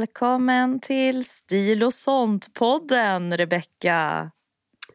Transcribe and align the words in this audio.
välkommen 0.00 0.80
till 0.80 1.24
Stil 1.24 1.82
och 1.82 1.94
sånt-podden, 1.94 3.36
Rebecka. 3.36 4.30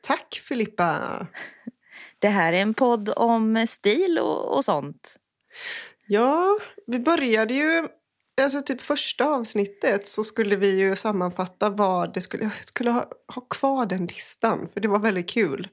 Tack, 0.01 0.41
Filippa. 0.47 1.27
Det 2.20 2.27
här 2.27 2.53
är 2.53 2.61
en 2.61 2.73
podd 2.73 3.09
om 3.15 3.67
stil 3.67 4.20
och, 4.20 4.55
och 4.55 4.65
sånt. 4.65 5.15
Ja, 6.07 6.57
vi 6.88 6.99
började 6.99 7.53
ju 7.53 7.88
Alltså 8.41 8.61
typ 8.61 8.81
första 8.81 9.25
avsnittet 9.25 10.07
så 10.07 10.23
skulle 10.23 10.55
vi 10.55 10.79
ju 10.79 10.95
sammanfatta 10.95 11.70
vad 11.70 12.13
det 12.13 12.21
skulle... 12.21 12.43
Jag 12.43 12.65
skulle 12.65 12.91
ha, 12.91 13.07
ha 13.34 13.41
kvar 13.41 13.85
den 13.85 14.05
listan, 14.05 14.70
för 14.73 14.79
det 14.79 14.88
var 14.88 14.99
väldigt 14.99 15.29
kul. 15.29 15.67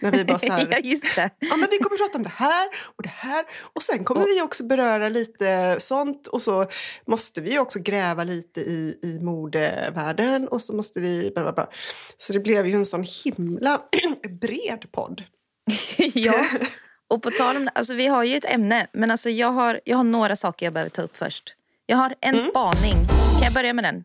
När 0.00 0.10
vi 0.12 0.24
bara 0.24 0.38
så 0.38 0.52
här... 0.52 0.68
ja, 0.70 0.78
just 0.78 1.16
det. 1.16 1.30
Ja, 1.38 1.56
men 1.56 1.68
vi 1.70 1.78
kommer 1.78 1.96
prata 1.96 2.18
om 2.18 2.22
det 2.22 2.32
här 2.34 2.68
och 2.96 3.02
det 3.02 3.08
här. 3.08 3.44
Och 3.74 3.82
sen 3.82 4.04
kommer 4.04 4.20
och... 4.20 4.26
vi 4.26 4.42
också 4.42 4.64
beröra 4.64 5.08
lite 5.08 5.76
sånt. 5.78 6.26
Och 6.26 6.42
så 6.42 6.66
måste 7.06 7.40
vi 7.40 7.58
också 7.58 7.78
gräva 7.78 8.24
lite 8.24 8.60
i, 8.60 8.98
i 9.02 9.20
modevärlden. 9.22 10.48
Och 10.48 10.62
så 10.62 10.72
måste 10.72 11.00
vi... 11.00 11.30
Bla, 11.34 11.42
bla, 11.42 11.52
bla. 11.52 11.68
Så 12.18 12.32
det 12.32 12.40
blev 12.40 12.66
ju 12.66 12.72
en 12.72 12.86
sån 12.86 13.04
himla 13.24 13.82
bred 14.40 14.92
podd. 14.92 15.22
ja. 16.14 16.46
Och 17.08 17.22
på 17.22 17.30
tal 17.30 17.56
om 17.56 17.68
alltså 17.74 17.94
vi 17.94 18.06
har 18.06 18.24
ju 18.24 18.36
ett 18.36 18.44
ämne, 18.44 18.86
men 18.92 19.10
alltså 19.10 19.30
jag, 19.30 19.52
har, 19.52 19.80
jag 19.84 19.96
har 19.96 20.04
några 20.04 20.36
saker 20.36 20.66
jag 20.66 20.72
behöver 20.72 20.90
ta 20.90 21.02
upp 21.02 21.16
först. 21.16 21.56
Jag 21.86 21.96
har 21.96 22.14
en 22.20 22.34
mm. 22.34 22.46
spaning. 22.46 23.06
Kan 23.32 23.42
jag 23.42 23.52
börja 23.52 23.72
med 23.72 23.84
den? 23.84 24.04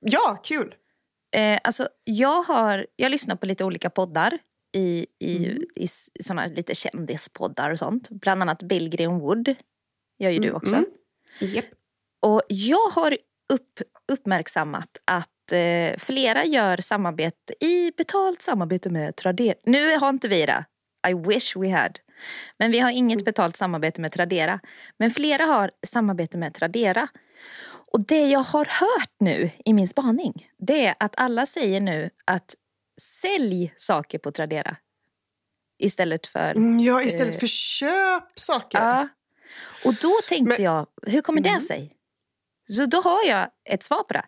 Ja, 0.00 0.40
kul! 0.44 0.74
Eh, 1.36 1.58
alltså, 1.64 1.88
jag, 2.04 2.42
har, 2.42 2.86
jag 2.96 3.10
lyssnar 3.10 3.36
på 3.36 3.46
lite 3.46 3.64
olika 3.64 3.90
poddar. 3.90 4.38
I, 4.72 5.06
i, 5.18 5.36
mm. 5.36 5.62
i, 5.74 5.84
i 6.14 6.22
såna 6.22 6.46
lite 6.46 6.74
kändispoddar 6.74 7.70
och 7.70 7.78
sånt. 7.78 8.10
Bland 8.10 8.42
annat 8.42 8.62
Billgren 8.62 9.18
Wood 9.18 9.54
gör 10.18 10.30
ju 10.30 10.36
mm. 10.36 10.48
du 10.48 10.54
också. 10.54 10.74
Mm. 10.74 10.86
Yep. 11.40 11.64
Och 12.20 12.42
jag 12.48 12.88
har 12.90 13.16
upp, 13.52 13.80
uppmärksammat 14.12 15.02
att 15.04 15.52
eh, 15.52 15.96
flera 15.98 16.44
gör 16.44 16.76
samarbete 16.76 17.64
i 17.64 17.92
betalt 17.96 18.42
samarbete 18.42 18.90
med 18.90 19.16
Tradera. 19.16 19.54
Nu 19.64 19.96
har 19.96 20.08
inte 20.08 20.28
vi 20.28 20.46
det. 20.46 20.64
I 21.08 21.14
wish 21.14 21.56
we 21.56 21.70
had. 21.70 21.98
Men 22.58 22.70
vi 22.70 22.78
har 22.78 22.90
inget 22.90 23.16
mm. 23.16 23.24
betalt 23.24 23.56
samarbete 23.56 24.00
med 24.00 24.12
Tradera. 24.12 24.60
Men 24.96 25.10
flera 25.10 25.44
har 25.44 25.70
samarbete 25.86 26.38
med 26.38 26.54
Tradera. 26.54 27.08
Och 27.92 28.06
det 28.06 28.28
jag 28.28 28.40
har 28.40 28.64
hört 28.64 29.14
nu 29.20 29.50
i 29.64 29.72
min 29.72 29.88
spaning, 29.88 30.48
det 30.58 30.86
är 30.86 30.94
att 31.00 31.14
alla 31.16 31.46
säger 31.46 31.80
nu 31.80 32.10
att 32.24 32.54
sälj 33.00 33.72
saker 33.76 34.18
på 34.18 34.32
Tradera. 34.32 34.76
Istället 35.78 36.26
för... 36.26 36.50
Mm, 36.50 36.80
ja, 36.80 37.02
istället 37.02 37.34
eh, 37.34 37.40
för 37.40 37.46
köp 37.46 38.38
saker. 38.38 38.78
Ja. 38.78 39.08
Och 39.84 39.94
då 39.94 40.12
tänkte 40.28 40.54
Men, 40.56 40.62
jag, 40.62 40.86
hur 41.02 41.20
kommer 41.20 41.40
det 41.40 41.48
mm. 41.48 41.60
sig? 41.60 41.94
Så 42.70 42.86
då 42.86 43.00
har 43.00 43.24
jag 43.24 43.50
ett 43.64 43.82
svar 43.82 44.02
på 44.02 44.12
det. 44.12 44.24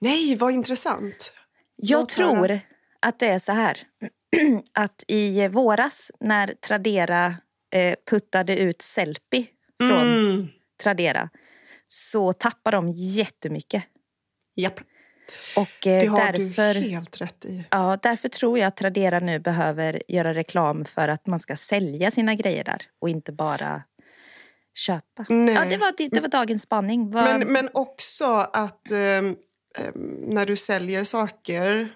Nej, 0.00 0.36
vad 0.36 0.52
intressant. 0.52 1.32
Jag 1.76 2.00
Låt 2.00 2.08
tror 2.08 2.36
höra. 2.36 2.60
att 3.00 3.18
det 3.18 3.26
är 3.26 3.38
så 3.38 3.52
här. 3.52 3.78
att 4.72 5.04
i 5.08 5.48
våras 5.48 6.10
när 6.20 6.54
Tradera 6.54 7.36
eh, 7.72 7.94
puttade 8.10 8.56
ut 8.58 8.82
Sellpy 8.82 9.46
från 9.78 10.30
mm. 10.30 10.48
Tradera 10.82 11.30
så 11.88 12.32
tappade 12.32 12.76
de 12.76 12.90
jättemycket. 12.90 13.84
Japp. 14.56 14.80
Och, 15.56 15.86
eh, 15.86 16.00
det 16.00 16.06
har 16.06 16.32
därför, 16.32 16.74
du 16.74 16.80
helt 16.80 17.20
rätt 17.20 17.44
i. 17.44 17.64
Ja, 17.70 17.98
därför 18.02 18.28
tror 18.28 18.58
jag 18.58 18.66
att 18.66 18.76
Tradera 18.76 19.20
nu 19.20 19.38
behöver 19.38 20.02
göra 20.08 20.34
reklam 20.34 20.84
för 20.84 21.08
att 21.08 21.26
man 21.26 21.38
ska 21.38 21.56
sälja 21.56 22.10
sina 22.10 22.34
grejer 22.34 22.64
där 22.64 22.82
och 23.00 23.08
inte 23.08 23.32
bara 23.32 23.82
köpa. 24.74 25.26
Nej. 25.28 25.54
Ja, 25.54 25.64
det, 25.64 25.76
var, 25.76 25.94
det, 25.96 26.08
det 26.08 26.20
var 26.20 26.28
dagens 26.28 26.62
spaning. 26.62 27.10
Var... 27.10 27.22
Men, 27.22 27.52
men 27.52 27.68
också 27.74 28.24
att 28.52 28.90
eh, 28.90 29.22
när 30.28 30.46
du 30.46 30.56
säljer 30.56 31.04
saker 31.04 31.88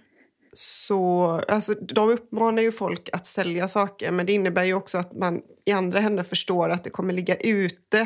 så, 0.55 1.27
alltså, 1.49 1.75
de 1.75 2.11
uppmanar 2.11 2.63
ju 2.63 2.73
folk 2.73 3.09
att 3.13 3.27
sälja 3.27 3.69
saker 3.69 4.11
men 4.11 4.27
det 4.27 4.33
innebär 4.33 4.65
ju 4.65 4.75
också 4.75 4.99
att 4.99 5.13
man 5.13 5.43
i 5.67 5.73
andra 5.73 6.01
händer 6.01 6.23
förstår 6.23 6.71
att 6.71 6.85
det 6.85 6.91
kommer 6.91 7.15
ligga 7.15 7.37
ute 7.37 8.01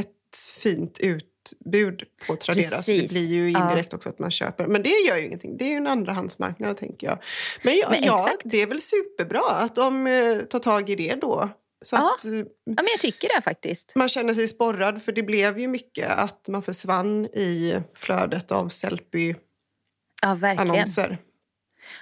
ett 0.00 0.36
fint 0.62 0.98
utbud 0.98 2.02
på 2.26 2.36
Tradera. 2.36 2.70
Precis. 2.70 2.84
Så 2.84 2.92
det 2.92 3.08
blir 3.08 3.28
ju 3.28 3.48
indirekt 3.48 3.92
ja. 3.92 3.96
också 3.96 4.08
att 4.08 4.18
man 4.18 4.30
köper. 4.30 4.66
Men 4.66 4.82
det 4.82 4.90
gör 5.08 5.16
ju 5.16 5.26
ingenting. 5.26 5.56
Det 5.56 5.64
är 5.64 5.68
ju 5.68 5.76
en 5.76 5.86
andrahandsmarknad 5.86 6.76
tänker 6.76 7.06
jag. 7.06 7.18
Men 7.62 7.76
ja, 7.76 7.90
men 7.90 8.04
ja 8.04 8.30
det 8.44 8.62
är 8.62 8.66
väl 8.66 8.80
superbra 8.80 9.50
att 9.50 9.74
de 9.74 10.06
eh, 10.06 10.38
tar 10.38 10.58
tag 10.58 10.90
i 10.90 10.96
det 10.96 11.14
då. 11.14 11.50
Så 11.84 11.96
ja. 11.96 12.14
Att, 12.14 12.26
eh, 12.26 12.34
ja, 12.34 12.44
men 12.64 12.86
jag 12.92 13.00
tycker 13.00 13.28
det 13.36 13.42
faktiskt. 13.42 13.92
Man 13.94 14.08
känner 14.08 14.34
sig 14.34 14.48
sporrad 14.48 15.02
för 15.02 15.12
det 15.12 15.22
blev 15.22 15.58
ju 15.58 15.68
mycket 15.68 16.10
att 16.10 16.48
man 16.48 16.62
försvann 16.62 17.26
i 17.26 17.76
flödet 17.94 18.52
av 18.52 18.68
Sellpy-annonser. 18.68 21.10
Ja, 21.10 21.16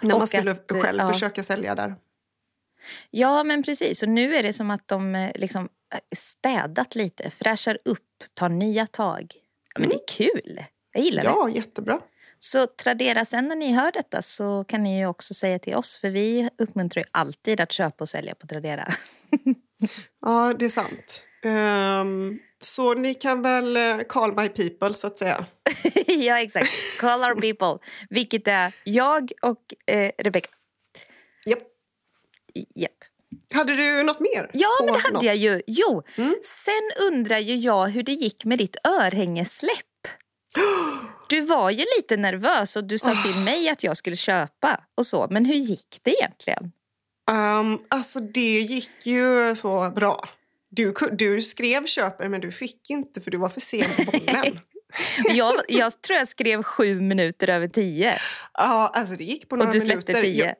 när 0.02 0.18
man 0.18 0.26
skulle 0.26 0.50
att, 0.50 0.72
själv 0.72 0.98
ja. 0.98 1.12
försöka 1.12 1.42
sälja 1.42 1.74
där. 1.74 1.96
Ja, 3.10 3.44
men 3.44 3.62
precis. 3.62 4.02
Och 4.02 4.08
nu 4.08 4.34
är 4.34 4.42
det 4.42 4.52
som 4.52 4.70
att 4.70 4.88
de 4.88 5.14
eh, 5.14 5.30
liksom 5.34 5.68
eh, 5.94 6.00
städat 6.16 6.94
lite, 6.94 7.30
fräschar 7.30 7.78
upp, 7.84 8.08
tar 8.34 8.48
nya 8.48 8.86
tag. 8.86 9.34
Ja, 9.74 9.80
men 9.80 9.90
mm. 9.90 9.98
det 9.98 10.12
är 10.12 10.16
kul. 10.16 10.64
Jag 10.92 11.04
gillar 11.04 11.24
ja, 11.24 11.30
det. 11.30 11.50
Ja, 11.50 11.56
jättebra. 11.56 12.00
Så 12.38 12.66
Tradera, 12.66 13.24
sen 13.24 13.48
när 13.48 13.56
ni 13.56 13.72
hör 13.72 13.92
detta 13.92 14.22
så 14.22 14.64
kan 14.64 14.82
ni 14.82 14.98
ju 14.98 15.06
också 15.06 15.34
säga 15.34 15.58
till 15.58 15.74
oss, 15.74 15.96
för 15.96 16.10
vi 16.10 16.50
uppmuntrar 16.58 17.02
ju 17.02 17.08
alltid 17.10 17.60
att 17.60 17.72
köpa 17.72 18.04
och 18.04 18.08
sälja 18.08 18.34
på 18.34 18.46
Tradera. 18.46 18.88
ja, 20.20 20.54
det 20.58 20.64
är 20.64 20.68
sant. 20.68 21.24
Um, 21.44 22.38
så 22.60 22.94
ni 22.94 23.14
kan 23.14 23.42
väl 23.42 23.76
uh, 23.76 24.02
call 24.08 24.36
my 24.36 24.48
people, 24.48 24.94
så 24.94 25.06
att 25.06 25.18
säga. 25.18 25.46
ja, 26.06 26.40
exakt. 26.40 26.70
Call 26.98 27.20
our 27.20 27.40
people. 27.40 27.86
Vilket 28.10 28.48
är 28.48 28.72
jag 28.84 29.32
och 29.42 29.74
uh, 29.92 30.10
Rebecca. 30.18 30.48
Japp. 31.46 31.62
Japp. 32.74 32.92
Hade 33.54 33.76
du 33.76 34.02
något 34.02 34.20
mer? 34.20 34.50
Ja, 34.52 34.68
men 34.80 34.94
det 34.94 35.00
hade 35.00 35.14
något? 35.14 35.24
jag 35.24 35.36
ju. 35.36 35.62
Jo, 35.66 36.02
mm. 36.16 36.34
sen 36.42 37.06
undrar 37.08 37.38
ju 37.38 37.54
jag 37.54 37.88
hur 37.88 38.02
det 38.02 38.12
gick 38.12 38.44
med 38.44 38.58
ditt 38.58 38.76
örhängesläpp. 38.86 39.76
Du 41.28 41.40
var 41.40 41.70
ju 41.70 41.84
lite 41.98 42.16
nervös 42.16 42.76
och 42.76 42.84
du 42.84 42.98
sa 42.98 43.22
till 43.22 43.34
ah. 43.34 43.40
mig 43.40 43.68
att 43.68 43.84
jag 43.84 43.96
skulle 43.96 44.16
köpa 44.16 44.80
och 44.94 45.06
så. 45.06 45.26
Men 45.30 45.44
hur 45.44 45.54
gick 45.54 46.00
det 46.02 46.10
egentligen? 46.10 46.72
Um, 47.30 47.80
alltså 47.88 48.20
det 48.20 48.60
gick 48.60 49.06
ju 49.06 49.54
så 49.56 49.92
bra. 49.96 50.28
Du, 50.70 50.94
du 51.12 51.40
skrev 51.40 51.86
köper 51.86 52.28
men 52.28 52.40
du 52.40 52.52
fick 52.52 52.90
inte 52.90 53.20
för 53.20 53.30
du 53.30 53.38
var 53.38 53.48
för 53.48 53.60
sen 53.60 53.82
på 53.96 54.12
bollen. 54.12 54.58
jag, 55.34 55.60
jag 55.68 56.02
tror 56.02 56.18
jag 56.18 56.28
skrev 56.28 56.62
sju 56.62 57.00
minuter 57.00 57.50
över 57.50 57.66
tio. 57.66 58.14
Ja, 58.54 58.92
alltså 58.94 59.16
det 59.16 59.24
gick 59.24 59.48
på 59.48 59.56
några 59.56 59.70
minuter. 59.70 59.86
Och 59.86 59.96
du 59.96 60.02
släppte 60.02 60.12
minuter. 60.12 60.32
tio. 60.32 60.46
Jag, 60.46 60.56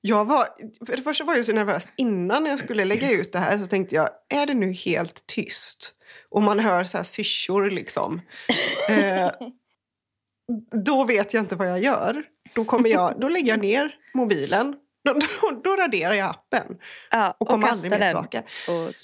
jag 0.00 0.24
var, 0.24 0.48
för 0.86 0.96
det 0.96 1.02
första 1.02 1.24
var 1.24 1.36
jag 1.36 1.44
så 1.44 1.52
nervös. 1.52 1.94
Innan 1.96 2.46
jag 2.46 2.58
skulle 2.58 2.84
lägga 2.84 3.10
ut 3.10 3.32
det 3.32 3.38
här 3.38 3.58
så 3.58 3.66
tänkte 3.66 3.94
jag, 3.94 4.10
är 4.28 4.46
det 4.46 4.54
nu 4.54 4.72
helt 4.72 5.26
tyst? 5.26 5.94
Och 6.28 6.42
man 6.42 6.58
hör 6.58 6.84
så 6.84 6.96
här 6.96 7.04
syrsor 7.04 7.70
liksom. 7.70 8.20
eh, 8.88 9.30
då 10.84 11.04
vet 11.04 11.34
jag 11.34 11.42
inte 11.42 11.56
vad 11.56 11.70
jag 11.70 11.80
gör. 11.80 12.22
Då, 12.54 12.64
kommer 12.64 12.88
jag, 12.88 13.20
då 13.20 13.28
lägger 13.28 13.52
jag 13.52 13.60
ner 13.60 13.94
mobilen 14.14 14.76
då, 15.04 15.12
då, 15.12 15.60
då 15.64 15.76
raderar 15.76 16.12
jag 16.12 16.30
appen 16.30 16.66
ja, 17.10 17.36
och 17.40 17.48
kommer 17.48 17.68
aldrig 17.68 17.90
mer 17.90 18.06
tillbaka. 18.06 18.42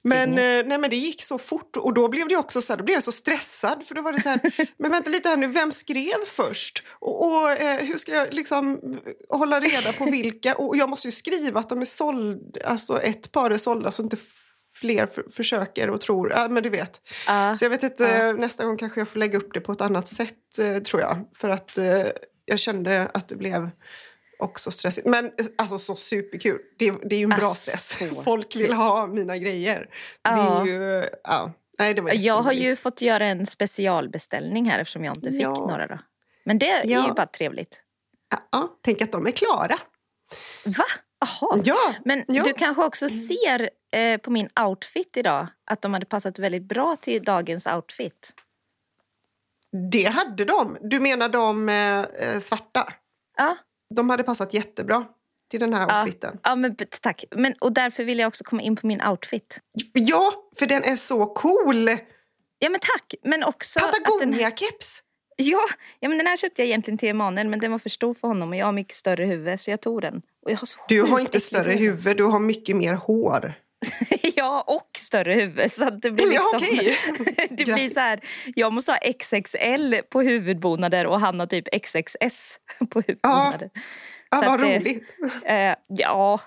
Men, 0.02 0.30
eh, 0.30 0.66
nej, 0.66 0.78
men 0.78 0.90
det 0.90 0.96
gick 0.96 1.22
så 1.22 1.38
fort 1.38 1.76
och 1.76 1.94
då 1.94 2.08
blev 2.08 2.28
det 2.28 2.36
också 2.36 2.60
så 2.60 2.72
här, 2.72 2.78
då 2.78 2.84
blev 2.84 2.94
jag 2.94 3.02
så 3.02 3.12
stressad 3.12 3.84
för 3.86 3.94
då 3.94 4.02
var 4.02 4.12
det 4.12 4.20
så 4.20 4.28
här, 4.28 4.40
men 4.76 4.90
vänta 4.90 5.10
lite 5.10 5.28
här 5.28 5.36
nu, 5.36 5.46
vem 5.46 5.72
skrev 5.72 6.24
först? 6.26 6.82
Och, 6.98 7.26
och 7.26 7.50
eh, 7.50 7.84
hur 7.84 7.96
ska 7.96 8.12
jag 8.12 8.34
liksom 8.34 8.80
hålla 9.28 9.60
reda 9.60 9.92
på 9.92 10.04
vilka? 10.04 10.54
Och 10.54 10.76
jag 10.76 10.88
måste 10.88 11.08
ju 11.08 11.12
skriva 11.12 11.60
att 11.60 11.68
de 11.68 11.80
är 11.80 11.84
sålda, 11.84 12.60
alltså 12.64 13.02
ett 13.02 13.32
par 13.32 13.50
är 13.50 13.56
sålda 13.56 13.90
så 13.90 14.02
inte 14.02 14.16
fler 14.74 15.06
för, 15.06 15.24
försöker 15.30 15.90
och 15.90 16.00
tror. 16.00 16.30
Ja, 16.30 16.48
men 16.48 16.62
du 16.62 16.68
vet. 16.68 17.00
Uh, 17.28 17.54
så 17.54 17.64
jag 17.64 17.70
vet 17.70 17.82
inte, 17.82 18.30
uh. 18.30 18.40
nästa 18.40 18.64
gång 18.64 18.76
kanske 18.76 19.00
jag 19.00 19.08
får 19.08 19.18
lägga 19.18 19.38
upp 19.38 19.54
det 19.54 19.60
på 19.60 19.72
ett 19.72 19.80
annat 19.80 20.08
sätt 20.08 20.58
eh, 20.60 20.78
tror 20.78 21.02
jag. 21.02 21.28
För 21.34 21.48
att 21.48 21.78
eh, 21.78 22.06
jag 22.44 22.58
kände 22.58 23.10
att 23.14 23.28
det 23.28 23.36
blev 23.36 23.70
också 24.38 24.70
stressigt. 24.70 25.06
Men 25.06 25.30
alltså 25.58 25.78
så 25.78 25.94
superkul. 25.96 26.58
Det, 26.78 26.90
det 27.04 27.14
är 27.14 27.18
ju 27.18 27.24
en 27.24 27.30
bra 27.30 27.46
alltså, 27.46 27.76
stress. 27.76 28.14
Folk 28.24 28.56
vill 28.56 28.72
ha 28.72 29.06
mina 29.06 29.38
grejer. 29.38 29.88
Ja. 30.22 30.30
Det 30.30 30.70
är 30.70 30.74
ju, 30.74 31.08
ja. 31.24 31.52
Nej, 31.78 31.94
det 31.94 32.02
var 32.02 32.12
jag 32.14 32.42
har 32.42 32.52
ju 32.52 32.76
fått 32.76 33.02
göra 33.02 33.26
en 33.26 33.46
specialbeställning 33.46 34.70
här 34.70 34.78
eftersom 34.78 35.04
jag 35.04 35.16
inte 35.16 35.32
fick 35.32 35.42
ja. 35.42 35.54
några. 35.54 35.86
Då. 35.86 35.98
Men 36.44 36.58
det 36.58 36.82
ja. 36.84 37.02
är 37.02 37.08
ju 37.08 37.14
bara 37.14 37.26
trevligt. 37.26 37.82
Ja, 38.50 38.78
tänk 38.82 39.02
att 39.02 39.12
de 39.12 39.26
är 39.26 39.30
klara. 39.30 39.78
Va? 40.66 40.84
Jaha. 41.20 41.60
Ja, 41.64 41.94
Men 42.04 42.24
ja. 42.28 42.42
du 42.42 42.52
kanske 42.52 42.84
också 42.84 43.08
ser 43.08 43.70
eh, 43.92 44.18
på 44.18 44.30
min 44.30 44.48
outfit 44.60 45.16
idag 45.16 45.46
att 45.70 45.82
de 45.82 45.94
hade 45.94 46.06
passat 46.06 46.38
väldigt 46.38 46.62
bra 46.62 46.96
till 46.96 47.24
dagens 47.24 47.66
outfit? 47.66 48.34
Det 49.90 50.04
hade 50.04 50.44
de. 50.44 50.78
Du 50.80 51.00
menar 51.00 51.28
de 51.28 51.68
eh, 51.68 52.38
svarta? 52.40 52.92
Ja. 53.36 53.56
De 53.94 54.10
hade 54.10 54.22
passat 54.22 54.54
jättebra 54.54 55.06
till 55.50 55.60
den 55.60 55.74
här 55.74 56.02
outfiten. 56.02 56.38
Ja, 56.42 56.56
men 56.56 56.76
tack. 57.00 57.24
Men, 57.30 57.54
och 57.60 57.72
därför 57.72 58.04
vill 58.04 58.18
jag 58.18 58.28
också 58.28 58.44
komma 58.44 58.62
in 58.62 58.76
på 58.76 58.86
min 58.86 59.02
outfit. 59.02 59.60
Ja, 59.92 60.32
för 60.58 60.66
den 60.66 60.84
är 60.84 60.96
så 60.96 61.26
cool! 61.26 61.88
Ja, 62.58 62.70
men 62.70 62.80
tack. 62.80 63.14
Men 63.22 63.44
också... 63.44 63.80
Patagonia-keps! 63.80 65.02
Ja, 65.36 65.60
ja 66.00 66.08
men 66.08 66.18
den 66.18 66.26
här 66.26 66.36
köpte 66.36 66.62
jag 66.62 66.66
egentligen 66.66 66.98
till 66.98 67.08
Emanuel 67.08 67.48
men 67.48 67.60
den 67.60 67.70
var 67.70 67.78
för 67.78 67.90
stor 67.90 68.14
för 68.14 68.28
honom 68.28 68.48
och 68.48 68.56
jag 68.56 68.66
har 68.66 68.72
mycket 68.72 68.94
större 68.94 69.24
huvud 69.24 69.60
så 69.60 69.70
jag 69.70 69.80
tog 69.80 70.02
den. 70.02 70.22
Och 70.42 70.50
jag 70.50 70.56
har 70.56 70.68
du 70.88 71.02
har 71.02 71.20
inte 71.20 71.40
större 71.40 71.72
huvud, 71.72 72.16
du 72.16 72.24
har 72.24 72.40
mycket 72.40 72.76
mer 72.76 72.94
hår. 72.94 73.54
ja, 74.36 74.64
och 74.66 74.90
större 74.98 75.34
huvud. 75.34 75.72
Så 75.72 75.84
att 75.84 76.02
det 76.02 76.10
blir 76.10 76.26
liksom, 76.26 76.48
ja, 76.52 76.56
okay. 76.56 77.46
det 77.50 77.64
blir 77.64 77.88
så 77.88 78.00
här, 78.00 78.20
jag 78.56 78.72
måste 78.72 78.92
ha 78.92 78.98
XXL 79.18 79.94
på 80.10 80.22
huvudbonader 80.22 81.06
och 81.06 81.20
han 81.20 81.40
har 81.40 81.46
typ 81.46 81.82
XXS 81.82 82.58
på 82.90 83.00
huvudbonader. 83.00 83.70
Ja. 83.74 83.80
Ja, 84.30 84.42
vad 84.46 84.60
roligt. 84.60 85.16
Eh, 85.44 85.74
ja, 85.86 86.40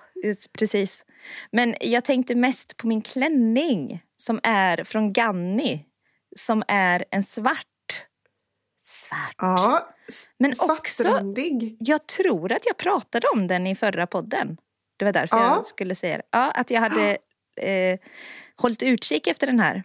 precis. 0.57 1.05
Men 1.51 1.75
jag 1.81 2.05
tänkte 2.05 2.35
mest 2.35 2.77
på 2.77 2.87
min 2.87 3.01
klänning 3.01 4.03
som 4.17 4.39
är 4.43 4.83
från 4.83 5.13
Ganni. 5.13 5.85
Som 6.35 6.63
är 6.67 7.05
en 7.11 7.23
svart. 7.23 7.65
Svart. 8.83 9.35
Ja, 9.37 9.93
Men 10.37 10.53
också, 10.69 11.33
jag 11.79 12.07
tror 12.07 12.51
att 12.51 12.65
jag 12.65 12.77
pratade 12.77 13.27
om 13.27 13.47
den 13.47 13.67
i 13.67 13.75
förra 13.75 14.07
podden. 14.07 14.57
Det 15.01 15.05
var 15.05 15.13
därför 15.13 15.37
ja. 15.37 15.55
jag 15.55 15.65
skulle 15.65 15.95
säga 15.95 16.17
det. 16.17 16.23
Ja, 16.31 16.51
att 16.51 16.69
jag 16.69 16.81
hade 16.81 17.17
eh, 17.57 17.99
hållit 18.55 18.83
utkik 18.83 19.27
efter 19.27 19.47
den 19.47 19.59
här. 19.59 19.83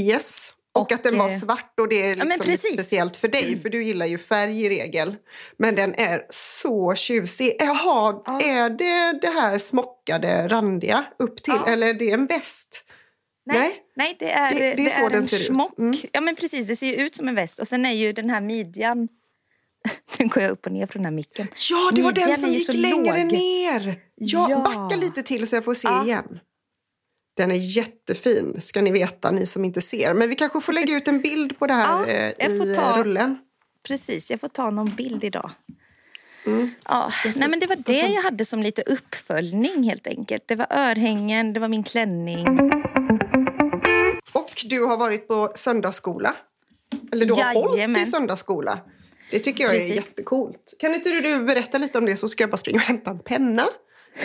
Yes. 0.00 0.52
Och, 0.74 0.82
och, 0.82 0.92
att 0.92 1.02
den 1.02 1.18
var 1.18 1.30
eh, 1.30 1.36
svart 1.36 1.80
och 1.80 1.88
det 1.88 2.02
är 2.02 2.14
liksom 2.14 2.30
ja, 2.38 2.44
lite 2.44 2.72
speciellt 2.72 3.16
för 3.16 3.28
dig 3.28 3.60
för 3.60 3.68
du 3.68 3.84
gillar 3.84 4.06
ju 4.06 4.18
färg 4.18 4.62
i 4.62 4.68
regel. 4.68 5.16
Men 5.56 5.74
den 5.74 5.94
är 5.94 6.26
så 6.30 6.94
tjusig. 6.94 7.56
Jaha, 7.58 8.22
ja. 8.26 8.40
är 8.40 8.70
det 8.70 9.18
det 9.20 9.30
här 9.30 9.58
smockade 9.58 10.48
randiga 10.48 11.04
upp 11.18 11.42
till 11.42 11.54
ja. 11.66 11.72
eller 11.72 11.86
är 11.86 11.94
det 11.94 12.10
en 12.10 12.26
väst? 12.26 12.84
Nej, 13.46 13.58
nej, 13.58 13.82
nej 13.94 14.16
det 14.18 14.30
är, 14.30 14.54
det, 14.54 14.58
det, 14.58 14.74
det 14.74 14.86
är, 14.86 14.90
så 14.90 15.06
är 15.06 15.10
en 15.10 15.28
smock. 15.28 15.78
Mm. 15.78 15.94
Ja 16.12 16.20
men 16.20 16.36
precis, 16.36 16.66
det 16.66 16.76
ser 16.76 16.94
ut 16.94 17.14
som 17.14 17.28
en 17.28 17.34
väst 17.34 17.58
och 17.58 17.68
sen 17.68 17.86
är 17.86 17.92
ju 17.92 18.12
den 18.12 18.30
här 18.30 18.40
midjan 18.40 19.08
nu 20.18 20.28
går 20.28 20.42
jag 20.42 20.52
upp 20.52 20.66
och 20.66 20.72
ner 20.72 20.86
från 20.86 21.02
den 21.02 21.12
här 21.12 21.16
micken. 21.16 21.46
Ja, 21.70 21.90
det 21.94 22.02
var 22.02 22.10
midjan 22.10 22.28
den 22.28 22.36
som 22.36 22.52
gick 22.52 22.74
längre 22.74 23.18
låg. 23.18 23.32
ner! 23.32 24.00
Ja, 24.14 24.46
ja, 24.50 24.58
backa 24.58 24.96
lite 24.96 25.22
till 25.22 25.46
så 25.46 25.56
jag 25.56 25.64
får 25.64 25.74
se 25.74 25.88
igen. 26.04 26.38
Den 27.36 27.50
är 27.50 27.76
jättefin, 27.76 28.60
ska 28.60 28.82
ni 28.82 28.90
veta, 28.90 29.30
ni 29.30 29.46
som 29.46 29.64
inte 29.64 29.80
ser. 29.80 30.14
Men 30.14 30.28
vi 30.28 30.34
kanske 30.34 30.60
får 30.60 30.72
lägga 30.72 30.96
ut 30.96 31.08
en 31.08 31.20
bild 31.20 31.58
på 31.58 31.66
det 31.66 31.74
här 31.74 32.06
ja, 32.08 32.44
eh, 32.46 32.52
i 32.52 32.74
ta, 32.74 32.98
rullen. 32.98 33.38
Precis, 33.82 34.30
jag 34.30 34.40
får 34.40 34.48
ta 34.48 34.70
någon 34.70 34.94
bild 34.94 35.24
idag. 35.24 35.50
Mm. 36.46 36.70
Ja, 36.84 37.10
nej 37.36 37.48
men 37.48 37.60
det 37.60 37.66
var 37.66 37.76
det 37.76 38.12
jag 38.12 38.22
hade 38.22 38.44
som 38.44 38.62
lite 38.62 38.82
uppföljning 38.82 39.82
helt 39.82 40.06
enkelt. 40.06 40.42
Det 40.46 40.56
var 40.56 40.66
örhängen, 40.70 41.52
det 41.52 41.60
var 41.60 41.68
min 41.68 41.84
klänning. 41.84 42.46
Och 44.32 44.64
du 44.64 44.84
har 44.84 44.96
varit 44.96 45.28
på 45.28 45.52
söndagsskola. 45.54 46.34
Eller 47.12 47.26
du 47.26 47.32
har 47.32 47.40
Jajamän. 47.40 47.68
hållit 47.68 47.98
i 47.98 48.10
söndagsskola. 48.10 48.78
Det 49.30 49.38
tycker 49.38 49.64
jag 49.64 49.72
Precis. 49.72 49.90
är 49.90 49.94
jättecoolt. 49.94 50.76
Kan 50.78 50.94
inte 50.94 51.10
du 51.10 51.44
berätta 51.44 51.78
lite 51.78 51.98
om 51.98 52.04
det 52.04 52.16
så 52.16 52.28
ska 52.28 52.42
jag 52.42 52.50
bara 52.50 52.56
springa 52.56 52.76
och 52.76 52.82
hämta 52.82 53.10
en 53.10 53.18
penna. 53.18 53.68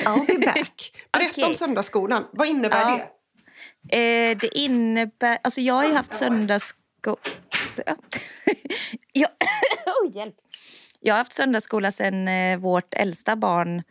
I'll 0.06 0.28
be 0.28 0.46
back. 0.46 0.92
Berätta 1.12 1.32
okay. 1.32 1.44
om 1.44 1.56
söndagsskolan. 1.56 2.26
Vad 2.32 2.48
innebär 2.48 2.80
ja. 2.80 2.98
det? 2.98 4.30
Eh, 4.32 4.38
det 4.38 4.58
innebär... 4.58 5.38
Alltså 5.42 5.62
jag 5.62 5.74
har 5.74 5.86
ju 5.86 5.94
haft 5.94 6.14
söndagsskola... 6.14 7.18
jag... 9.14 9.30
oh, 9.86 10.16
hjälp. 10.16 10.36
Jag 11.00 11.14
har 11.14 11.18
haft 11.18 11.34
söndagsskola 11.34 11.92
sedan 11.92 12.28
eh, 12.28 12.58
vårt 12.58 12.94
äldsta 12.94 13.36
barn 13.36 13.84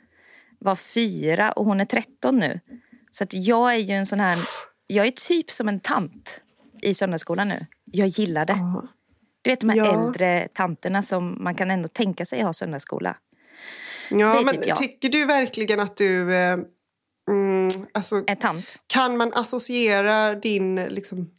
var 0.59 0.77
fyra 0.77 1.53
och 1.53 1.65
hon 1.65 1.81
är 1.81 1.85
13 1.85 2.39
nu. 2.39 2.61
Så 3.11 3.25
att 3.25 3.35
jag 3.35 3.75
är 3.75 3.79
ju 3.79 3.95
en 3.95 4.07
sån 4.07 4.21
här... 4.21 4.39
Jag 4.87 5.07
är 5.07 5.11
typ 5.11 5.51
som 5.51 5.69
en 5.69 5.81
tant 5.81 6.43
i 6.83 6.95
söndagsskolan 6.95 7.49
nu. 7.49 7.67
Jag 7.85 8.09
gillar 8.09 8.47
det. 8.47 8.83
Du 9.49 9.53
vet 9.53 9.61
de 9.61 9.71
här 9.71 9.77
ja. 9.77 10.07
äldre 10.07 10.49
tanterna 10.53 11.03
som 11.03 11.37
man 11.41 11.55
kan 11.55 11.71
ändå 11.71 11.89
tänka 11.89 12.25
sig 12.25 12.43
ha 12.43 12.53
söndagsskola. 12.53 13.17
Ja, 14.11 14.41
men 14.41 14.63
typ 14.63 14.77
tycker 14.77 15.09
du 15.09 15.25
verkligen 15.25 15.81
att 15.81 15.97
du... 15.97 16.35
Eh, 16.35 16.59
mm, 17.31 17.69
alltså, 17.95 18.25
är 18.27 18.35
tant? 18.35 18.77
Kan 18.87 19.17
man 19.17 19.33
associera 19.33 20.35
din 20.35 20.75
liksom, 20.77 21.31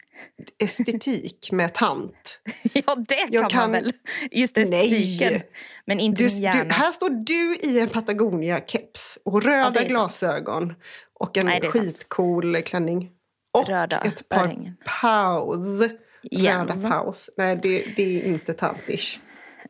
estetik 0.62 1.52
med 1.52 1.74
tant? 1.74 2.40
ja, 2.72 2.96
det 3.08 3.38
kan, 3.38 3.50
kan, 3.50 3.60
man 3.60 3.72
väl. 3.72 3.92
Just 4.30 4.56
estetiken. 4.56 5.32
Nej. 5.32 5.50
Men 5.86 6.00
inte 6.00 6.22
du, 6.22 6.30
min 6.34 6.68
Du, 6.68 6.74
här 6.74 6.92
står 6.92 7.10
du 7.10 7.56
i 7.56 7.80
en 7.80 7.88
Patagonia-keps 7.88 9.18
och 9.24 9.42
röda 9.42 9.82
ja, 9.82 9.88
glasögon 9.88 10.74
och 11.20 11.38
en 11.38 11.46
Nej, 11.46 11.60
skitcool 11.62 12.62
klänning. 12.62 13.10
Och 13.58 13.68
Röda 13.68 14.00
ett 14.00 14.28
par 14.28 14.44
örhängen. 14.44 14.76
paus. 15.02 15.80
Yes. 16.22 16.70
Röda 16.70 16.88
paus. 16.88 17.30
Nej, 17.36 17.56
det, 17.62 17.84
det 17.96 18.20
är 18.20 18.26
inte 18.26 18.52
tantish. 18.52 19.18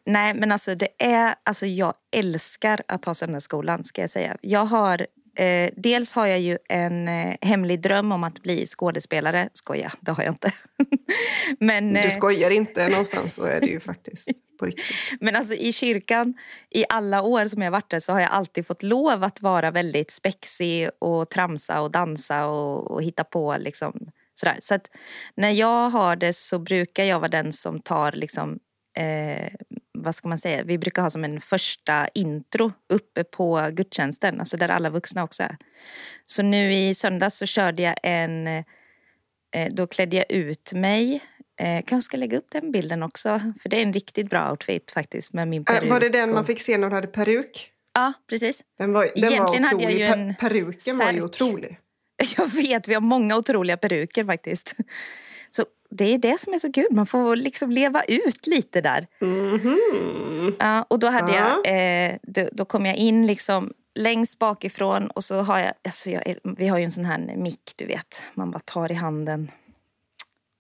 Nej, 0.07 0.35
men 0.35 0.53
alltså 0.53 0.75
det 0.75 0.89
är... 0.99 1.35
Alltså 1.45 1.67
jag 1.67 1.95
älskar 2.11 2.83
att 2.89 3.05
ha 3.05 3.15
söndagsskolan, 3.15 3.85
ska 3.85 4.01
jag 4.01 4.11
säga. 4.11 4.37
Jag 4.41 4.65
har... 4.65 5.07
Eh, 5.37 5.71
dels 5.77 6.15
har 6.15 6.27
jag 6.27 6.41
ju 6.41 6.59
en 6.69 7.09
eh, 7.09 7.37
hemlig 7.41 7.81
dröm 7.81 8.13
om 8.13 8.25
att 8.25 8.43
bli 8.43 8.67
skådespelare. 8.67 9.49
Skoja, 9.53 9.93
det 10.01 10.11
har 10.13 10.25
jag 10.25 10.33
inte. 10.33 10.53
men, 11.61 11.97
eh, 11.97 12.03
du 12.03 12.11
skojar 12.11 12.51
inte 12.51 12.89
någonstans, 12.89 13.35
så 13.35 13.45
är 13.45 13.61
det 13.61 13.67
ju 13.67 13.81
faktiskt 13.91 14.29
på 14.59 14.67
riktigt. 14.67 14.87
Men 15.21 15.37
alltså 15.37 15.55
i 15.55 15.73
kyrkan, 15.73 16.35
i 16.71 16.85
alla 16.89 17.23
år 17.23 17.49
som 17.49 17.63
jag 17.63 17.71
varit 17.71 17.91
där 17.91 18.01
så 18.01 18.13
har 18.13 18.21
jag 18.21 18.31
alltid 18.31 18.67
fått 18.67 18.83
lov 18.83 19.25
att 19.25 19.43
vara 19.43 19.71
väldigt 19.71 20.11
spexig 20.11 20.89
och 20.99 21.31
tramsa 21.31 21.81
och 21.81 21.91
dansa 21.91 22.47
och, 22.47 22.91
och 22.91 23.03
hitta 23.03 23.25
på 23.25 23.57
liksom 23.59 24.11
sådär. 24.41 24.59
Så 24.63 24.75
att 24.75 24.91
när 25.35 25.51
jag 25.51 25.91
har 25.91 26.17
det 26.17 26.33
så 26.33 26.59
brukar 26.59 27.05
jag 27.05 27.21
vara 27.21 27.29
den 27.29 27.53
som 27.53 27.81
tar 27.81 28.13
liksom 28.13 28.59
eh, 28.97 29.53
vad 29.93 30.15
ska 30.15 30.29
man 30.29 30.39
säga, 30.39 30.63
vi 30.65 30.79
brukar 30.79 31.03
ha 31.03 31.11
som 31.11 31.25
en 31.25 31.41
första 31.41 32.09
intro 32.09 32.73
uppe 32.89 33.25
på 33.25 33.71
gudstjänsten, 33.73 34.41
alltså 34.41 34.57
där 34.57 34.69
alla 34.69 34.91
vuxna 34.91 35.25
också 35.25 35.43
är. 35.43 35.57
Så 36.27 36.43
nu 36.43 36.75
i 36.75 36.95
söndags 36.95 37.37
så 37.37 37.47
körde 37.47 37.83
jag 37.83 37.97
en, 38.03 38.47
eh, 38.47 38.65
då 39.71 39.87
klädde 39.87 40.17
jag 40.17 40.33
ut 40.33 40.73
mig 40.73 41.21
Eh, 41.61 41.83
kanske 41.87 42.05
ska 42.05 42.17
lägga 42.17 42.39
upp 42.39 42.51
den 42.51 42.73
bilden 42.73 43.03
också, 43.03 43.41
för 43.63 43.69
det 43.69 43.77
är 43.77 43.83
en 43.83 43.93
riktigt 43.93 44.31
bra 44.31 44.51
outfit 44.51 44.91
faktiskt 44.91 45.33
med 45.33 45.49
min 45.49 45.65
peruk. 45.65 45.83
Äh, 45.83 45.91
var 45.91 46.01
det 46.01 46.09
den 46.09 46.33
man 46.33 46.45
fick 46.45 46.61
se 46.61 46.79
när 46.79 46.89
du 46.89 46.95
hade 46.95 47.07
peruk? 47.07 47.73
Ja, 47.95 48.13
precis. 48.29 48.65
Den 48.79 48.93
var, 48.93 49.03
den 49.03 49.25
Egentligen 49.25 49.63
var 49.63 49.75
otrolig. 49.75 49.85
Hade 49.85 49.99
jag 49.99 50.19
ju 50.19 50.23
en 50.23 50.35
Peruken 50.35 50.97
särk. 50.97 51.07
var 51.07 51.13
ju 51.13 51.23
otrolig. 51.23 51.79
Jag 52.37 52.47
vet, 52.47 52.89
vi 52.89 52.95
har 52.95 53.01
många 53.01 53.37
otroliga 53.37 53.77
peruker 53.77 54.25
faktiskt. 54.25 54.75
Så 55.51 55.65
det 55.91 56.05
är 56.05 56.19
det 56.19 56.41
som 56.41 56.55
är 56.55 56.59
så 56.59 56.73
kul, 56.73 56.87
man 56.91 57.07
får 57.07 57.37
liksom 57.37 57.71
leva 57.71 58.03
ut 58.03 58.47
lite 58.47 58.81
där. 58.81 59.07
Mm 59.21 59.59
-hmm. 59.59 60.55
ja, 60.59 60.87
och 60.89 60.99
då, 60.99 61.07
hade 61.07 61.33
ja. 61.33 61.61
jag, 61.65 62.07
eh, 62.07 62.17
då, 62.23 62.49
då, 62.53 62.65
kom 62.65 62.87
jag 62.87 62.97
in 62.97 63.27
liksom 63.27 63.73
längst 63.95 64.39
bakifrån 64.39 65.11
och 65.11 65.25
så 65.25 65.41
har 65.41 65.59
jag, 65.59 65.73
alltså 65.85 66.11
jag, 66.11 66.35
vi 66.57 66.69
har 66.69 66.79
ju 66.79 66.85
en 66.85 66.91
sån 66.91 67.05
här 67.05 67.37
mick 67.37 67.73
du 67.77 67.87
vet, 67.87 68.23
man 68.35 68.51
bara 68.51 68.61
tar 68.61 68.93
i 68.93 68.95
handen 68.95 69.51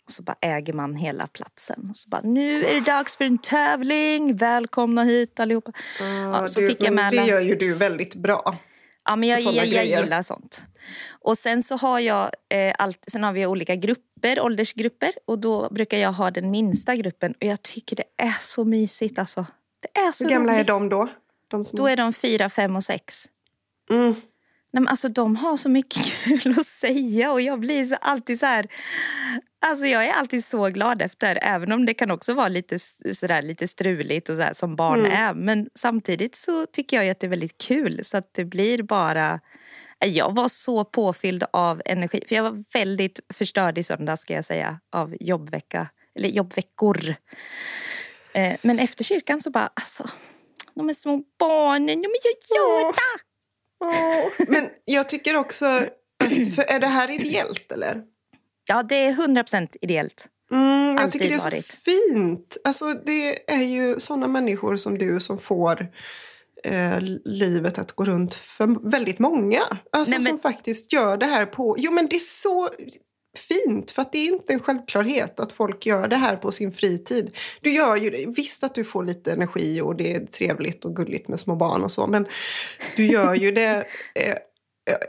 och 0.04 0.10
så 0.10 0.22
bara 0.22 0.36
äger 0.40 0.72
man 0.72 0.94
hela 0.94 1.26
platsen. 1.26 1.86
Och 1.90 1.96
så 1.96 2.08
bara, 2.08 2.20
nu 2.24 2.64
är 2.64 2.74
det 2.74 2.86
dags 2.86 3.16
för 3.16 3.24
en 3.24 3.38
tävling, 3.38 4.36
välkomna 4.36 5.04
hit 5.04 5.40
allihopa. 5.40 5.72
Uh, 6.00 6.08
ja, 6.08 6.46
så 6.46 6.60
du, 6.60 6.68
fick 6.68 6.82
jag 6.82 6.94
med 6.94 7.12
det 7.12 7.24
gör 7.24 7.40
ju 7.40 7.54
du 7.54 7.74
väldigt 7.74 8.14
bra. 8.14 8.56
Ja, 9.10 9.16
men 9.16 9.28
jag, 9.28 9.40
jag, 9.40 9.66
jag 9.66 9.86
gillar 9.86 10.22
sånt. 10.22 10.64
Och 11.10 11.38
sen 11.38 11.62
så 11.62 11.76
har 11.76 12.00
jag 12.00 12.30
eh, 12.48 12.74
allt, 12.78 13.04
sen 13.06 13.22
har 13.22 13.32
vi 13.32 13.46
olika 13.46 13.74
grupper, 13.74 14.40
åldersgrupper 14.40 15.12
och 15.26 15.38
då 15.38 15.68
brukar 15.70 15.98
jag 15.98 16.12
ha 16.12 16.30
den 16.30 16.50
minsta 16.50 16.96
gruppen 16.96 17.32
och 17.32 17.44
jag 17.46 17.62
tycker 17.62 17.96
det 17.96 18.04
är 18.16 18.36
så 18.40 18.64
mysigt 18.64 19.18
alltså. 19.18 19.46
Det 19.80 20.00
är 20.00 20.12
så 20.12 20.24
Hur 20.24 20.30
gamla 20.30 20.52
roligt. 20.52 20.68
är 20.68 20.72
de 20.72 20.88
då? 20.88 21.08
De 21.48 21.64
som... 21.64 21.76
Då 21.76 21.86
är 21.86 21.96
de 21.96 22.12
fyra, 22.12 22.50
fem 22.50 22.76
och 22.76 22.84
sex. 22.84 23.24
Mm. 23.90 24.14
Nej, 24.72 24.82
men 24.82 24.88
alltså, 24.88 25.08
de 25.08 25.36
har 25.36 25.56
så 25.56 25.68
mycket 25.68 26.02
kul 26.24 26.60
att 26.60 26.66
säga 26.66 27.32
och 27.32 27.40
jag 27.40 27.60
blir 27.60 27.84
så 27.84 27.94
alltid 27.94 28.38
så 28.38 28.46
här... 28.46 28.66
Alltså 29.62 29.86
jag 29.86 30.06
är 30.06 30.12
alltid 30.12 30.44
så 30.44 30.68
glad 30.68 31.02
efter, 31.02 31.38
även 31.42 31.72
om 31.72 31.86
det 31.86 31.94
kan 31.94 32.10
också 32.10 32.34
vara 32.34 32.48
lite, 32.48 32.78
sådär, 32.78 33.42
lite 33.42 33.68
struligt 33.68 34.28
och 34.28 34.36
sådär, 34.36 34.52
som 34.52 34.76
barn 34.76 35.00
mm. 35.00 35.12
är. 35.12 35.34
Men 35.34 35.70
samtidigt 35.74 36.34
så 36.34 36.66
tycker 36.66 36.96
jag 36.96 37.10
att 37.10 37.20
det 37.20 37.26
är 37.26 37.28
väldigt 37.28 37.58
kul 37.58 38.04
så 38.04 38.16
att 38.16 38.34
det 38.34 38.44
blir 38.44 38.82
bara... 38.82 39.40
Jag 40.04 40.34
var 40.34 40.48
så 40.48 40.84
påfylld 40.84 41.44
av 41.52 41.82
energi, 41.84 42.24
för 42.28 42.36
jag 42.36 42.42
var 42.42 42.64
väldigt 42.72 43.20
förstörd 43.34 43.78
i 43.78 43.82
söndag 43.82 44.16
ska 44.16 44.34
jag 44.34 44.44
säga, 44.44 44.80
av 44.92 45.16
jobbvecka, 45.20 45.88
eller 46.14 46.28
jobbveckor. 46.28 47.14
Eh, 48.32 48.56
men 48.62 48.78
efter 48.78 49.04
kyrkan 49.04 49.40
så 49.40 49.50
bara, 49.50 49.70
alltså, 49.74 50.06
de 50.74 50.88
är 50.88 50.94
små 50.94 51.22
barnen, 51.38 52.02
de 52.02 52.08
är 52.08 52.20
så 52.22 52.92
söta! 52.92 53.02
Men 54.48 54.70
jag 54.84 55.08
tycker 55.08 55.36
också, 55.36 55.66
att, 56.24 56.54
för 56.54 56.62
är 56.62 56.80
det 56.80 56.86
här 56.86 57.10
ideellt 57.10 57.72
eller? 57.72 58.02
Ja, 58.70 58.82
det 58.82 58.94
är 58.94 59.12
100% 59.12 59.76
ideellt. 59.80 60.26
Mm, 60.52 60.96
jag 60.96 61.12
tycker 61.12 61.28
det 61.28 61.34
är 61.34 61.44
varit. 61.44 61.70
så 61.70 61.76
fint. 61.76 62.56
Alltså, 62.64 62.94
det 63.06 63.50
är 63.52 63.62
ju 63.62 64.00
såna 64.00 64.28
människor 64.28 64.76
som 64.76 64.98
du 64.98 65.20
som 65.20 65.38
får 65.38 65.88
eh, 66.64 67.00
livet 67.24 67.78
att 67.78 67.92
gå 67.92 68.04
runt 68.04 68.34
för 68.34 68.90
väldigt 68.90 69.18
många. 69.18 69.62
Alltså 69.92 70.10
Nej, 70.10 70.20
men... 70.20 70.30
som 70.32 70.38
faktiskt 70.38 70.92
gör 70.92 71.16
det 71.16 71.26
här 71.26 71.46
på... 71.46 71.76
Jo 71.78 71.92
men 71.92 72.08
det 72.08 72.16
är 72.16 72.20
så... 72.20 72.68
fint 73.48 73.90
för 73.90 74.02
att 74.02 74.12
det 74.12 74.18
är 74.18 74.26
inte 74.26 74.52
en 74.52 74.60
självklarhet 74.60 75.40
att 75.40 75.52
folk 75.52 75.86
gör 75.86 76.08
det 76.08 76.16
här 76.16 76.36
på 76.36 76.52
sin 76.52 76.72
fritid. 76.72 77.36
Du 77.60 77.74
gör 77.74 77.96
ju 77.96 78.10
det. 78.10 78.26
Visst 78.26 78.64
att 78.64 78.74
du 78.74 78.84
får 78.84 79.04
lite 79.04 79.32
energi 79.32 79.80
och 79.80 79.96
det 79.96 80.14
är 80.14 80.26
trevligt 80.26 80.84
och 80.84 80.96
gulligt 80.96 81.28
med 81.28 81.40
små 81.40 81.56
barn 81.56 81.82
och 81.82 81.90
så 81.90 82.06
men 82.06 82.26
du 82.96 83.06
gör 83.06 83.34
ju 83.34 83.52
det 83.52 83.84
eh, 84.14 84.36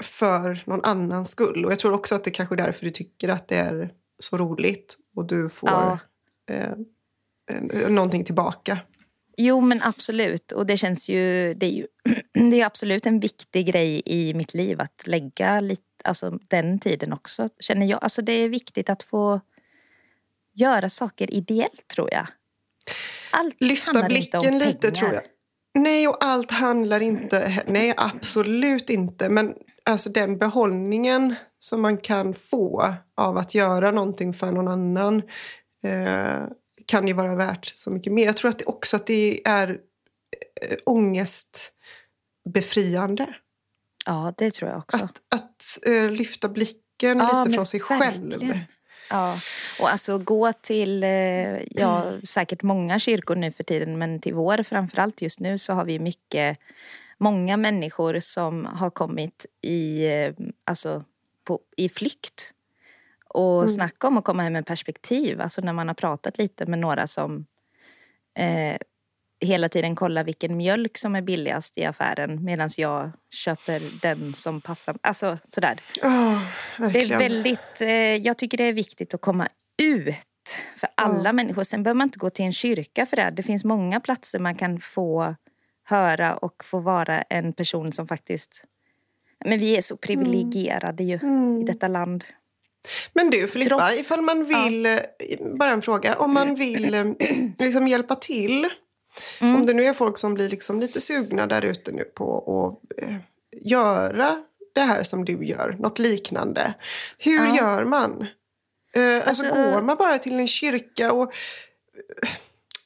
för 0.01 0.63
någon 0.65 0.83
annans 0.83 1.31
skull. 1.31 1.65
Och 1.65 1.71
jag 1.71 1.79
tror 1.79 1.93
också 1.93 2.15
att 2.15 2.23
det 2.23 2.31
kanske 2.31 2.55
är 2.55 2.57
därför 2.57 2.85
du 2.85 2.91
tycker 2.91 3.29
att 3.29 3.47
det 3.47 3.55
är 3.55 3.93
så 4.19 4.37
roligt 4.37 4.97
och 5.15 5.25
du 5.25 5.49
får 5.49 5.69
ja. 5.69 5.99
eh, 6.49 7.89
någonting 7.89 8.23
tillbaka. 8.23 8.79
Jo, 9.37 9.61
men 9.61 9.81
absolut. 9.83 10.51
Och 10.51 10.65
det 10.65 10.77
känns 10.77 11.09
ju... 11.09 11.53
Det 11.53 11.65
är 11.65 11.71
ju 11.71 11.87
det 12.49 12.61
är 12.61 12.65
absolut 12.65 13.05
en 13.05 13.19
viktig 13.19 13.67
grej 13.67 14.01
i 14.05 14.33
mitt 14.33 14.53
liv 14.53 14.81
att 14.81 15.07
lägga 15.07 15.59
lite, 15.59 15.83
alltså 16.03 16.39
den 16.47 16.79
tiden 16.79 17.13
också, 17.13 17.49
känner 17.59 17.85
jag. 17.85 18.03
Alltså 18.03 18.21
det 18.21 18.33
är 18.33 18.49
viktigt 18.49 18.89
att 18.89 19.03
få 19.03 19.41
göra 20.53 20.89
saker 20.89 21.33
ideellt, 21.33 21.87
tror 21.87 22.11
jag. 22.11 22.27
Allt 23.31 23.55
Lyfta 23.59 24.03
blicken 24.03 24.59
lite, 24.59 24.91
tror 24.91 25.13
jag. 25.13 25.23
Nej, 25.73 26.07
och 26.07 26.23
allt 26.23 26.51
handlar 26.51 26.99
inte... 26.99 27.63
Nej, 27.67 27.93
absolut 27.97 28.89
inte. 28.89 29.29
Men 29.29 29.55
alltså 29.85 30.09
den 30.09 30.37
behållningen 30.37 31.35
som 31.59 31.81
man 31.81 31.97
kan 31.97 32.33
få 32.33 32.95
av 33.15 33.37
att 33.37 33.55
göra 33.55 33.91
någonting 33.91 34.33
för 34.33 34.51
någon 34.51 34.67
annan 34.67 35.21
eh, 35.83 36.43
kan 36.85 37.07
ju 37.07 37.13
vara 37.13 37.35
värt 37.35 37.65
så 37.65 37.91
mycket 37.91 38.13
mer. 38.13 38.25
Jag 38.25 38.37
tror 38.37 38.49
att 38.49 38.59
det 38.59 38.65
också 38.65 38.95
att 38.95 39.07
det 39.07 39.47
är 39.47 39.69
äh, 39.69 39.77
ångestbefriande. 40.85 43.35
Ja, 44.05 44.33
det 44.37 44.51
tror 44.51 44.71
jag 44.71 44.79
också. 44.79 44.97
Att, 44.97 45.21
att 45.29 45.79
äh, 45.85 46.11
lyfta 46.11 46.49
blicken 46.49 47.19
ja, 47.19 47.43
lite 47.43 47.55
från 47.55 47.65
sig 47.65 47.79
verkligen. 47.79 48.39
själv. 48.39 48.59
Ja, 49.09 49.37
och 49.79 49.89
alltså 49.89 50.17
gå 50.17 50.53
till, 50.53 51.03
ja, 51.71 52.03
mm. 52.03 52.25
säkert 52.25 52.63
många 52.63 52.99
kyrkor 52.99 53.35
nu 53.35 53.51
för 53.51 53.63
tiden 53.63 53.97
men 53.97 54.19
till 54.19 54.33
vår 54.33 54.63
framförallt 54.63 55.21
just 55.21 55.39
nu 55.39 55.57
så 55.57 55.73
har 55.73 55.85
vi 55.85 55.99
mycket, 55.99 56.57
många 57.21 57.57
människor 57.57 58.19
som 58.19 58.65
har 58.65 58.89
kommit 58.89 59.45
i, 59.61 60.07
alltså, 60.63 61.03
på, 61.43 61.59
i 61.77 61.89
flykt 61.89 62.53
och 63.33 63.57
mm. 63.57 63.67
snacka 63.67 64.07
om 64.07 64.17
att 64.17 64.23
komma 64.23 64.43
hem 64.43 64.53
med 64.53 64.65
perspektiv. 64.65 65.41
Alltså 65.41 65.61
när 65.61 65.73
man 65.73 65.87
har 65.87 65.95
pratat 65.95 66.37
lite 66.37 66.65
med 66.65 66.79
några 66.79 67.07
som 67.07 67.45
eh, 68.37 68.77
hela 69.41 69.69
tiden 69.69 69.95
kollar 69.95 70.23
vilken 70.23 70.57
mjölk 70.57 70.97
som 70.97 71.15
är 71.15 71.21
billigast 71.21 71.77
i 71.77 71.85
affären 71.85 72.43
medan 72.43 72.69
jag 72.77 73.11
köper 73.31 74.01
den 74.01 74.33
som 74.33 74.61
passar. 74.61 74.95
Alltså 75.01 75.37
sådär. 75.47 75.79
Oh, 76.03 76.41
det 76.93 77.01
är 77.01 77.17
väldigt, 77.19 77.81
eh, 77.81 77.89
jag 78.15 78.37
tycker 78.37 78.57
det 78.57 78.63
är 78.63 78.73
viktigt 78.73 79.13
att 79.13 79.21
komma 79.21 79.47
ut 79.81 80.15
för 80.75 80.89
alla 80.95 81.29
oh. 81.29 81.33
människor. 81.33 81.63
Sen 81.63 81.83
behöver 81.83 81.97
man 81.97 82.07
inte 82.07 82.19
gå 82.19 82.29
till 82.29 82.45
en 82.45 82.53
kyrka 82.53 83.05
för 83.05 83.17
det. 83.17 83.31
Det 83.31 83.43
finns 83.43 83.63
många 83.63 83.99
platser 83.99 84.39
man 84.39 84.55
kan 84.55 84.79
få 84.79 85.35
höra 85.83 86.35
och 86.35 86.63
få 86.65 86.79
vara 86.79 87.21
en 87.21 87.53
person 87.53 87.91
som 87.91 88.07
faktiskt... 88.07 88.63
Men 89.45 89.59
vi 89.59 89.77
är 89.77 89.81
så 89.81 89.97
privilegierade 89.97 91.03
mm. 91.03 91.09
ju 91.09 91.27
mm. 91.27 91.61
i 91.61 91.63
detta 91.63 91.87
land. 91.87 92.23
Men 93.13 93.29
du 93.29 93.47
Filippa, 93.47 93.77
Trots, 93.77 93.99
ifall 93.99 94.21
man 94.21 94.45
vill, 94.45 94.85
ja. 94.85 94.99
Eh, 95.19 95.55
bara 95.57 95.71
en 95.71 95.81
fråga, 95.81 96.15
om 96.15 96.33
man 96.33 96.55
vill 96.55 96.93
eh, 96.93 97.05
liksom 97.59 97.87
hjälpa 97.87 98.15
till 98.15 98.69
mm. 99.41 99.55
Om 99.55 99.65
det 99.65 99.73
nu 99.73 99.85
är 99.85 99.93
folk 99.93 100.17
som 100.17 100.33
blir 100.33 100.49
liksom 100.49 100.79
lite 100.79 101.01
sugna 101.01 101.47
där 101.47 101.65
ute 101.65 101.91
nu 101.91 102.03
på 102.03 102.37
att 102.37 103.03
eh, 103.03 103.15
göra 103.51 104.43
det 104.73 104.81
här 104.81 105.03
som 105.03 105.25
du 105.25 105.45
gör, 105.45 105.75
något 105.79 105.99
liknande. 105.99 106.73
Hur 107.17 107.45
ja. 107.45 107.55
gör 107.55 107.85
man? 107.85 108.27
Eh, 108.93 109.27
alltså, 109.27 109.45
alltså, 109.45 109.63
går 109.63 109.81
man 109.81 109.97
bara 109.97 110.17
till 110.17 110.39
en 110.39 110.47
kyrka 110.47 111.11
och 111.11 111.33
eh, 112.23 112.29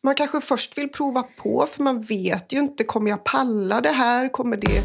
man 0.06 0.16
kanske 0.16 0.42
först 0.42 0.78
vill 0.78 0.90
prova 0.90 1.24
på 1.24 1.66
för 1.66 1.84
man 1.84 2.02
vet 2.02 2.54
ju 2.54 2.60
inte, 2.60 2.84
kommer 2.84 3.10
jag 3.10 3.24
palla 3.24 3.82
det 3.82 3.92
här? 3.92 4.30
Kommer 4.30 4.58
det 4.58 4.78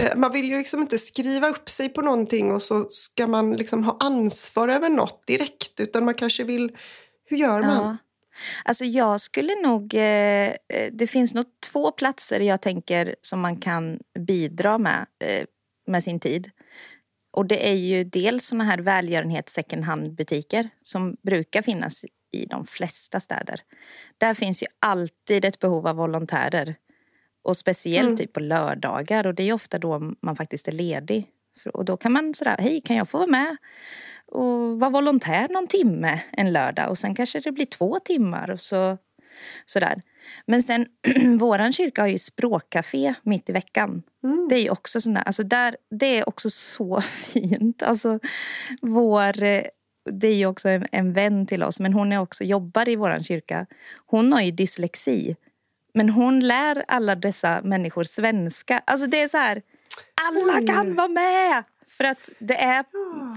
eh, 0.00 0.16
man 0.16 0.32
vill 0.32 0.48
ju 0.48 0.58
liksom 0.58 0.80
inte 0.80 0.98
skriva 0.98 1.48
upp 1.48 1.70
sig 1.70 1.88
på 1.88 2.02
någonting 2.02 2.52
och 2.52 2.62
så 2.62 2.86
ska 2.90 3.26
man 3.26 3.52
liksom 3.52 3.84
ha 3.84 3.96
ansvar 4.00 4.68
över 4.68 4.88
något 4.88 5.26
direkt 5.26 5.80
utan 5.80 6.04
man 6.04 6.14
kanske 6.14 6.44
vill... 6.44 6.76
Hur 7.24 7.36
gör 7.36 7.60
man? 7.60 7.84
Ja. 7.84 7.96
Alltså 8.64 8.84
jag 8.84 9.20
skulle 9.20 9.54
nog... 9.54 9.94
Eh, 9.94 10.46
eh 10.48 10.54
det 10.92 11.06
finns 11.06 11.34
nog 11.34 11.44
två 11.72 11.90
platser 11.90 12.40
jag 12.40 12.62
tänker 12.62 13.16
som 13.20 13.40
man 13.40 13.56
kan 13.56 13.98
bidra 14.18 14.78
med 14.78 15.06
eh, 15.24 15.44
med 15.86 16.02
sin 16.02 16.20
tid. 16.20 16.50
Och 17.32 17.46
det 17.46 17.68
är 17.68 17.74
ju 17.74 18.04
dels 18.04 18.46
såna 18.46 18.64
här 18.64 18.78
välgörenhets 18.78 19.52
second 19.52 19.84
hand-butiker 19.84 20.68
som 20.82 21.16
brukar 21.22 21.62
finnas 21.62 22.04
i 22.32 22.46
de 22.46 22.66
flesta 22.66 23.20
städer. 23.20 23.60
Där 24.18 24.34
finns 24.34 24.62
ju 24.62 24.66
alltid 24.78 25.44
ett 25.44 25.58
behov 25.58 25.86
av 25.86 25.96
volontärer 25.96 26.76
och 27.42 27.56
speciellt 27.56 28.06
mm. 28.06 28.16
typ 28.16 28.32
på 28.32 28.40
lördagar 28.40 29.26
och 29.26 29.34
det 29.34 29.42
är 29.42 29.52
ofta 29.52 29.78
då 29.78 30.12
man 30.22 30.36
faktiskt 30.36 30.68
är 30.68 30.72
ledig. 30.72 31.26
Och 31.72 31.84
då 31.84 31.96
kan 31.96 32.12
man 32.12 32.34
sådär, 32.34 32.56
hej 32.58 32.80
kan 32.80 32.96
jag 32.96 33.08
få 33.08 33.18
vara 33.18 33.30
med 33.30 33.56
och 34.26 34.80
vara 34.80 34.90
volontär 34.90 35.48
någon 35.48 35.66
timme 35.66 36.20
en 36.32 36.52
lördag 36.52 36.90
och 36.90 36.98
sen 36.98 37.14
kanske 37.14 37.40
det 37.40 37.52
blir 37.52 37.66
två 37.66 37.98
timmar 37.98 38.50
och 38.50 38.60
så, 38.60 38.98
sådär. 39.66 40.02
Men 40.46 40.62
sen, 40.62 40.86
våran 41.38 41.72
kyrka 41.72 42.02
har 42.02 42.08
ju 42.08 42.18
språkcafé 42.18 43.14
mitt 43.22 43.48
i 43.48 43.52
veckan. 43.52 44.02
Mm. 44.24 44.46
Det 44.48 44.54
är 44.54 44.62
ju 44.62 44.70
också 44.70 45.00
sådär, 45.00 45.22
alltså 45.26 45.42
där, 45.42 45.76
det 45.90 46.18
är 46.18 46.28
också 46.28 46.50
så 46.50 47.00
fint. 47.32 47.82
Alltså 47.82 48.18
vår, 48.80 49.42
det 50.12 50.28
är 50.28 50.34
ju 50.34 50.46
också 50.46 50.68
en, 50.68 50.86
en 50.92 51.12
vän 51.12 51.46
till 51.46 51.62
oss 51.62 51.80
men 51.80 51.92
hon 51.92 52.12
är 52.12 52.20
också 52.20 52.44
jobbar 52.44 52.88
i 52.88 52.96
våran 52.96 53.24
kyrka. 53.24 53.66
Hon 54.06 54.32
har 54.32 54.40
ju 54.40 54.50
dyslexi. 54.50 55.36
Men 55.94 56.08
hon 56.08 56.40
lär 56.40 56.84
alla 56.88 57.14
dessa 57.14 57.60
människor 57.64 58.04
svenska. 58.04 58.82
Alltså 58.86 59.06
det 59.06 59.22
är 59.22 59.28
så 59.28 59.36
här, 59.36 59.62
alla 60.14 60.74
kan 60.74 60.94
vara 60.94 61.08
med! 61.08 61.64
För 61.88 62.04
att 62.04 62.30
det 62.38 62.56
är 62.56 62.84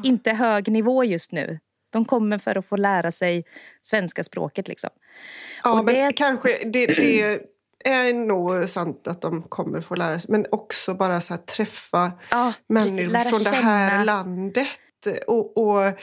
inte 0.03 0.31
hög 0.31 0.71
nivå 0.71 1.03
just 1.03 1.31
nu. 1.31 1.59
De 1.89 2.05
kommer 2.05 2.37
för 2.37 2.57
att 2.57 2.65
få 2.65 2.75
lära 2.75 3.11
sig 3.11 3.45
svenska 3.81 4.23
språket. 4.23 4.67
Liksom. 4.67 4.89
Ja, 5.63 5.79
och 5.79 5.85
men 5.85 5.95
det... 5.95 6.13
kanske 6.13 6.49
det, 6.63 6.87
det 6.87 7.41
är 7.85 8.13
nog 8.13 8.69
sant 8.69 9.07
att 9.07 9.21
de 9.21 9.43
kommer 9.43 9.81
få 9.81 9.95
lära 9.95 10.19
sig. 10.19 10.31
Men 10.31 10.45
också 10.51 10.93
bara 10.93 11.21
så 11.21 11.37
träffa 11.37 12.11
ja, 12.31 12.53
människor 12.67 13.29
från 13.29 13.43
det 13.43 13.57
här 13.59 14.05
landet. 14.05 14.67
Och, 15.27 15.57
och 15.57 15.93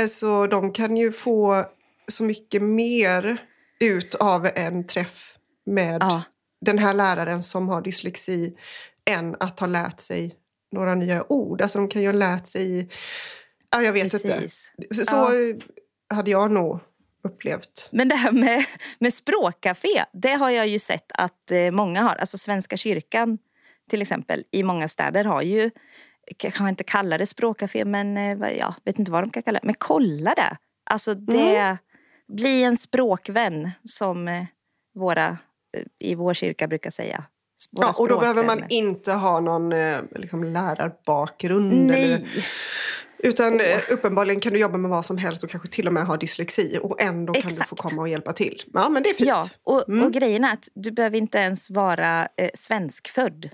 alltså, 0.00 0.46
de 0.46 0.72
kan 0.72 0.96
ju 0.96 1.12
få 1.12 1.64
så 2.08 2.24
mycket 2.24 2.62
mer 2.62 3.46
ut 3.80 4.14
av 4.14 4.46
en 4.54 4.86
träff 4.86 5.38
med 5.66 5.98
ja. 6.00 6.22
den 6.60 6.78
här 6.78 6.94
läraren 6.94 7.42
som 7.42 7.68
har 7.68 7.82
dyslexi 7.82 8.56
än 9.10 9.36
att 9.40 9.60
ha 9.60 9.66
lärt 9.66 10.00
sig 10.00 10.34
några 10.72 10.94
nya 10.94 11.32
ord. 11.32 11.62
Alltså 11.62 11.78
de 11.78 11.88
kan 11.88 12.02
ju 12.02 12.08
ha 12.08 12.12
lärt 12.12 12.46
sig... 12.46 12.88
Ja, 13.70 13.82
jag 13.82 13.92
vet 13.92 14.10
Precis. 14.10 14.72
inte. 14.78 14.94
Så, 14.94 15.04
så 15.04 15.32
hade 16.14 16.30
jag 16.30 16.50
nog 16.50 16.80
upplevt. 17.24 17.88
Men 17.92 18.08
det 18.08 18.14
här 18.14 18.32
med, 18.32 18.64
med 18.98 19.14
språkcafé, 19.14 20.04
det 20.12 20.32
har 20.32 20.50
jag 20.50 20.66
ju 20.66 20.78
sett 20.78 21.12
att 21.14 21.50
eh, 21.50 21.70
många 21.70 22.02
har. 22.02 22.14
Alltså 22.16 22.38
Svenska 22.38 22.76
kyrkan 22.76 23.38
till 23.90 24.02
exempel 24.02 24.44
i 24.50 24.62
många 24.62 24.88
städer 24.88 25.24
har 25.24 25.42
ju, 25.42 25.70
jag 26.38 26.54
kan 26.54 26.68
inte 26.68 26.84
kalla 26.84 27.18
det 27.18 27.26
språkcafé 27.26 27.84
men 27.84 28.16
eh, 28.16 28.50
ja, 28.58 28.74
vet 28.84 28.98
inte 28.98 29.12
vad 29.12 29.22
de 29.22 29.30
kan 29.30 29.42
kalla 29.42 29.58
det. 29.58 29.66
Men 29.66 29.74
kolla 29.78 30.34
det! 30.34 30.56
Alltså 30.90 31.14
det, 31.14 31.56
mm. 31.56 31.76
bli 32.28 32.62
en 32.62 32.76
språkvän 32.76 33.70
som 33.84 34.28
eh, 34.28 34.44
våra 34.94 35.38
i 35.98 36.14
vår 36.14 36.34
kyrka 36.34 36.68
brukar 36.68 36.90
säga. 36.90 37.24
Ja, 37.70 37.92
och 37.98 38.08
då 38.08 38.20
behöver 38.20 38.44
man 38.44 38.64
inte 38.68 39.12
ha 39.12 39.40
någon 39.40 39.72
eh, 39.72 39.98
liksom, 40.14 40.44
lärarbakgrund. 40.44 41.72
Nej. 41.72 42.12
Eller, 42.12 42.28
utan 43.22 43.60
oh. 43.60 43.92
uppenbarligen 43.92 44.40
kan 44.40 44.52
du 44.52 44.58
jobba 44.58 44.78
med 44.78 44.90
vad 44.90 45.04
som 45.04 45.18
helst 45.18 45.44
och 45.44 45.50
kanske 45.50 45.68
till 45.68 45.86
och 45.86 45.92
med 45.92 46.06
ha 46.06 46.16
dyslexi 46.16 46.78
och 46.82 47.00
ändå 47.02 47.32
Exakt. 47.34 47.54
kan 47.54 47.58
du 47.58 47.68
få 47.68 47.76
komma 47.76 48.02
och 48.02 48.08
hjälpa 48.08 48.32
till. 48.32 48.62
Ja, 48.72 48.88
men 48.88 49.02
det 49.02 49.08
är 49.08 49.14
fint. 49.14 49.28
Ja, 49.28 49.48
och, 49.64 49.88
mm. 49.88 50.04
och 50.04 50.12
grejen 50.12 50.44
är 50.44 50.52
att 50.52 50.68
du 50.74 50.90
behöver 50.90 51.18
inte 51.18 51.38
ens 51.38 51.70
vara 51.70 52.28
eh, 52.36 52.50
svenskfödd. 52.54 53.50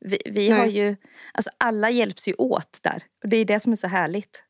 Vi, 0.00 0.18
vi 0.24 0.50
har 0.50 0.66
ju, 0.66 0.96
alltså 1.32 1.50
alla 1.58 1.90
hjälps 1.90 2.28
ju 2.28 2.34
åt 2.34 2.78
där. 2.82 3.02
Och 3.22 3.28
det 3.28 3.36
är 3.36 3.44
det 3.44 3.60
som 3.60 3.72
är 3.72 3.76
så 3.76 3.88
härligt. 3.88 4.44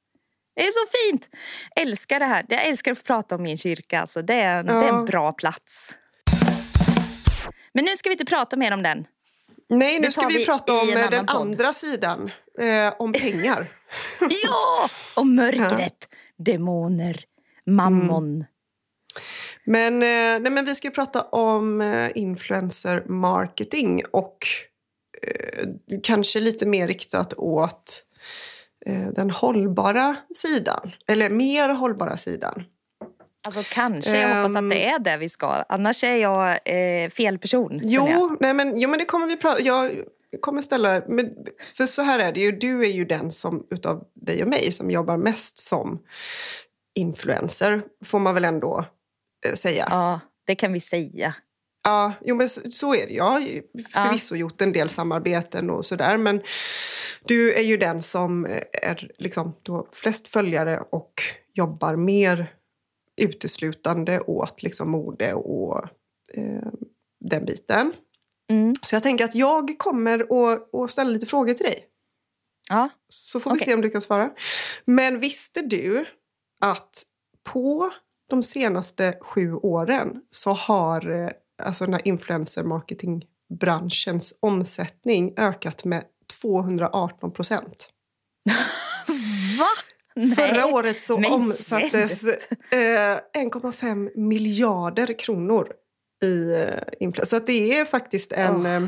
Det 0.57 0.67
är 0.67 0.71
så 0.71 0.87
fint! 0.99 1.28
Älskar 1.76 2.19
det 2.19 2.25
här. 2.25 2.47
Jag 2.49 2.67
älskar 2.67 2.93
att 2.93 2.99
få 2.99 3.05
prata 3.05 3.35
om 3.35 3.43
min 3.43 3.59
kyrka. 3.59 4.00
Alltså. 4.00 4.23
Det, 4.23 4.35
är 4.35 4.61
en, 4.61 4.67
ja. 4.67 4.73
det 4.73 4.88
är 4.88 4.93
en 4.93 5.05
bra 5.05 5.33
plats. 5.33 5.97
Men 7.75 7.85
nu 7.85 7.97
ska 7.97 8.09
vi 8.09 8.14
inte 8.14 8.25
prata 8.25 8.57
mer 8.57 8.73
om 8.73 8.83
den. 8.83 9.07
Nej, 9.69 10.00
nu 10.00 10.11
ska 10.11 10.26
vi, 10.26 10.38
vi 10.38 10.47
prata 10.47 10.81
om 10.81 10.88
den 10.88 11.26
podd. 11.26 11.37
andra 11.37 11.73
sidan. 11.73 12.31
Eh, 12.61 12.95
om 12.99 13.12
pengar. 13.12 13.67
ja! 14.21 14.88
Om 15.17 15.35
mörkret, 15.35 16.09
ja. 16.11 16.45
demoner, 16.45 17.21
mammon. 17.67 18.35
Mm. 18.35 18.47
Men, 19.64 19.95
eh, 19.95 20.40
nej, 20.43 20.52
men 20.52 20.64
vi 20.64 20.75
ska 20.75 20.90
prata 20.90 21.23
om 21.23 21.81
eh, 21.81 22.11
influencer 22.14 23.05
marketing 23.09 24.02
och 24.11 24.47
eh, 24.47 24.68
kanske 26.03 26.41
lite 26.41 26.67
mer 26.67 26.87
riktat 26.87 27.35
åt 27.37 28.05
eh, 28.87 29.09
den 29.15 29.31
hållbara 29.31 30.17
sidan. 30.35 30.93
Eller 31.07 31.31
mer 31.31 31.69
hållbara 31.69 32.17
sidan. 32.17 32.65
Alltså 33.47 33.63
kanske, 33.75 34.21
jag 34.21 34.29
hoppas 34.37 34.57
att 34.57 34.71
det 34.71 34.89
ehm. 34.89 34.95
är 34.95 34.99
det 34.99 35.17
vi 35.17 35.29
ska. 35.29 35.65
Annars 35.69 36.05
är 36.05 36.17
jag 36.17 36.59
eh, 36.65 37.11
fel 37.11 37.39
person. 37.39 37.81
Jo, 37.83 38.37
nej 38.41 38.55
men, 38.55 38.79
jo, 38.79 38.89
men 38.89 38.99
det 38.99 39.05
kommer 39.05 39.27
vi 39.27 39.37
prata 39.37 39.61
Jag 39.61 40.05
kommer 40.41 40.63
ställa... 40.63 41.03
Men, 41.09 41.31
för 41.77 41.87
så 41.87 42.03
här 42.03 42.19
är 42.19 42.33
det 42.33 42.41
ju, 42.41 42.53
du 42.53 42.83
är 42.83 42.91
ju 42.91 43.05
den 43.05 43.31
som 43.31 43.67
utav 43.71 44.05
dig 44.15 44.43
och 44.43 44.49
mig 44.49 44.73
som 44.73 44.91
jobbar 44.91 45.17
mest 45.17 45.59
som 45.59 45.99
influencer, 46.95 47.83
får 48.05 48.19
man 48.19 48.35
väl 48.35 48.45
ändå 48.45 48.85
eh, 49.47 49.55
säga. 49.55 49.87
Ja, 49.91 50.21
det 50.47 50.55
kan 50.55 50.73
vi 50.73 50.81
säga. 50.81 51.35
Ja, 51.88 52.12
jo, 52.25 52.37
men 52.37 52.49
så, 52.49 52.71
så 52.71 52.95
är 52.95 53.07
det. 53.07 53.12
Jag 53.12 53.25
har 53.25 53.40
förvisso 53.92 54.35
ja. 54.35 54.40
gjort 54.40 54.61
en 54.61 54.73
del 54.73 54.88
samarbeten 54.88 55.71
och 55.71 55.85
sådär 55.85 56.16
men 56.16 56.40
du 57.25 57.54
är 57.54 57.62
ju 57.62 57.76
den 57.76 58.02
som 58.02 58.45
är 58.73 59.11
liksom, 59.18 59.54
du 59.62 59.73
har 59.73 59.87
flest 59.92 60.28
följare 60.28 60.83
och 60.90 61.23
jobbar 61.54 61.97
mer 61.97 62.54
uteslutande 63.16 64.21
åt 64.21 64.62
liksom, 64.62 64.90
mode 64.90 65.35
och 65.35 65.85
eh, 66.35 66.68
den 67.21 67.45
biten. 67.45 67.92
Mm. 68.50 68.75
Så 68.83 68.95
jag 68.95 69.02
tänker 69.02 69.25
att 69.25 69.35
jag 69.35 69.78
kommer 69.78 70.18
att, 70.85 70.90
ställa 70.90 71.11
lite 71.11 71.26
frågor 71.26 71.54
till 71.54 71.66
dig. 71.66 71.87
Ja. 72.68 72.88
Så 73.09 73.40
får 73.40 73.50
vi 73.50 73.57
okay. 73.57 73.66
se 73.66 73.75
om 73.75 73.80
du 73.80 73.90
kan 73.90 74.02
svara. 74.02 74.30
Men 74.85 75.21
visste 75.21 75.62
du 75.62 76.04
att 76.61 77.02
på 77.52 77.90
de 78.30 78.42
senaste 78.42 79.14
sju 79.21 79.54
åren 79.54 80.23
så 80.30 80.50
har 80.50 81.11
eh, 81.11 81.30
alltså 81.62 81.85
den 81.85 81.95
här 81.95 82.09
influencer 82.09 82.65
marketingbranschens 82.65 84.35
omsättning 84.41 85.35
ökat 85.37 85.85
med 85.85 86.05
218 86.41 87.33
procent. 87.33 87.91
Va? 89.59 89.69
Nej, 90.17 90.37
Förra 90.37 90.67
året 90.67 91.00
så 91.00 91.17
omsattes 91.17 92.25
eh, 92.25 92.38
1,5 92.71 94.11
miljarder 94.17 95.19
kronor 95.19 95.73
i 96.25 96.55
eh, 96.55 96.79
influencer. 97.00 97.31
Så 97.31 97.37
att 97.37 97.47
det 97.47 97.79
är 97.79 97.85
faktiskt 97.85 98.33
en, 98.33 98.57
oh. 98.57 98.77
eh, 98.77 98.83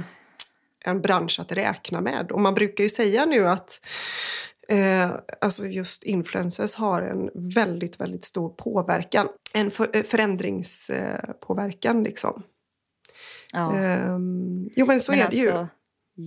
en 0.84 1.00
bransch 1.00 1.40
att 1.40 1.52
räkna 1.52 2.00
med. 2.00 2.32
Och 2.32 2.40
man 2.40 2.54
brukar 2.54 2.84
ju 2.84 2.90
säga 2.90 3.24
nu 3.24 3.48
att 3.48 3.86
eh, 4.68 5.10
alltså 5.40 5.66
just 5.66 6.02
influencers 6.02 6.74
har 6.74 7.02
en 7.02 7.30
väldigt, 7.54 8.00
väldigt 8.00 8.24
stor 8.24 8.48
påverkan. 8.48 9.28
En 9.54 9.70
för, 9.70 9.96
eh, 9.96 10.02
förändringspåverkan 10.02 12.04
liksom. 12.04 12.42
Ja. 13.52 13.72
Um, 14.14 14.70
jo 14.76 14.86
men 14.86 15.00
så 15.00 15.12
men 15.12 15.20
är 15.20 15.24
alltså, 15.24 15.40
det 15.40 15.46
ju. 15.46 15.52
Alltså, 15.52 15.74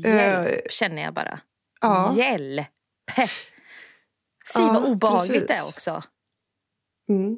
hjälp 0.07 0.47
uh, 0.49 0.69
känner 0.69 1.01
jag 1.01 1.13
bara. 1.13 1.39
Ja. 1.81 2.13
Hjälp! 2.17 2.67
Fy 4.53 4.59
ja, 4.59 4.73
vad 4.73 4.85
obehagligt 4.85 5.47
det 5.47 5.53
är 5.53 5.67
också. 5.69 6.03
Mm. 7.09 7.37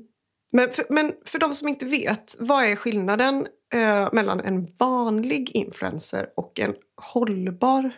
Men, 0.51 0.72
för, 0.72 0.86
men 0.89 1.13
för 1.25 1.39
de 1.39 1.54
som 1.54 1.68
inte 1.68 1.86
vet, 1.86 2.36
vad 2.39 2.65
är 2.65 2.75
skillnaden 2.75 3.48
eh, 3.74 4.10
mellan 4.13 4.39
en 4.39 4.75
vanlig 4.77 5.51
influencer 5.56 6.30
och 6.36 6.60
en 6.60 6.75
hållbar 7.01 7.92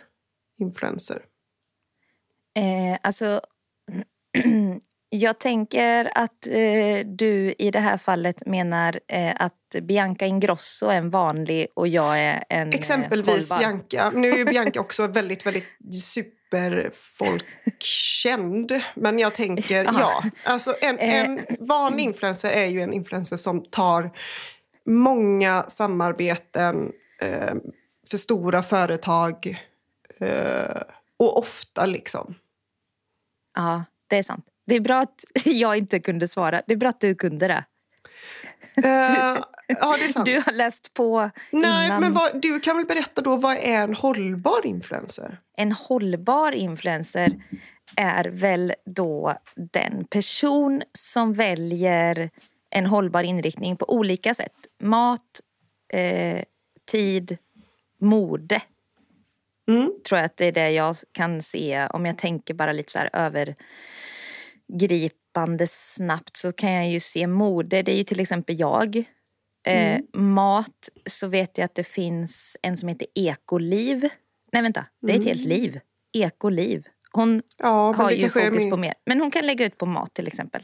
influencer? 0.60 1.22
Eh, 2.54 2.98
alltså, 3.02 3.40
jag 5.10 5.40
tänker 5.40 6.10
att 6.14 6.46
eh, 6.46 7.06
du 7.06 7.54
i 7.58 7.70
det 7.70 7.80
här 7.80 7.96
fallet 7.96 8.46
menar 8.46 9.00
eh, 9.08 9.32
att 9.36 9.76
Bianca 9.82 10.26
Ingrosso 10.26 10.86
är 10.86 10.96
en 10.96 11.10
vanlig 11.10 11.66
och 11.74 11.88
jag 11.88 12.20
är 12.20 12.44
en 12.48 12.68
eh, 12.68 12.74
Exempelvis 12.74 13.50
hållbar. 13.50 13.58
Bianca. 13.58 14.10
Nu 14.14 14.30
är 14.30 14.44
Bianca 14.44 14.80
också 14.80 15.06
väldigt, 15.06 15.46
väldigt 15.46 15.64
superfolkkänd. 16.02 18.72
Men 18.94 19.18
jag 19.18 19.34
tänker, 19.34 19.84
ja. 19.98 20.22
Alltså 20.44 20.74
en, 20.80 20.98
eh. 20.98 21.20
en 21.20 21.46
vanlig 21.60 22.04
influencer 22.04 22.50
är 22.50 22.66
ju 22.66 22.82
en 22.82 22.92
influencer 22.92 23.36
som 23.36 23.64
tar 23.64 24.10
många 24.86 25.64
samarbeten 25.68 26.92
eh, 27.20 27.54
för 28.10 28.16
stora 28.16 28.62
företag 28.62 29.64
eh, 30.20 30.82
och 31.16 31.38
ofta 31.38 31.86
liksom. 31.86 32.34
Ja, 33.56 33.84
det 34.06 34.18
är 34.18 34.22
sant. 34.22 34.44
Det 34.68 34.76
är 34.76 34.80
bra 34.80 35.00
att 35.00 35.24
jag 35.44 35.78
inte 35.78 36.00
kunde 36.00 36.28
svara. 36.28 36.62
Det 36.66 36.72
är 36.72 36.76
bra 36.76 36.88
att 36.88 37.00
du 37.00 37.14
kunde 37.14 37.48
det. 37.48 37.64
Uh, 38.78 39.42
ja, 39.66 39.96
det 39.98 40.04
är 40.04 40.12
sant. 40.12 40.26
Du 40.26 40.32
har 40.46 40.52
läst 40.52 40.94
på 40.94 41.30
Nej, 41.50 41.86
innan. 41.86 42.00
men 42.00 42.14
vad, 42.14 42.42
du 42.42 42.60
kan 42.60 42.76
väl 42.76 42.86
berätta 42.86 43.22
då, 43.22 43.36
vad 43.36 43.56
är 43.56 43.82
en 43.82 43.94
hållbar 43.94 44.66
influencer? 44.66 45.38
En 45.56 45.72
hållbar 45.72 46.52
influencer 46.52 47.32
är 47.96 48.24
väl 48.24 48.74
då 48.86 49.34
den 49.72 50.04
person 50.04 50.82
som 50.92 51.34
väljer 51.34 52.30
en 52.70 52.86
hållbar 52.86 53.22
inriktning 53.22 53.76
på 53.76 53.92
olika 53.92 54.34
sätt. 54.34 54.52
Mat, 54.82 55.40
eh, 55.92 56.42
tid, 56.90 57.38
mode. 58.00 58.62
Mm. 59.68 59.92
Tror 60.08 60.18
jag 60.18 60.24
att 60.24 60.36
det 60.36 60.44
är 60.44 60.52
det 60.52 60.70
jag 60.70 60.96
kan 61.12 61.42
se 61.42 61.86
om 61.86 62.06
jag 62.06 62.18
tänker 62.18 62.54
bara 62.54 62.72
lite 62.72 62.92
så 62.92 62.98
här 62.98 63.10
övergripande 64.74 65.66
snabbt 65.66 66.36
så 66.36 66.52
kan 66.52 66.72
jag 66.72 66.90
ju 66.90 67.00
se 67.00 67.26
mode. 67.26 67.82
Det 67.82 67.92
är 67.92 67.96
ju 67.96 68.04
till 68.04 68.20
exempel 68.20 68.60
jag. 68.60 68.96
Eh, 69.66 69.94
mm. 69.94 70.06
mat 70.12 70.88
så 71.06 71.28
vet 71.28 71.58
jag 71.58 71.64
att 71.64 71.74
det 71.74 71.84
finns 71.84 72.56
en 72.62 72.76
som 72.76 72.88
heter 72.88 73.06
Ekoliv. 73.14 74.08
Nej 74.52 74.62
vänta, 74.62 74.86
det 75.00 75.12
är 75.12 75.16
ett 75.16 75.22
mm. 75.22 75.36
helt 75.36 75.48
liv. 75.48 75.80
Ekoliv. 76.12 76.86
Hon 77.12 77.42
ja, 77.56 77.92
har 77.92 78.10
ju 78.10 78.30
fokus 78.30 78.70
på 78.70 78.76
mer. 78.76 78.94
Men 79.06 79.20
hon 79.20 79.30
kan 79.30 79.46
lägga 79.46 79.66
ut 79.66 79.78
på 79.78 79.86
mat 79.86 80.14
till 80.14 80.26
exempel. 80.26 80.62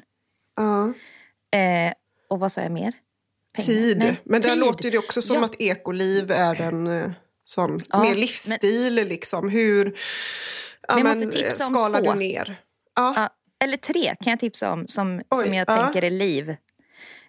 Ja. 0.57 0.93
Eh, 1.59 1.93
och 2.29 2.41
vad 2.41 2.53
sa 2.53 2.61
jag 2.61 2.73
mer? 2.73 2.93
Pengar. 3.55 3.67
Tid. 3.67 3.99
Nej, 3.99 4.21
men 4.25 4.41
där 4.41 4.57
låter 4.57 4.91
det 4.91 4.99
också 4.99 5.23
som 5.23 5.37
ja. 5.37 5.45
att 5.45 5.61
ekoliv 5.61 6.31
är 6.31 6.61
en 6.61 6.87
eh, 6.87 7.11
sån 7.45 7.79
ja, 7.89 8.03
mer 8.03 8.15
livsstil. 8.15 8.95
Men, 8.95 9.09
liksom. 9.09 9.49
Hur 9.49 9.97
ja, 10.89 10.95
men, 10.95 11.07
måste 11.07 11.27
tipsa 11.27 11.67
om 11.67 11.75
skalar 11.75 12.03
två. 12.03 12.13
du 12.13 12.19
ner? 12.19 12.61
Ja. 12.95 13.29
Eller 13.65 13.77
tre 13.77 14.15
kan 14.21 14.31
jag 14.31 14.41
tipsa 14.41 14.73
om 14.73 14.87
som, 14.87 15.23
Oj, 15.31 15.45
som 15.45 15.55
jag 15.55 15.67
tänker 15.67 16.05
är 16.05 16.11
liv. 16.11 16.51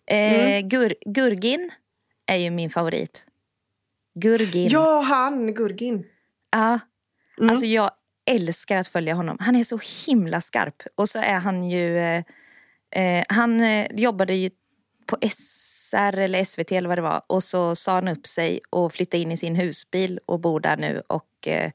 Eh, 0.08 0.46
mm. 0.46 0.70
gur, 0.70 0.96
Gurgin 1.06 1.72
är 2.26 2.36
ju 2.36 2.50
min 2.50 2.70
favorit. 2.70 3.26
Gurgin. 4.16 4.70
Ja, 4.70 5.02
han 5.02 5.54
Gurgin. 5.54 6.06
Ja. 6.52 6.80
Mm. 7.38 7.50
Alltså 7.50 7.66
jag 7.66 7.92
älskar 8.26 8.78
att 8.78 8.88
följa 8.88 9.14
honom. 9.14 9.38
Han 9.40 9.56
är 9.56 9.64
så 9.64 9.80
himla 10.08 10.42
skarp. 10.42 10.84
Och 10.96 11.10
så 11.10 11.20
är 11.20 11.40
han 11.40 11.70
ju... 11.70 12.00
Eh, 12.00 12.24
eh 12.92 13.24
han 13.30 13.62
eh, 13.62 13.88
jobbade 13.92 14.34
ju 14.34 14.50
på 15.06 15.18
SR 15.32 16.18
eller 16.18 16.44
SVT 16.44 16.72
eller 16.72 16.90
vad 16.90 16.98
det 16.98 17.02
var. 17.02 17.22
Och 17.28 17.44
så 17.44 17.76
sa 17.76 17.94
han 17.94 18.08
upp 18.08 18.28
sig 18.28 18.60
och 18.70 18.94
flyttade 18.94 19.22
in 19.22 19.32
i 19.32 19.38
sin 19.38 19.56
husbil 19.56 20.20
och 20.26 20.40
bor 20.40 20.60
där 20.60 20.78
nu. 20.78 21.02
Och 21.08 21.48
eh, 21.48 21.72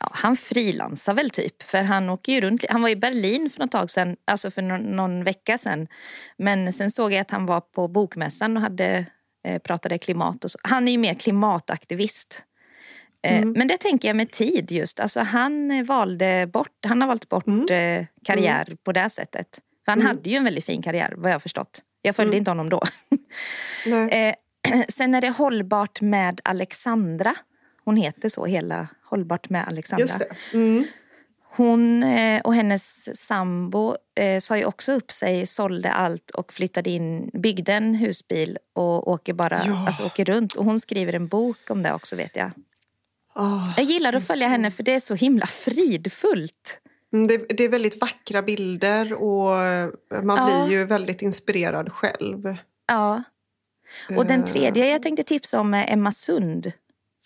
ja, 0.00 0.10
han 0.12 0.36
frilansar 0.36 1.14
väl 1.14 1.30
typ. 1.30 1.62
För 1.62 1.82
han 1.82 2.10
åker 2.10 2.32
ju 2.32 2.40
runt. 2.40 2.64
Han 2.68 2.82
var 2.82 2.88
i 2.88 2.96
Berlin 2.96 3.50
för 3.50 3.60
något 3.60 3.72
tag 3.72 3.90
sedan, 3.90 4.16
alltså 4.24 4.50
för 4.50 4.62
någon, 4.62 4.80
någon 4.80 5.24
vecka 5.24 5.58
sedan. 5.58 5.88
Men 6.36 6.72
sen 6.72 6.90
såg 6.90 7.12
jag 7.12 7.20
att 7.20 7.30
han 7.30 7.46
var 7.46 7.60
på 7.60 7.88
bokmässan 7.88 8.56
och 8.56 8.62
hade, 8.62 9.06
eh, 9.46 9.58
pratade 9.58 9.98
klimat 9.98 10.44
och 10.44 10.50
så. 10.50 10.58
Han 10.62 10.88
är 10.88 10.92
ju 10.92 10.98
mer 10.98 11.14
klimataktivist. 11.14 12.44
Eh, 13.24 13.38
mm. 13.38 13.52
Men 13.52 13.68
det 13.68 13.76
tänker 13.76 14.08
jag 14.08 14.16
med 14.16 14.30
tid 14.30 14.72
just. 14.72 15.00
Alltså 15.00 15.20
han 15.20 15.84
valde 15.84 16.46
bort, 16.52 16.86
han 16.86 17.00
har 17.00 17.08
valt 17.08 17.28
bort 17.28 17.46
mm. 17.46 18.00
Eh, 18.00 18.06
karriär 18.24 18.64
mm. 18.66 18.78
på 18.84 18.92
det 18.92 19.10
sättet. 19.10 19.60
För 19.84 19.92
han 19.92 20.00
mm. 20.00 20.06
hade 20.06 20.30
ju 20.30 20.36
en 20.36 20.44
väldigt 20.44 20.64
fin 20.64 20.82
karriär 20.82 21.14
vad 21.16 21.30
jag 21.30 21.34
har 21.34 21.40
förstått. 21.40 21.82
Jag 22.02 22.16
följde 22.16 22.36
mm. 22.36 22.38
inte 22.38 22.50
honom 22.50 22.68
då. 22.68 22.82
eh, 24.10 24.34
sen 24.88 25.14
är 25.14 25.20
det 25.20 25.30
Hållbart 25.30 26.00
med 26.00 26.40
Alexandra. 26.44 27.34
Hon 27.84 27.96
heter 27.96 28.28
så, 28.28 28.46
hela 28.46 28.88
Hållbart 29.04 29.50
med 29.50 29.68
Alexandra. 29.68 30.02
Just 30.02 30.18
det. 30.18 30.56
Mm. 30.56 30.84
Hon 31.56 32.02
eh, 32.02 32.40
och 32.40 32.54
hennes 32.54 33.16
sambo 33.26 33.96
eh, 34.14 34.40
sa 34.40 34.56
ju 34.56 34.64
också 34.64 34.92
upp 34.92 35.12
sig, 35.12 35.46
sålde 35.46 35.92
allt 35.92 36.30
och 36.30 36.52
flyttade 36.52 36.90
in, 36.90 37.30
byggde 37.32 37.72
en 37.72 37.94
husbil 37.94 38.58
och 38.72 39.08
åker 39.08 39.32
bara, 39.32 39.66
ja. 39.66 39.86
alltså 39.86 40.04
åker 40.04 40.24
runt. 40.24 40.52
Och 40.52 40.64
hon 40.64 40.80
skriver 40.80 41.12
en 41.12 41.28
bok 41.28 41.70
om 41.70 41.82
det 41.82 41.92
också 41.92 42.16
vet 42.16 42.36
jag. 42.36 42.50
Oh, 43.34 43.72
jag 43.76 43.84
gillar 43.84 44.12
att 44.12 44.26
följa 44.26 44.46
så... 44.46 44.50
henne 44.50 44.70
för 44.70 44.82
det 44.82 44.94
är 44.94 45.00
så 45.00 45.14
himla 45.14 45.46
fridfullt. 45.46 46.80
Mm, 47.12 47.26
det, 47.26 47.36
det, 47.48 47.64
är 47.64 47.68
väldigt 47.68 48.00
vackra 48.00 48.42
bilder 48.42 49.12
och 49.12 49.50
man 50.22 50.36
ja. 50.36 50.64
blir 50.66 50.78
ju 50.78 50.84
väldigt 50.84 51.22
inspirerad 51.22 51.92
själv. 51.92 52.56
Ja. 52.86 53.22
Och 54.16 54.26
den 54.26 54.44
tredje 54.44 54.86
jag 54.86 55.02
tänkte 55.02 55.22
tipsa 55.22 55.60
om 55.60 55.74
är 55.74 55.92
Emma 55.92 56.12
Sund. 56.12 56.72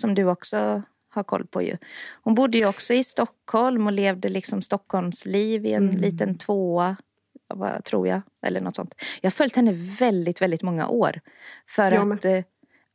Som 0.00 0.14
du 0.14 0.24
också 0.24 0.82
har 1.10 1.22
koll 1.22 1.46
på 1.46 1.62
ju. 1.62 1.76
Hon 2.22 2.34
bodde 2.34 2.58
ju 2.58 2.66
också 2.66 2.94
i 2.94 3.04
Stockholm 3.04 3.86
och 3.86 3.92
levde 3.92 4.28
liksom 4.28 4.62
Stockholmsliv 4.62 5.66
i 5.66 5.72
en 5.72 5.88
mm. 5.88 6.00
liten 6.00 6.38
tvåa. 6.38 6.96
Tror 7.84 8.08
jag. 8.08 8.20
Eller 8.46 8.60
något 8.60 8.76
sånt. 8.76 8.94
Jag 9.20 9.26
har 9.26 9.32
följt 9.32 9.56
henne 9.56 9.72
väldigt, 9.72 10.42
väldigt 10.42 10.62
många 10.62 10.88
år. 10.88 11.20
För 11.68 11.92
ja, 11.92 12.00
att... 12.00 12.06
Men... 12.06 12.18
Eh, 12.36 12.44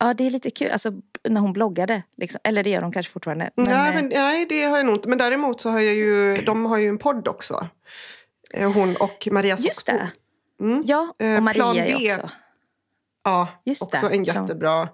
Ja, 0.04 0.14
det 0.14 0.26
är 0.26 0.30
lite 0.30 0.50
kul. 0.50 0.72
Alltså, 0.72 0.92
när 1.30 1.42
hon 1.42 1.54
bloggade. 1.54 2.04
Liksom. 2.18 2.42
Eller 2.44 2.64
det 2.64 2.70
gör 2.70 2.82
hon 2.82 2.92
kanske 2.92 3.12
fortfarande. 3.12 3.50
Men, 3.56 3.66
nej, 3.66 3.90
eh, 3.90 3.96
men, 3.96 4.10
nej, 4.10 4.46
det 4.50 4.64
har 4.64 4.78
jag 4.78 4.86
nog 4.86 4.96
inte. 4.96 5.10
Men 5.10 5.18
däremot 5.18 5.62
så 5.62 5.70
har 5.70 5.80
jag 5.80 5.96
ju, 5.96 6.38
de 6.38 6.66
har 6.66 6.78
ju 6.78 6.88
en 6.88 6.98
podd 6.98 7.28
också. 7.28 7.68
Eh, 8.54 8.72
hon 8.72 8.96
och 8.96 9.28
Maria 9.32 9.58
Soxbo. 9.58 9.68
Just 9.68 9.86
det. 9.86 10.12
Mm. 10.60 10.84
Ja, 10.86 11.14
och 11.20 11.44
Maria 11.44 11.64
Plan 11.64 11.76
B, 11.76 11.96
också. 11.96 12.30
Ja, 13.24 13.48
Just 13.66 13.82
också 13.82 14.08
det. 14.08 14.16
en 14.16 14.24
jättebra, 14.24 14.90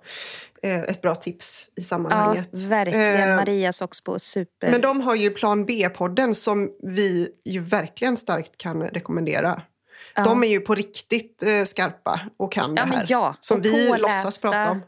ett 0.62 1.02
bra 1.02 1.16
tips 1.16 1.68
i 1.76 1.82
sammanhanget. 1.82 2.50
Ja, 2.52 2.68
verkligen. 2.68 3.36
Maria 3.36 3.74
Soxbo, 3.74 4.20
super. 4.20 4.72
Men 4.72 4.82
de 4.82 5.02
har 5.02 5.16
ju 5.16 5.30
Plan 5.30 5.66
B-podden 5.66 6.36
som 6.36 6.70
vi 6.84 7.30
ju 7.46 7.60
verkligen 7.60 8.18
starkt 8.18 8.58
kan 8.58 8.82
rekommendera. 8.82 9.62
Ja. 10.16 10.24
De 10.24 10.44
är 10.44 10.48
ju 10.48 10.60
på 10.60 10.76
riktigt 10.76 11.44
skarpa 11.66 12.20
och 12.38 12.52
kan 12.52 12.76
ja, 12.76 12.86
det 12.86 12.98
här. 12.98 13.06
Ja, 13.08 13.36
som 13.40 13.62
vi 13.62 13.88
pålästa. 13.88 13.98
låtsas 13.98 14.42
prata 14.42 14.72
om. 14.72 14.82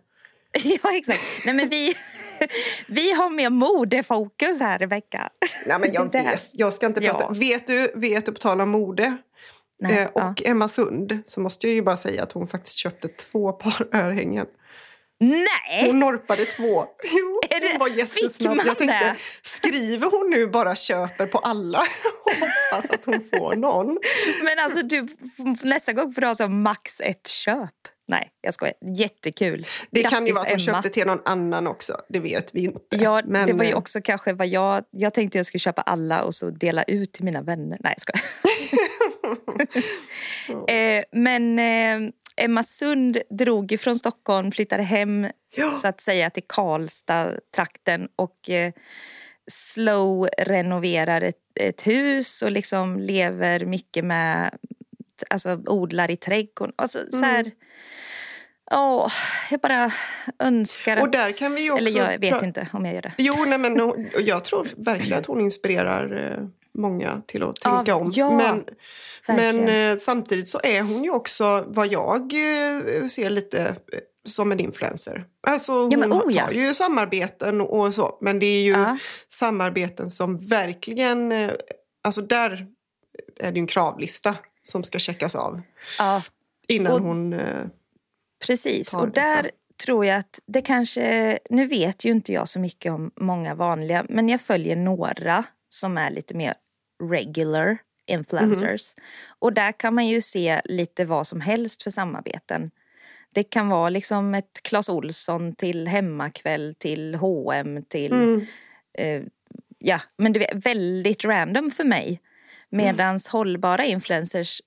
Ja, 0.63 0.97
exakt. 0.97 1.21
Nej, 1.45 1.55
men 1.55 1.69
vi, 1.69 1.93
vi 2.87 3.11
har 3.11 3.29
mer 3.29 3.49
modefokus 3.49 4.59
här, 4.59 4.79
Rebecka. 4.79 5.29
Nej, 5.67 5.79
men 5.79 5.93
jag, 5.93 6.11
vet, 6.13 6.51
jag 6.53 6.73
ska 6.73 6.85
inte 6.85 7.01
prata. 7.01 7.23
Ja. 7.23 7.29
Vet, 7.29 7.67
du, 7.67 7.91
vet 7.95 8.25
du, 8.25 8.31
på 8.31 8.39
tal 8.39 8.61
om 8.61 8.69
mode 8.69 9.17
Nej, 9.81 9.99
eh, 9.99 10.07
och 10.07 10.21
ja. 10.21 10.33
Emma 10.45 10.67
Sund 10.67 11.19
så 11.25 11.41
måste 11.41 11.67
jag 11.67 11.73
ju 11.73 11.81
bara 11.81 11.97
säga 11.97 12.23
att 12.23 12.31
hon 12.31 12.47
faktiskt 12.47 12.75
köpte 12.75 13.07
två 13.07 13.51
par 13.51 13.87
örhängen. 13.95 14.45
Nej! 15.19 15.87
Hon 15.87 15.99
norpade 15.99 16.45
två. 16.45 16.85
Jo, 17.03 17.41
är 17.49 17.61
det, 17.61 17.71
hon 17.71 17.79
var 17.79 17.87
jättesnabb. 17.87 18.57
Jag 18.65 18.77
tänkte, 18.77 18.85
det? 18.85 19.15
skriver 19.41 20.11
hon 20.11 20.29
nu 20.29 20.47
bara 20.47 20.75
köper 20.75 21.25
på 21.25 21.37
alla 21.37 21.79
och 22.25 22.31
hoppas 22.71 22.89
att 22.89 23.05
hon 23.05 23.21
får 23.21 23.55
någon? 23.55 23.99
Men 24.43 24.59
alltså 24.59 24.81
du, 24.81 25.07
nästa 25.63 25.93
gång 25.93 26.13
får 26.13 26.21
du 26.21 26.27
ha 26.27 26.35
så 26.35 26.47
max 26.47 26.99
ett 26.99 27.27
köp. 27.27 27.69
Nej, 28.07 28.31
jag 28.41 28.53
skojar. 28.53 28.73
Jättekul. 28.95 29.65
Det 29.91 30.01
Grattis, 30.01 30.17
kan 30.17 30.27
ju 30.27 30.33
vara 30.33 30.43
att 30.43 30.49
hon 30.49 30.59
köpte 30.59 30.89
till 30.89 31.07
någon 31.07 31.21
annan 31.25 31.67
också. 31.67 31.97
Det 32.09 32.19
vet 32.19 32.55
vi 32.55 32.63
inte. 32.63 32.95
Ja, 32.95 33.21
men... 33.25 33.47
det 33.47 33.53
var 33.53 33.63
ju 33.63 33.71
eh, 33.71 33.77
också 33.77 34.01
kanske 34.01 34.33
vad 34.33 34.47
jag... 34.47 34.83
Jag 34.91 35.13
tänkte 35.13 35.37
jag 35.37 35.45
skulle 35.45 35.59
köpa 35.59 35.81
alla 35.81 36.23
och 36.23 36.35
så 36.35 36.49
dela 36.49 36.83
ut 36.83 37.13
till 37.13 37.25
mina 37.25 37.41
vänner. 37.41 37.77
Nej, 37.79 37.95
jag 37.97 38.01
skojar. 38.01 38.21
eh, 40.67 41.03
men 41.11 41.59
eh, 41.59 42.11
Emma 42.35 42.63
Sund 42.63 43.17
drog 43.29 43.77
från 43.79 43.95
Stockholm, 43.95 44.51
flyttade 44.51 44.83
hem 44.83 45.27
ja. 45.55 45.73
så 45.73 45.87
att 45.87 46.01
säga 46.01 46.29
till 46.29 46.43
Karlstad-trakten 46.47 48.07
och 48.15 48.49
eh, 48.49 48.73
slow-renoverar 49.51 51.21
ett, 51.21 51.35
ett, 51.55 51.87
hus 51.87 52.41
och 52.41 52.51
liksom 52.51 52.99
lever 52.99 53.65
mycket 53.65 54.05
med 54.05 54.57
alltså 55.29 55.61
odlar 55.65 56.11
i 56.11 56.17
trädgården. 56.17 56.73
Alltså, 56.75 56.99
mm. 56.99 57.11
så 57.11 57.25
här, 57.25 57.51
åh, 58.71 59.11
jag 59.51 59.59
bara 59.59 59.91
önskar 60.39 60.97
att... 60.97 61.03
Och 61.03 61.11
där 61.11 61.39
kan 61.39 61.55
vi 61.55 61.67
eller 61.67 61.97
jag 61.97 62.19
vet 62.19 62.43
inte 62.43 62.67
om 62.73 62.85
jag 62.85 62.95
gör 62.95 63.01
det. 63.01 63.13
Jo, 63.17 63.33
nej, 63.47 63.57
men 63.57 64.07
jag 64.17 64.45
tror 64.45 64.67
verkligen 64.77 65.19
att 65.19 65.25
hon 65.25 65.41
inspirerar 65.41 66.31
eh, 66.31 66.47
många 66.73 67.21
till 67.27 67.43
att 67.43 67.55
tänka 67.55 67.83
ja, 67.85 67.95
om. 67.95 68.11
Ja, 68.15 68.31
men 68.31 68.63
men 69.27 69.69
eh, 69.69 69.97
samtidigt 69.97 70.47
så 70.47 70.59
är 70.63 70.81
hon 70.81 71.03
ju 71.03 71.11
också 71.11 71.65
vad 71.67 71.87
jag 71.87 72.21
eh, 72.21 73.05
ser 73.05 73.29
lite 73.29 73.75
som 74.25 74.51
en 74.51 74.59
influencer. 74.59 75.25
Alltså 75.47 75.73
hon 75.73 75.91
ja, 75.91 76.07
oh, 76.07 76.35
ja. 76.35 76.43
har 76.43 76.51
ju 76.51 76.73
samarbeten 76.73 77.61
och 77.61 77.93
så. 77.93 78.17
Men 78.21 78.39
det 78.39 78.45
är 78.45 78.61
ju 78.61 78.71
ja. 78.71 78.97
samarbeten 79.29 80.11
som 80.11 80.47
verkligen... 80.47 81.33
Alltså 82.03 82.21
där 82.21 82.67
är 83.39 83.51
det 83.51 83.59
en 83.59 83.67
kravlista 83.67 84.35
som 84.63 84.83
ska 84.83 84.99
checkas 84.99 85.35
av. 85.35 85.61
Ja. 85.97 86.23
Innan 86.67 86.93
och, 86.93 86.99
hon 86.99 87.33
eh, 87.33 87.65
Precis, 88.45 88.93
och 88.93 89.11
där 89.11 89.43
detta. 89.43 89.55
tror 89.85 90.05
jag 90.05 90.17
att 90.17 90.39
det 90.45 90.61
kanske... 90.61 91.39
Nu 91.49 91.65
vet 91.67 92.05
ju 92.05 92.11
inte 92.11 92.33
jag 92.33 92.47
så 92.47 92.59
mycket 92.59 92.91
om 92.91 93.11
många 93.15 93.55
vanliga, 93.55 94.05
men 94.09 94.29
jag 94.29 94.41
följer 94.41 94.75
några 94.75 95.43
som 95.69 95.97
är 95.97 96.09
lite 96.09 96.33
mer 96.33 96.53
regular 97.03 97.77
influencers. 98.05 98.93
Mm. 98.97 99.07
Och 99.39 99.53
där 99.53 99.71
kan 99.71 99.95
man 99.95 100.07
ju 100.07 100.21
se 100.21 100.61
lite 100.65 101.05
vad 101.05 101.27
som 101.27 101.41
helst 101.41 101.81
för 101.83 101.91
samarbeten. 101.91 102.71
Det 103.33 103.43
kan 103.43 103.69
vara 103.69 103.89
liksom 103.89 104.35
ett 104.35 104.63
Clas 104.63 104.89
Olsson 104.89 105.55
till 105.55 105.87
hemmakväll 105.87 106.75
till 106.79 107.15
H&M 107.15 107.83
till... 107.87 108.13
Mm. 108.13 108.45
Eh, 108.93 109.23
ja, 109.77 110.01
men 110.17 110.33
det 110.33 110.51
är 110.51 110.55
väldigt 110.55 111.25
random 111.25 111.71
för 111.71 111.83
mig. 111.83 112.21
Medans 112.71 113.27
mm. 113.27 113.31
hållbara 113.37 113.85
influencers 113.85 114.61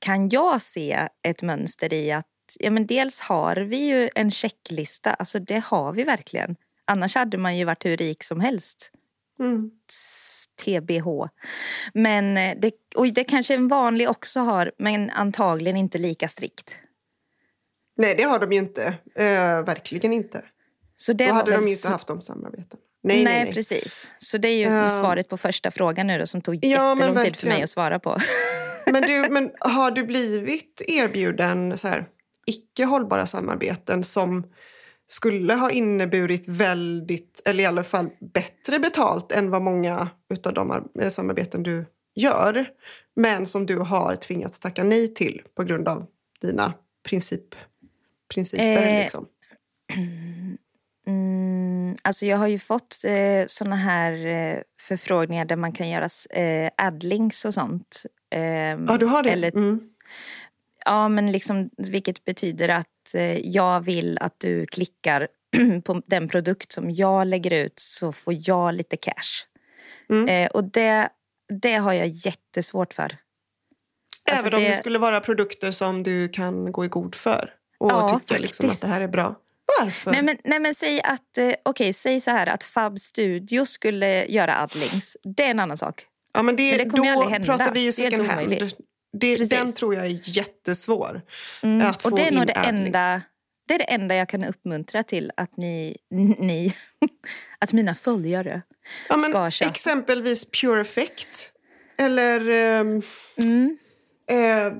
kan 0.00 0.28
jag 0.28 0.62
se 0.62 1.08
ett 1.22 1.42
mönster 1.42 1.94
i 1.94 2.12
att 2.12 2.26
ja, 2.58 2.70
men 2.70 2.86
dels 2.86 3.20
har 3.20 3.56
vi 3.56 3.76
ju 3.76 4.10
en 4.14 4.30
checklista, 4.30 5.14
alltså 5.14 5.38
det 5.38 5.64
har 5.64 5.92
vi 5.92 6.04
verkligen. 6.04 6.56
Annars 6.84 7.14
hade 7.14 7.38
man 7.38 7.56
ju 7.56 7.64
varit 7.64 7.84
hur 7.84 7.96
rik 7.96 8.22
som 8.22 8.40
helst. 8.40 8.90
Mm. 9.40 9.70
TBH. 10.64 11.28
Men 11.94 12.36
eh, 12.36 12.56
det, 12.58 12.72
och 12.96 13.06
det 13.06 13.24
kanske 13.24 13.54
en 13.54 13.68
vanlig 13.68 14.10
också 14.10 14.40
har, 14.40 14.72
men 14.78 15.10
antagligen 15.10 15.76
inte 15.76 15.98
lika 15.98 16.28
strikt. 16.28 16.78
Nej, 17.96 18.14
det 18.14 18.22
har 18.22 18.38
de 18.38 18.52
ju 18.52 18.58
inte. 18.58 18.86
Uh, 19.18 19.64
verkligen 19.64 20.12
inte. 20.12 20.44
Så 20.96 21.12
det 21.12 21.26
Då 21.26 21.32
hade 21.32 21.50
de 21.50 21.62
ju 21.62 21.70
inte 21.70 21.82
så... 21.82 21.88
haft 21.88 22.06
de 22.06 22.22
samarbeten. 22.22 22.80
Nej, 23.04 23.24
nej, 23.24 23.44
nej, 23.44 23.54
precis. 23.54 24.08
Så 24.18 24.38
det 24.38 24.48
är 24.48 24.56
ju 24.56 24.66
uh, 24.66 24.88
svaret 24.88 25.28
på 25.28 25.36
första 25.36 25.70
frågan 25.70 26.06
nu 26.06 26.18
då, 26.18 26.26
som 26.26 26.40
tog 26.40 26.54
ja, 26.54 26.90
jättelång 26.90 27.24
tid 27.24 27.36
för 27.36 27.48
mig 27.48 27.62
att 27.62 27.70
svara 27.70 27.98
på. 27.98 28.16
men, 28.92 29.02
du, 29.02 29.28
men 29.30 29.50
har 29.60 29.90
du 29.90 30.04
blivit 30.04 30.82
erbjuden 30.88 31.76
så 31.76 31.88
här, 31.88 32.06
icke 32.46 32.84
hållbara 32.84 33.26
samarbeten 33.26 34.04
som 34.04 34.46
skulle 35.06 35.54
ha 35.54 35.70
inneburit 35.70 36.48
väldigt, 36.48 37.42
eller 37.44 37.62
i 37.62 37.66
alla 37.66 37.84
fall 37.84 38.10
bättre 38.34 38.78
betalt 38.78 39.32
än 39.32 39.50
vad 39.50 39.62
många 39.62 40.08
av 40.44 40.54
de 40.54 40.88
eh, 41.00 41.08
samarbeten 41.08 41.62
du 41.62 41.86
gör. 42.14 42.66
Men 43.16 43.46
som 43.46 43.66
du 43.66 43.78
har 43.78 44.16
tvingats 44.16 44.58
tacka 44.58 44.84
nej 44.84 45.14
till 45.14 45.42
på 45.56 45.64
grund 45.64 45.88
av 45.88 46.06
dina 46.40 46.72
princip, 47.08 47.54
principer. 48.34 48.82
Eh, 48.82 49.02
liksom. 49.02 49.26
Alltså 52.04 52.26
jag 52.26 52.36
har 52.36 52.46
ju 52.46 52.58
fått 52.58 53.04
eh, 53.04 53.46
såna 53.46 53.76
här 53.76 54.26
eh, 54.26 54.58
förfrågningar 54.80 55.44
där 55.44 55.56
man 55.56 55.72
kan 55.72 55.90
göra 55.90 56.08
eh, 56.30 56.70
adlinks 56.76 57.44
och 57.44 57.54
sånt. 57.54 58.02
Eh, 58.30 58.40
ja, 58.40 58.96
du 58.98 59.06
har 59.06 59.22
det? 59.22 59.30
Eller, 59.30 59.56
mm. 59.56 59.80
Ja, 60.84 61.08
men 61.08 61.32
liksom, 61.32 61.70
vilket 61.76 62.24
betyder 62.24 62.68
att 62.68 63.14
eh, 63.14 63.38
jag 63.38 63.80
vill 63.80 64.18
att 64.18 64.40
du 64.40 64.66
klickar 64.66 65.28
på 65.84 66.02
den 66.06 66.28
produkt 66.28 66.72
som 66.72 66.90
jag 66.90 67.26
lägger 67.26 67.64
ut 67.64 67.78
så 67.78 68.12
får 68.12 68.34
jag 68.48 68.74
lite 68.74 68.96
cash. 68.96 69.46
Mm. 70.10 70.28
Eh, 70.28 70.50
och 70.50 70.64
det, 70.64 71.08
det 71.60 71.74
har 71.74 71.92
jag 71.92 72.06
jättesvårt 72.06 72.92
för. 72.92 73.16
Alltså 74.30 74.46
Även 74.46 74.58
om 74.58 74.64
det... 74.64 74.74
skulle 74.74 74.98
vara 74.98 75.20
produkter 75.20 75.70
som 75.70 76.02
du 76.02 76.28
kan 76.28 76.72
gå 76.72 76.84
i 76.84 76.88
god 76.88 77.14
för 77.14 77.50
och 77.78 77.90
ja, 77.90 78.20
tycka 78.20 78.40
liksom 78.40 78.68
att 78.68 78.80
det 78.80 78.86
här 78.86 79.00
är 79.00 79.08
bra? 79.08 79.36
Varför? 79.80 80.10
Nej 80.10 80.22
men, 80.22 80.36
nej, 80.44 80.60
men 80.60 80.74
säg 80.74 81.02
att, 81.02 81.38
eh, 81.38 81.52
okay, 81.64 81.92
säg 81.92 82.20
så 82.20 82.30
här 82.30 82.46
att 82.46 82.64
Fab 82.64 82.98
Studio 82.98 83.64
skulle 83.64 84.26
göra 84.26 84.62
adlinks. 84.62 85.16
Det 85.36 85.42
är 85.42 85.50
en 85.50 85.60
annan 85.60 85.76
sak. 85.76 86.06
Ja, 86.34 86.42
men 86.42 86.56
det, 86.56 86.70
men 86.70 86.78
det 86.78 86.90
kommer 86.90 87.06
då 87.06 87.12
aldrig 87.12 87.32
hända. 87.32 87.46
pratar 87.46 87.74
vi 87.74 87.80
ju 87.80 87.92
second 87.92 88.28
hand. 88.30 88.72
Det, 89.12 89.50
den 89.50 89.72
tror 89.72 89.94
jag 89.94 90.06
är 90.06 90.36
jättesvår. 90.36 91.22
Mm. 91.62 91.86
Att 91.86 92.02
få 92.02 92.08
och 92.10 92.16
det 92.16 92.28
är 92.28 92.32
nog 92.32 92.46
det 92.46 92.52
enda, 92.52 93.22
det 93.68 93.74
är 93.74 93.78
det 93.78 93.84
enda 93.84 94.14
jag 94.14 94.28
kan 94.28 94.44
uppmuntra 94.44 95.02
till 95.02 95.32
att 95.36 95.56
ni, 95.56 95.96
ni 96.38 96.74
att 97.58 97.72
mina 97.72 97.94
följare 97.94 98.62
ja, 99.08 99.18
ska 99.18 99.50
köpa. 99.50 99.70
Exempelvis 99.70 100.50
Pure 100.50 100.80
Effect. 100.80 101.52
Eller... 101.98 102.40
Um, 102.80 103.02
mm. 103.36 103.78
uh, 104.32 104.72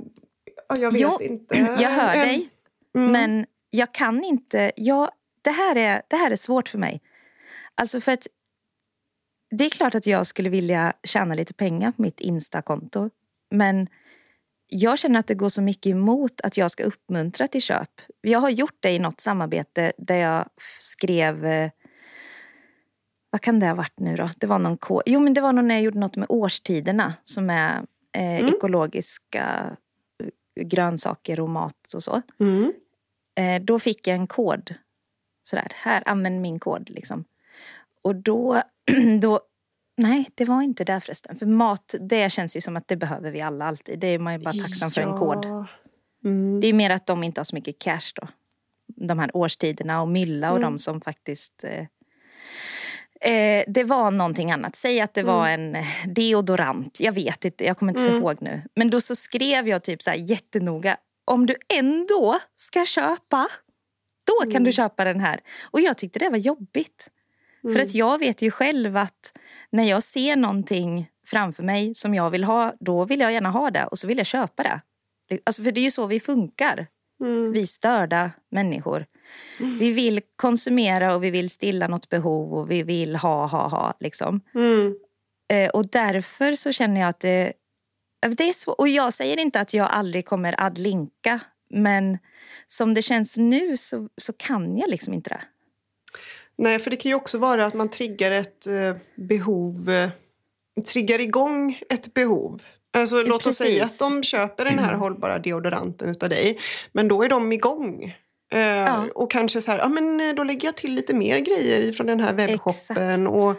jag 0.78 0.92
vet 0.92 1.00
jo, 1.00 1.18
inte. 1.20 1.56
Jag 1.78 1.90
hör 1.90 2.16
dig. 2.16 2.48
Mm. 2.96 3.12
Men 3.12 3.46
jag 3.74 3.92
kan 3.92 4.24
inte... 4.24 4.72
Jag, 4.76 5.10
det, 5.42 5.50
här 5.50 5.76
är, 5.76 6.02
det 6.08 6.16
här 6.16 6.30
är 6.30 6.36
svårt 6.36 6.68
för 6.68 6.78
mig. 6.78 7.02
Alltså 7.74 8.00
för 8.00 8.12
att 8.12 8.26
det 9.50 9.64
är 9.64 9.70
klart 9.70 9.94
att 9.94 10.06
jag 10.06 10.26
skulle 10.26 10.48
vilja 10.48 10.92
tjäna 11.02 11.34
lite 11.34 11.54
pengar 11.54 11.92
på 11.92 12.02
mitt 12.02 12.20
Insta-konto. 12.20 13.10
Men 13.50 13.88
jag 14.66 14.98
känner 14.98 15.20
att 15.20 15.26
det 15.26 15.34
går 15.34 15.48
så 15.48 15.62
mycket 15.62 15.90
emot 15.90 16.40
att 16.40 16.56
jag 16.56 16.70
ska 16.70 16.84
uppmuntra 16.84 17.48
till 17.48 17.62
köp. 17.62 17.90
Jag 18.20 18.38
har 18.38 18.50
gjort 18.50 18.76
det 18.80 18.90
i 18.90 18.98
något 18.98 19.20
samarbete 19.20 19.92
där 19.98 20.16
jag 20.16 20.48
skrev... 20.78 21.46
Eh, 21.46 21.70
vad 23.30 23.40
kan 23.40 23.60
det 23.60 23.66
ha 23.66 23.74
varit 23.74 23.98
nu 23.98 24.16
då? 24.16 24.30
Det 24.36 24.46
var 24.46 24.58
någon 24.58 24.76
kod. 24.76 25.02
Jo, 25.06 25.20
men 25.20 25.34
det 25.34 25.40
var 25.40 25.52
nog 25.52 25.64
när 25.64 25.74
jag 25.74 25.84
gjorde 25.84 25.98
något 25.98 26.16
med 26.16 26.26
årstiderna 26.28 27.14
som 27.24 27.50
är 27.50 27.76
eh, 28.12 28.40
mm. 28.40 28.54
ekologiska 28.54 29.76
eh, 30.22 30.64
grönsaker 30.64 31.40
och 31.40 31.48
mat 31.48 31.94
och 31.94 32.02
så. 32.02 32.22
Mm. 32.40 32.72
Eh, 33.34 33.62
då 33.62 33.78
fick 33.78 34.06
jag 34.06 34.16
en 34.16 34.26
kod. 34.26 34.74
Sådär, 35.44 35.72
här, 35.74 36.02
använd 36.06 36.40
min 36.40 36.60
kod 36.60 36.90
liksom. 36.90 37.24
Och 38.02 38.16
då, 38.16 38.62
då 39.20 39.40
Nej, 39.96 40.30
det 40.34 40.44
var 40.44 40.62
inte 40.62 40.84
där 40.84 41.00
förresten. 41.00 41.36
För 41.36 41.46
mat, 41.46 41.94
det 42.00 42.32
känns 42.32 42.56
ju 42.56 42.60
som 42.60 42.76
att 42.76 42.88
det 42.88 42.96
behöver 42.96 43.30
vi 43.30 43.40
alla 43.40 43.64
alltid. 43.64 43.98
Det 43.98 44.06
är 44.06 44.18
man 44.18 44.32
ju 44.32 44.38
bara 44.38 44.54
tacksam 44.54 44.90
för 44.90 45.00
ja. 45.00 45.10
en 45.10 45.16
kod. 45.16 45.44
Mm. 46.24 46.60
Det 46.60 46.66
är 46.66 46.72
mer 46.72 46.90
att 46.90 47.06
de 47.06 47.24
inte 47.24 47.38
har 47.38 47.44
så 47.44 47.54
mycket 47.54 47.78
cash 47.78 48.12
då. 48.14 48.28
de 48.86 49.18
här 49.18 49.36
årstiderna 49.36 50.02
och 50.02 50.08
mylla 50.08 50.50
och 50.50 50.56
mm. 50.56 50.72
de 50.72 50.78
som 50.78 51.00
faktiskt 51.00 51.64
eh, 51.64 51.86
Eh, 53.24 53.64
det 53.66 53.84
var 53.84 54.10
någonting 54.10 54.52
annat. 54.52 54.76
Säg 54.76 55.00
att 55.00 55.14
det 55.14 55.20
mm. 55.20 55.34
var 55.34 55.48
en 55.48 55.74
eh, 55.76 55.84
deodorant. 56.06 57.00
Jag 57.00 57.12
vet 57.12 57.44
inte, 57.44 57.64
jag 57.64 57.78
kommer 57.78 57.92
inte 57.92 58.02
mm. 58.02 58.16
ihåg 58.16 58.36
nu. 58.40 58.62
Men 58.74 58.90
då 58.90 59.00
så 59.00 59.16
skrev 59.16 59.68
jag 59.68 59.82
typ 59.82 60.02
så 60.02 60.10
här 60.10 60.16
jättenoga. 60.16 60.96
Om 61.24 61.46
du 61.46 61.54
ändå 61.68 62.38
ska 62.56 62.84
köpa, 62.84 63.48
då 64.24 64.40
kan 64.40 64.50
mm. 64.50 64.64
du 64.64 64.72
köpa 64.72 65.04
den 65.04 65.20
här. 65.20 65.40
Och 65.70 65.80
jag 65.80 65.98
tyckte 65.98 66.18
det 66.18 66.28
var 66.28 66.38
jobbigt. 66.38 67.10
För 67.62 67.80
att 67.80 67.94
mm. 67.94 67.98
jag 67.98 68.18
vet 68.18 68.42
ju 68.42 68.50
själv 68.50 68.96
att 68.96 69.38
när 69.70 69.84
jag 69.84 70.02
ser 70.02 70.36
någonting 70.36 71.10
framför 71.26 71.62
mig 71.62 71.94
som 71.94 72.14
jag 72.14 72.30
vill 72.30 72.44
ha, 72.44 72.74
då 72.80 73.04
vill 73.04 73.20
jag 73.20 73.32
gärna 73.32 73.50
ha 73.50 73.70
det 73.70 73.86
och 73.86 73.98
så 73.98 74.06
vill 74.06 74.18
jag 74.18 74.26
köpa 74.26 74.62
det. 74.62 74.80
Alltså 75.44 75.62
för 75.62 75.72
det 75.72 75.80
är 75.80 75.84
ju 75.84 75.90
så 75.90 76.06
vi 76.06 76.20
funkar. 76.20 76.86
Mm. 77.20 77.52
Vi 77.52 77.66
störda 77.66 78.30
människor. 78.50 79.06
Mm. 79.60 79.78
Vi 79.78 79.92
vill 79.92 80.20
konsumera 80.36 81.14
och 81.14 81.24
vi 81.24 81.30
vill 81.30 81.50
stilla 81.50 81.88
något 81.88 82.08
behov 82.08 82.54
och 82.54 82.70
vi 82.70 82.82
vill 82.82 83.16
ha, 83.16 83.46
ha, 83.46 83.68
ha. 83.68 83.94
Liksom. 84.00 84.40
Mm. 84.54 84.94
Eh, 85.48 85.70
och 85.70 85.86
därför 85.90 86.54
så 86.54 86.72
känner 86.72 87.00
jag 87.00 87.08
att 87.10 87.20
det, 87.20 87.52
det 88.30 88.48
är 88.48 88.52
svårt. 88.52 88.78
Och 88.78 88.88
jag 88.88 89.12
säger 89.12 89.40
inte 89.40 89.60
att 89.60 89.74
jag 89.74 89.90
aldrig 89.90 90.26
kommer 90.26 90.60
att 90.60 90.78
linka. 90.78 91.40
Men 91.70 92.18
som 92.66 92.94
det 92.94 93.02
känns 93.02 93.36
nu 93.36 93.76
så, 93.76 94.08
så 94.16 94.32
kan 94.32 94.78
jag 94.78 94.90
liksom 94.90 95.14
inte 95.14 95.30
det. 95.30 95.40
Nej, 96.56 96.78
för 96.78 96.90
det 96.90 96.96
kan 96.96 97.08
ju 97.08 97.14
också 97.14 97.38
vara 97.38 97.66
att 97.66 97.74
man 97.74 97.88
triggar 97.88 98.30
ett 98.30 98.66
eh, 98.66 98.96
behov, 99.14 99.90
eh, 99.90 100.10
triggar 100.92 101.20
igång 101.20 101.80
ett 101.88 102.14
behov 102.14 102.62
Alltså, 102.94 103.22
låt 103.22 103.44
Precis. 103.44 103.60
oss 103.60 103.66
säga 103.66 103.84
att 103.84 103.98
de 103.98 104.22
köper 104.22 104.64
den 104.64 104.78
här 104.78 104.88
mm. 104.88 105.00
hållbara 105.00 105.38
deodoranten 105.38 106.08
utav 106.08 106.28
dig. 106.28 106.58
Men 106.92 107.08
då 107.08 107.22
är 107.22 107.28
de 107.28 107.52
igång. 107.52 108.16
Uh, 108.54 108.60
ja. 108.60 109.06
Och 109.14 109.30
kanske 109.30 109.60
så 109.60 109.70
här, 109.70 109.78
ja 109.78 109.88
men 109.88 110.20
eh, 110.20 110.34
då 110.34 110.44
lägger 110.44 110.68
jag 110.68 110.76
till 110.76 110.94
lite 110.94 111.14
mer 111.14 111.38
grejer 111.38 111.92
från 111.92 112.06
den 112.06 112.20
här 112.20 112.32
webbshoppen. 112.32 113.26
Och, 113.26 113.50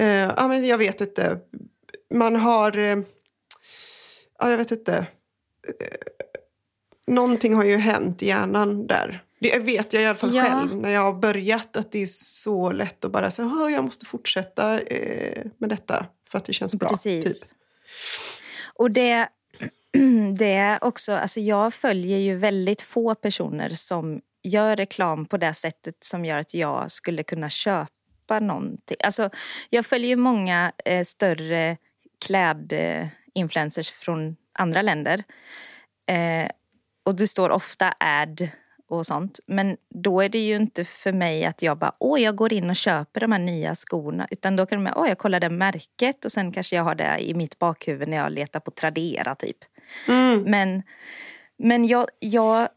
uh, 0.00 0.06
ja 0.06 0.48
men 0.48 0.66
jag 0.66 0.78
vet 0.78 1.00
inte. 1.00 1.38
Man 2.14 2.36
har, 2.36 3.04
ja 4.40 4.50
jag 4.50 4.58
vet 4.58 4.70
inte. 4.70 5.06
Uh, 5.68 5.86
någonting 7.06 7.54
har 7.54 7.64
ju 7.64 7.76
hänt 7.76 8.22
i 8.22 8.26
hjärnan 8.26 8.86
där. 8.86 9.24
Det 9.40 9.58
vet 9.58 9.92
jag 9.92 10.02
i 10.02 10.06
alla 10.06 10.18
fall 10.18 10.34
ja. 10.34 10.44
själv 10.44 10.76
när 10.76 10.90
jag 10.90 11.00
har 11.00 11.12
börjat 11.12 11.76
att 11.76 11.92
det 11.92 12.02
är 12.02 12.06
så 12.06 12.72
lätt 12.72 13.04
att 13.04 13.12
bara 13.12 13.30
säga 13.30 13.70
jag 13.70 13.84
måste 13.84 14.06
fortsätta 14.06 14.80
med 15.58 15.68
detta 15.68 16.06
för 16.30 16.38
att 16.38 16.44
det 16.44 16.52
känns 16.52 16.74
bra. 16.74 16.88
Precis. 16.88 17.40
Typ. 17.40 17.58
Och 18.74 18.90
det, 18.90 19.28
det 20.38 20.52
är 20.52 20.84
också, 20.84 21.12
alltså 21.12 21.40
jag 21.40 21.74
följer 21.74 22.18
ju 22.18 22.36
väldigt 22.36 22.82
få 22.82 23.14
personer 23.14 23.70
som 23.70 24.20
gör 24.42 24.76
reklam 24.76 25.26
på 25.26 25.36
det 25.36 25.54
sättet 25.54 25.94
som 26.00 26.24
gör 26.24 26.38
att 26.38 26.54
jag 26.54 26.90
skulle 26.90 27.22
kunna 27.22 27.50
köpa 27.50 28.40
någonting. 28.40 28.96
Alltså, 29.04 29.30
jag 29.70 29.86
följer 29.86 30.08
ju 30.08 30.16
många 30.16 30.72
eh, 30.84 31.04
större 31.04 31.76
klädinfluencers 33.34 33.90
från 33.90 34.36
andra 34.58 34.82
länder. 34.82 35.24
Eh, 36.10 36.50
och 37.04 37.16
det 37.16 37.26
står 37.26 37.50
ofta 37.50 37.94
ad 37.98 38.48
och 38.88 39.06
sånt. 39.06 39.40
Men 39.46 39.76
då 39.94 40.20
är 40.20 40.28
det 40.28 40.38
ju 40.38 40.56
inte 40.56 40.84
för 40.84 41.12
mig 41.12 41.44
att 41.44 41.62
jag 41.62 41.78
bara, 41.78 41.92
åh 41.98 42.20
jag 42.20 42.36
går 42.36 42.52
in 42.52 42.70
och 42.70 42.76
köper 42.76 43.20
de 43.20 43.32
här 43.32 43.38
nya 43.38 43.74
skorna. 43.74 44.26
Utan 44.30 44.56
då 44.56 44.66
kan 44.66 44.84
de, 44.84 44.92
åh 44.96 45.08
jag 45.08 45.18
kollar 45.18 45.40
det 45.40 45.50
märket 45.50 46.24
och 46.24 46.32
sen 46.32 46.52
kanske 46.52 46.76
jag 46.76 46.84
har 46.84 46.94
det 46.94 47.18
i 47.18 47.34
mitt 47.34 47.58
bakhuvud 47.58 48.08
när 48.08 48.16
jag 48.16 48.32
letar 48.32 48.60
på 48.60 48.70
Tradera 48.70 49.34
typ. 49.34 49.56
Mm. 50.08 50.42
Men, 50.42 50.82
men 51.58 51.86
jag, 51.86 52.08
jag 52.18 52.68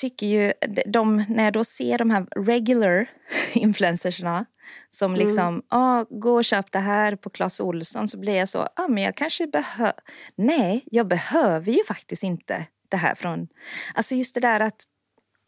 tycker 0.00 0.26
ju, 0.26 0.52
de, 0.86 1.24
när 1.28 1.44
jag 1.44 1.52
då 1.52 1.64
ser 1.64 1.98
de 1.98 2.10
här 2.10 2.26
regular 2.36 3.10
influencersna 3.52 4.46
som 4.90 5.14
mm. 5.14 5.26
liksom, 5.26 5.62
ah, 5.68 6.04
gå 6.10 6.34
och 6.34 6.44
köp 6.44 6.72
det 6.72 6.78
här 6.78 7.16
på 7.16 7.30
Clas 7.30 7.60
Olsson 7.60 8.08
så 8.08 8.18
blir 8.18 8.36
jag 8.36 8.48
så, 8.48 8.68
ah, 8.76 8.88
men 8.88 9.02
jag 9.02 9.14
kanske 9.14 9.46
behöver, 9.46 9.94
nej 10.36 10.84
jag 10.86 11.08
behöver 11.08 11.72
ju 11.72 11.84
faktiskt 11.84 12.22
inte 12.22 12.66
det 12.88 12.96
här 12.96 13.14
från, 13.14 13.48
alltså 13.94 14.14
just 14.14 14.34
det 14.34 14.40
där 14.40 14.60
att 14.60 14.84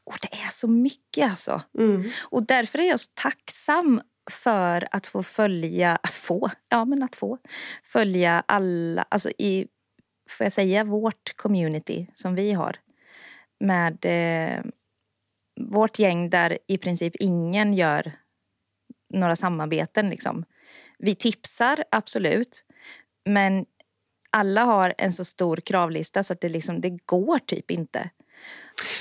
och 0.09 0.19
det 0.23 0.29
är 0.33 0.51
så 0.51 0.69
mycket 0.69 1.31
alltså. 1.31 1.63
Mm. 1.79 2.05
Och 2.31 2.47
därför 2.47 2.79
är 2.79 2.89
jag 2.89 3.01
så 3.01 3.11
tacksam 3.15 4.01
för 4.31 4.89
att 4.91 5.07
få 5.07 5.23
följa, 5.23 5.99
att 6.03 6.15
få, 6.15 6.51
ja 6.69 6.85
men 6.85 7.03
att 7.03 7.17
få 7.17 7.39
följa 7.85 8.45
alla, 8.47 9.07
alltså 9.09 9.31
i, 9.31 9.67
får 10.31 10.45
jag 10.45 10.53
säga 10.53 10.85
vårt 10.85 11.37
community 11.37 12.07
som 12.15 12.35
vi 12.35 12.53
har. 12.53 12.77
Med 13.61 14.05
eh, 14.05 14.65
vårt 15.61 15.99
gäng 15.99 16.31
där 16.31 16.59
i 16.67 16.79
princip 16.79 17.17
ingen 17.17 17.75
gör 17.75 18.13
några 19.11 19.37
samarbeten 19.37 20.11
liksom. 20.11 20.45
Vi 20.99 21.15
tipsar 21.15 21.85
absolut, 21.91 22.65
men 23.25 23.67
alla 24.31 24.65
har 24.65 24.95
en 24.99 25.13
så 25.13 25.25
stor 25.25 25.57
kravlista 25.57 26.23
så 26.23 26.33
att 26.33 26.41
det, 26.41 26.49
liksom, 26.49 26.81
det 26.81 26.99
går 27.07 27.39
typ 27.39 27.71
inte. 27.71 28.11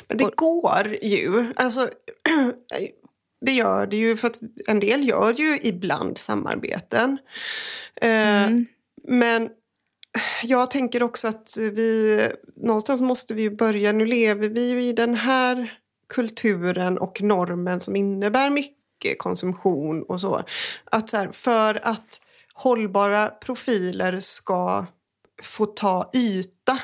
Men 0.07 0.17
det 0.17 0.25
och, 0.25 0.33
går 0.35 0.97
ju. 1.01 1.53
Alltså, 1.55 1.89
det 3.45 3.51
gör 3.51 3.87
det 3.87 3.97
ju 3.97 4.17
för 4.17 4.27
att 4.27 4.39
en 4.67 4.79
del 4.79 5.07
gör 5.07 5.33
ju 5.33 5.59
ibland 5.61 6.17
samarbeten. 6.17 7.17
Eh, 8.01 8.43
mm. 8.43 8.65
men 9.03 9.49
jag 10.43 10.71
tänker 10.71 11.03
också 11.03 11.27
att 11.27 11.57
vi 11.57 12.21
någonstans 12.55 13.01
måste 13.01 13.33
vi 13.33 13.49
börja. 13.49 13.91
Nu 13.91 14.05
lever 14.05 14.49
vi 14.49 14.69
ju 14.69 14.83
i 14.83 14.93
den 14.93 15.15
här 15.15 15.79
kulturen 16.09 16.97
och 16.97 17.21
normen 17.21 17.79
som 17.79 17.95
innebär 17.95 18.49
mycket 18.49 18.77
konsumtion 19.17 20.03
och 20.03 20.21
så. 20.21 20.43
Att 20.85 21.09
så 21.09 21.17
här, 21.17 21.31
för 21.31 21.87
att 21.87 22.21
hållbara 22.53 23.27
profiler 23.27 24.19
ska 24.19 24.85
få 25.43 25.65
ta 25.65 26.09
yta 26.13 26.79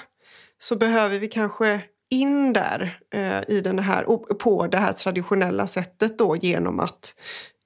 så 0.58 0.76
behöver 0.76 1.20
vi 1.20 1.28
kanske 1.28 1.82
in 2.10 2.54
där 2.54 3.00
eh, 3.14 3.42
i 3.48 3.62
den 3.62 3.80
här, 3.80 4.04
på 4.34 4.68
det 4.68 4.78
här 4.78 4.94
traditionella 4.94 5.68
sättet 5.68 6.18
då 6.18 6.36
genom 6.36 6.80
att 6.80 7.16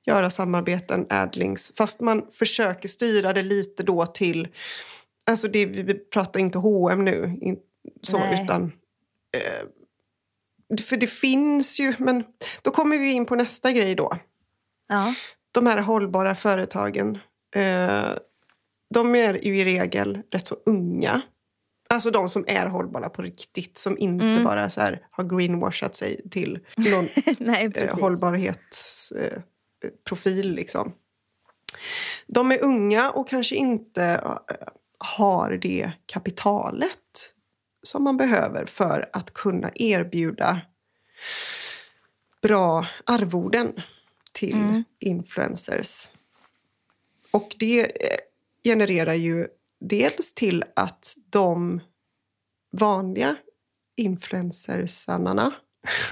göra 0.05 0.29
samarbeten, 0.29 1.05
adlings, 1.09 1.73
fast 1.77 2.01
man 2.01 2.25
försöker 2.31 2.87
styra 2.87 3.33
det 3.33 3.43
lite 3.43 3.83
då 3.83 4.05
till, 4.05 4.47
alltså 5.25 5.47
det, 5.47 5.65
vi 5.65 5.93
pratar 5.93 6.39
inte 6.39 6.57
H&M 6.57 7.05
nu, 7.05 7.37
in, 7.41 7.57
så, 8.01 8.17
utan 8.17 8.71
eh, 9.31 9.67
för 10.81 10.97
det 10.97 11.07
finns 11.07 11.79
ju, 11.79 11.93
men 11.97 12.23
då 12.61 12.71
kommer 12.71 12.97
vi 12.97 13.11
in 13.11 13.25
på 13.25 13.35
nästa 13.35 13.71
grej 13.71 13.95
då. 13.95 14.17
Ja. 14.87 15.13
De 15.51 15.67
här 15.67 15.77
hållbara 15.77 16.35
företagen, 16.35 17.17
eh, 17.55 18.09
de 18.93 19.15
är 19.15 19.45
ju 19.45 19.59
i 19.59 19.65
regel 19.65 20.21
rätt 20.31 20.47
så 20.47 20.55
unga. 20.65 21.21
Alltså 21.89 22.11
de 22.11 22.29
som 22.29 22.45
är 22.47 22.65
hållbara 22.65 23.09
på 23.09 23.21
riktigt, 23.21 23.77
som 23.77 23.97
inte 23.97 24.25
mm. 24.25 24.43
bara 24.43 24.69
så 24.69 24.81
här, 24.81 25.07
har 25.11 25.23
greenwashat 25.23 25.95
sig 25.95 26.29
till 26.29 26.59
någon 26.75 27.07
Nej, 27.39 27.71
eh, 27.75 27.99
hållbarhetsprofil. 27.99 30.49
Eh, 30.49 30.55
liksom. 30.55 30.93
De 32.27 32.51
är 32.51 32.63
unga 32.63 33.11
och 33.11 33.29
kanske 33.29 33.55
inte 33.55 34.03
eh, 34.03 34.37
har 34.99 35.51
det 35.51 35.91
kapitalet 36.05 37.33
som 37.83 38.03
man 38.03 38.17
behöver 38.17 38.65
för 38.65 39.09
att 39.13 39.33
kunna 39.33 39.71
erbjuda 39.75 40.61
bra 42.41 42.85
arvoden 43.05 43.73
till 44.37 44.53
mm. 44.53 44.83
influencers. 44.99 46.09
Och 47.31 47.55
det 47.59 47.81
eh, 47.81 48.17
genererar 48.63 49.13
ju 49.13 49.47
dels 49.79 50.33
till 50.33 50.63
att 50.75 51.15
de 51.29 51.81
vanliga 52.71 53.35
influencersarna 53.95 55.53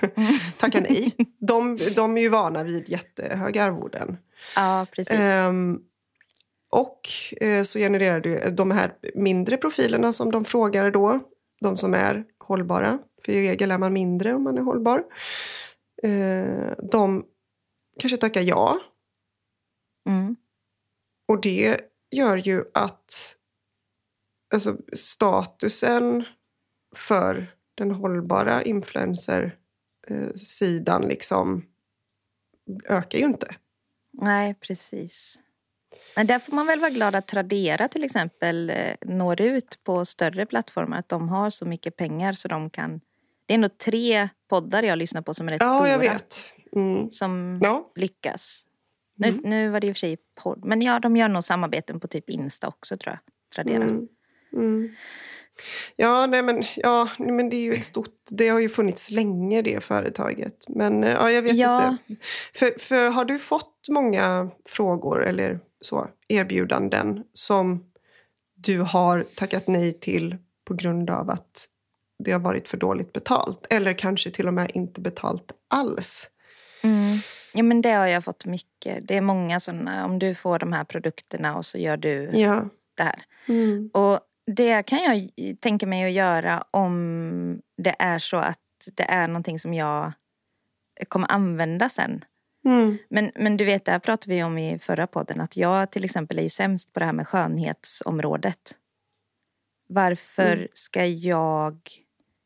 mm. 0.01 0.33
tackar 0.57 0.81
nej. 0.81 1.13
De, 1.39 1.77
de 1.95 2.17
är 2.17 2.21
ju 2.21 2.29
vana 2.29 2.63
vid 2.63 2.89
jättehöga 2.89 3.63
arvoden. 3.63 4.17
Ja, 4.55 4.85
precis. 4.91 5.19
Um, 5.19 5.81
och 6.69 7.01
eh, 7.41 7.63
så 7.63 7.79
genererar 7.79 8.19
du 8.19 8.51
de 8.51 8.71
här 8.71 8.93
mindre 9.15 9.57
profilerna 9.57 10.13
som 10.13 10.31
de 10.31 10.45
frågar 10.45 10.91
då, 10.91 11.19
de 11.61 11.77
som 11.77 11.93
är 11.93 12.23
hållbara. 12.39 12.99
För 13.25 13.31
i 13.31 13.41
regel 13.41 13.71
är 13.71 13.77
man 13.77 13.93
mindre 13.93 14.33
om 14.33 14.43
man 14.43 14.57
är 14.57 14.61
hållbar. 14.61 15.03
Eh, 16.03 16.71
de 16.91 17.25
kanske 17.99 18.17
tackar 18.17 18.41
ja. 18.41 18.79
Mm. 20.09 20.35
Och 21.27 21.41
det 21.41 21.81
gör 22.11 22.37
ju 22.37 22.63
att 22.73 23.35
alltså, 24.53 24.77
statusen 24.93 26.25
för 26.95 27.55
den 27.75 27.91
hållbara 27.91 28.63
influencer-sidan 28.63 31.01
liksom 31.01 31.65
ökar 32.85 33.19
ju 33.19 33.25
inte. 33.25 33.55
Nej, 34.11 34.53
precis. 34.53 35.39
Men 36.15 36.27
där 36.27 36.39
får 36.39 36.53
man 36.53 36.67
väl 36.67 36.79
vara 36.79 36.89
glad 36.89 37.15
att 37.15 37.27
Tradera 37.27 37.87
till 37.87 38.03
exempel 38.03 38.69
eh, 38.69 38.95
når 39.01 39.41
ut 39.41 39.79
på 39.83 40.05
större 40.05 40.45
plattformar. 40.45 40.99
Att 40.99 41.09
de 41.09 41.29
har 41.29 41.49
så 41.49 41.65
mycket 41.65 41.95
pengar 41.95 42.33
så 42.33 42.47
de 42.47 42.69
kan 42.69 43.01
Det 43.45 43.53
är 43.53 43.55
ändå 43.55 43.69
tre 43.69 44.29
poddar 44.49 44.83
jag 44.83 44.97
lyssnar 44.97 45.21
på 45.21 45.33
som 45.33 45.47
är 45.47 45.51
rätt 45.51 45.61
ja, 45.61 45.77
stora. 45.77 45.89
Jag 45.89 45.99
vet. 45.99 46.53
Mm. 46.75 47.11
Som 47.11 47.59
ja. 47.63 47.91
lyckas. 47.95 48.67
Nu, 49.15 49.27
mm. 49.27 49.41
nu 49.43 49.69
var 49.69 49.79
det 49.79 49.87
i 49.87 49.91
och 49.91 49.95
för 49.95 49.99
sig 49.99 50.17
podd. 50.43 50.65
Men 50.65 50.81
ja, 50.81 50.99
de 50.99 51.17
gör 51.17 51.29
nog 51.29 51.43
samarbeten 51.43 51.99
på 51.99 52.07
typ 52.07 52.29
Insta 52.29 52.67
också 52.67 52.97
tror 52.97 53.13
jag. 53.13 53.19
Tradera. 53.55 53.83
Mm. 53.83 54.07
mm. 54.53 54.89
Ja, 55.95 56.25
nej 56.25 56.43
men, 56.43 56.63
ja, 56.75 57.09
men 57.17 57.49
det 57.49 57.55
är 57.55 57.61
ju 57.61 57.73
ett 57.73 57.83
stort... 57.83 58.15
Det 58.31 58.49
har 58.49 58.59
ju 58.59 58.69
funnits 58.69 59.11
länge 59.11 59.61
det 59.61 59.83
företaget. 59.83 60.65
Men 60.69 61.03
eh, 61.03 61.11
ja, 61.11 61.31
jag 61.31 61.41
vet 61.41 61.55
ja. 61.55 61.97
inte. 62.07 62.23
För, 62.53 62.79
för 62.79 63.09
har 63.09 63.25
du 63.25 63.39
fått 63.39 63.85
många 63.89 64.49
frågor 64.65 65.25
eller 65.25 65.59
så, 65.81 66.07
erbjudanden 66.27 67.23
som 67.33 67.83
du 68.55 68.79
har 68.79 69.25
tackat 69.35 69.67
nej 69.67 69.99
till 69.99 70.37
på 70.65 70.73
grund 70.73 71.09
av 71.09 71.29
att 71.29 71.67
det 72.23 72.31
har 72.31 72.39
varit 72.39 72.67
för 72.69 72.77
dåligt 72.77 73.13
betalt? 73.13 73.67
Eller 73.69 73.93
kanske 73.93 74.31
till 74.31 74.47
och 74.47 74.53
med 74.53 74.71
inte 74.73 75.01
betalt 75.01 75.51
alls? 75.69 76.29
Mm. 76.85 77.17
Ja, 77.53 77.63
men 77.63 77.81
det 77.81 77.91
har 77.91 78.07
jag 78.07 78.23
fått 78.23 78.45
mycket. 78.45 79.07
Det 79.07 79.17
är 79.17 79.21
många 79.21 79.59
sådana. 79.59 80.05
Om 80.05 80.19
du 80.19 80.35
får 80.35 80.59
de 80.59 80.73
här 80.73 80.83
produkterna 80.83 81.57
och 81.57 81.65
så 81.65 81.77
gör 81.77 81.97
du 81.97 82.29
ja. 82.33 82.69
det 82.95 83.03
här. 83.03 83.23
Mm. 83.47 83.89
Och 83.93 84.19
det 84.47 84.83
kan 84.83 84.99
jag 84.99 85.29
tänka 85.59 85.87
mig 85.87 86.05
att 86.05 86.11
göra 86.11 86.63
om 86.71 87.61
det 87.77 87.95
är 87.99 88.19
så 88.19 88.37
att 88.37 88.59
det 88.93 89.03
är 89.03 89.27
någonting 89.27 89.59
som 89.59 89.73
jag 89.73 90.11
kommer 91.07 91.31
använda 91.31 91.89
sen. 91.89 92.25
Mm. 92.65 92.97
Men, 93.09 93.31
men 93.35 93.57
du 93.57 93.65
vet, 93.65 93.85
det 93.85 93.91
här 93.91 93.99
pratade 93.99 94.35
vi 94.35 94.43
om 94.43 94.57
i 94.57 94.79
förra 94.79 95.07
podden. 95.07 95.41
Att 95.41 95.57
jag 95.57 95.91
till 95.91 96.05
exempel 96.05 96.39
är 96.39 96.43
ju 96.43 96.49
sämst 96.49 96.93
på 96.93 96.99
det 96.99 97.05
här 97.05 97.13
med 97.13 97.27
skönhetsområdet. 97.27 98.77
Varför 99.87 100.53
mm. 100.53 100.67
ska 100.73 101.05
jag 101.05 101.77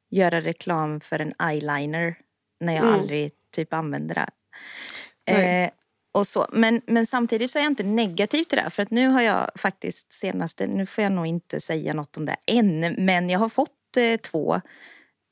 göra 0.10 0.42
reklam 0.42 1.00
för 1.00 1.20
en 1.20 1.34
eyeliner 1.50 2.16
när 2.60 2.74
jag 2.74 2.84
mm. 2.84 3.00
aldrig 3.00 3.32
typ 3.52 3.74
använder 3.74 4.16
det? 4.16 4.30
Eh, 5.34 5.70
och 6.12 6.28
så. 6.28 6.48
Men, 6.52 6.82
men 6.86 7.06
samtidigt 7.06 7.52
så 7.52 7.60
är 7.60 7.64
jag 7.64 7.72
inte 7.72 7.84
negativ 7.84 8.44
till 8.44 8.58
det. 8.58 8.70
För 8.70 8.84
att 8.84 8.92
nu 8.92 9.08
har 9.08 9.22
jag 9.22 9.52
faktiskt 9.56 10.14
senaste, 10.14 10.68
nu 10.68 10.86
får 10.86 11.04
jag 11.04 11.14
nog 11.14 11.28
inte 11.28 11.60
säga 11.60 11.94
något 11.94 12.18
om 12.18 12.26
det 12.26 12.36
än, 12.48 12.80
men 13.06 13.30
jag 13.30 13.40
har 13.40 13.50
fått 13.50 13.98
eh, 13.98 14.18
två 14.18 14.62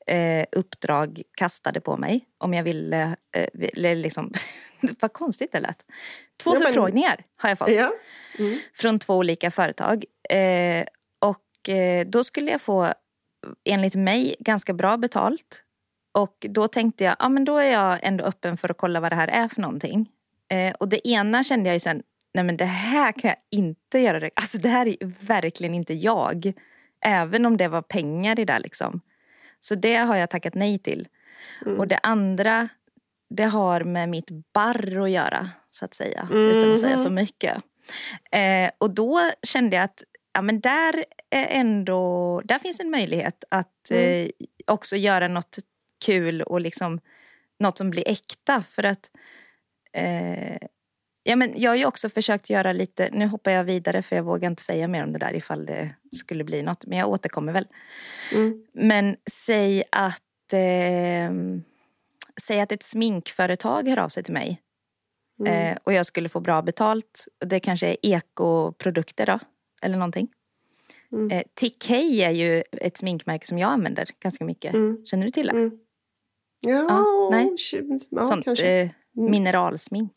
eh, 0.06 0.46
uppdrag 0.52 1.22
kastade 1.36 1.80
på 1.80 1.96
mig. 1.96 2.24
Om 2.38 2.54
jag 2.54 2.64
ville, 2.64 3.16
eh, 3.36 3.96
liksom, 3.96 4.32
vad 5.00 5.12
konstigt 5.12 5.52
det 5.52 5.60
lät. 5.60 5.86
Två 6.44 6.54
ja, 6.54 6.60
förfrågningar 6.60 7.24
har 7.36 7.48
jag 7.48 7.58
fått. 7.58 7.70
Ja. 7.70 7.92
Mm. 8.38 8.58
Från 8.74 8.98
två 8.98 9.16
olika 9.16 9.50
företag. 9.50 10.04
Eh, 10.30 10.84
och 11.18 11.68
eh, 11.68 12.06
då 12.06 12.24
skulle 12.24 12.50
jag 12.50 12.60
få, 12.60 12.92
enligt 13.64 13.94
mig, 13.94 14.36
ganska 14.40 14.72
bra 14.72 14.96
betalt. 14.96 15.64
Och 16.18 16.46
då 16.48 16.68
tänkte 16.68 17.04
jag, 17.04 17.16
ja 17.18 17.28
men 17.28 17.44
då 17.44 17.58
är 17.58 17.72
jag 17.72 17.98
ändå 18.02 18.24
öppen 18.24 18.56
för 18.56 18.68
att 18.68 18.78
kolla 18.78 19.00
vad 19.00 19.12
det 19.12 19.16
här 19.16 19.28
är 19.28 19.48
för 19.48 19.60
någonting. 19.60 20.08
Eh, 20.48 20.74
och 20.74 20.88
det 20.88 21.08
ena 21.08 21.44
kände 21.44 21.68
jag 21.68 21.74
ju 21.74 21.80
sen, 21.80 22.02
nej 22.34 22.44
men 22.44 22.56
det 22.56 22.64
här 22.64 23.12
kan 23.12 23.28
jag 23.28 23.38
inte 23.50 23.98
göra. 23.98 24.20
Det. 24.20 24.30
Alltså 24.34 24.58
det 24.58 24.68
här 24.68 24.86
är 24.86 24.96
verkligen 25.26 25.74
inte 25.74 25.94
jag. 25.94 26.52
Även 27.04 27.46
om 27.46 27.56
det 27.56 27.68
var 27.68 27.82
pengar 27.82 28.40
i 28.40 28.44
det 28.44 28.58
liksom. 28.58 29.00
Så 29.60 29.74
det 29.74 29.96
har 29.96 30.16
jag 30.16 30.30
tackat 30.30 30.54
nej 30.54 30.78
till. 30.78 31.08
Mm. 31.66 31.78
Och 31.78 31.88
det 31.88 31.98
andra, 32.02 32.68
det 33.30 33.44
har 33.44 33.84
med 33.84 34.08
mitt 34.08 34.30
barr 34.54 35.04
att 35.04 35.10
göra, 35.10 35.50
så 35.70 35.84
att 35.84 35.94
säga. 35.94 36.28
Mm. 36.30 36.56
Utan 36.56 36.72
att 36.72 36.78
säga 36.78 36.98
för 36.98 37.10
mycket. 37.10 37.62
Eh, 38.30 38.70
och 38.78 38.94
då 38.94 39.20
kände 39.42 39.76
jag 39.76 39.84
att 39.84 40.02
ja, 40.32 40.42
men 40.42 40.60
där, 40.60 41.04
är 41.30 41.46
ändå, 41.46 42.40
där 42.44 42.58
finns 42.58 42.80
en 42.80 42.90
möjlighet 42.90 43.44
att 43.48 43.90
mm. 43.90 44.24
eh, 44.24 44.30
också 44.66 44.96
göra 44.96 45.28
något 45.28 45.58
kul 45.98 46.42
och 46.42 46.60
liksom 46.60 47.00
något 47.58 47.78
som 47.78 47.90
blir 47.90 48.08
äkta. 48.08 48.62
För 48.62 48.82
att 48.82 49.10
eh, 49.92 50.56
ja, 51.22 51.36
men 51.36 51.52
jag 51.56 51.70
har 51.70 51.76
ju 51.76 51.86
också 51.86 52.08
försökt 52.08 52.50
göra 52.50 52.72
lite, 52.72 53.08
nu 53.12 53.26
hoppar 53.26 53.50
jag 53.50 53.64
vidare 53.64 54.02
för 54.02 54.16
jag 54.16 54.22
vågar 54.22 54.50
inte 54.50 54.62
säga 54.62 54.88
mer 54.88 55.04
om 55.04 55.12
det 55.12 55.18
där 55.18 55.34
ifall 55.34 55.66
det 55.66 55.94
skulle 56.12 56.44
bli 56.44 56.62
något. 56.62 56.86
Men 56.86 56.98
jag 56.98 57.08
återkommer 57.08 57.52
väl. 57.52 57.66
Mm. 58.34 58.66
Men 58.72 59.16
säg 59.30 59.84
att, 59.92 60.52
eh, 60.52 61.32
säg 62.42 62.60
att 62.60 62.72
ett 62.72 62.82
sminkföretag 62.82 63.88
hör 63.88 63.98
av 63.98 64.08
sig 64.08 64.22
till 64.22 64.34
mig. 64.34 64.62
Mm. 65.40 65.52
Eh, 65.52 65.78
och 65.84 65.92
jag 65.92 66.06
skulle 66.06 66.28
få 66.28 66.40
bra 66.40 66.62
betalt. 66.62 67.28
Det 67.46 67.60
kanske 67.60 67.88
är 67.88 67.96
ekoprodukter 68.02 69.26
då, 69.26 69.38
eller 69.82 69.96
någonting. 69.96 70.28
Mm. 71.12 71.30
Eh, 71.30 71.42
TK 71.54 71.90
är 72.22 72.30
ju 72.30 72.62
ett 72.72 72.98
sminkmärke 72.98 73.46
som 73.46 73.58
jag 73.58 73.70
använder 73.70 74.08
ganska 74.20 74.44
mycket. 74.44 74.74
Mm. 74.74 75.06
Känner 75.06 75.24
du 75.24 75.30
till 75.30 75.46
det? 75.46 75.70
Ja, 76.60 76.84
ja, 76.88 77.28
nej. 77.30 77.56
Ja, 78.10 78.24
Sånt 78.24 78.44
kanske. 78.44 78.66
Eh, 78.66 78.90
mm. 79.16 79.30
mineralsmink. 79.30 80.12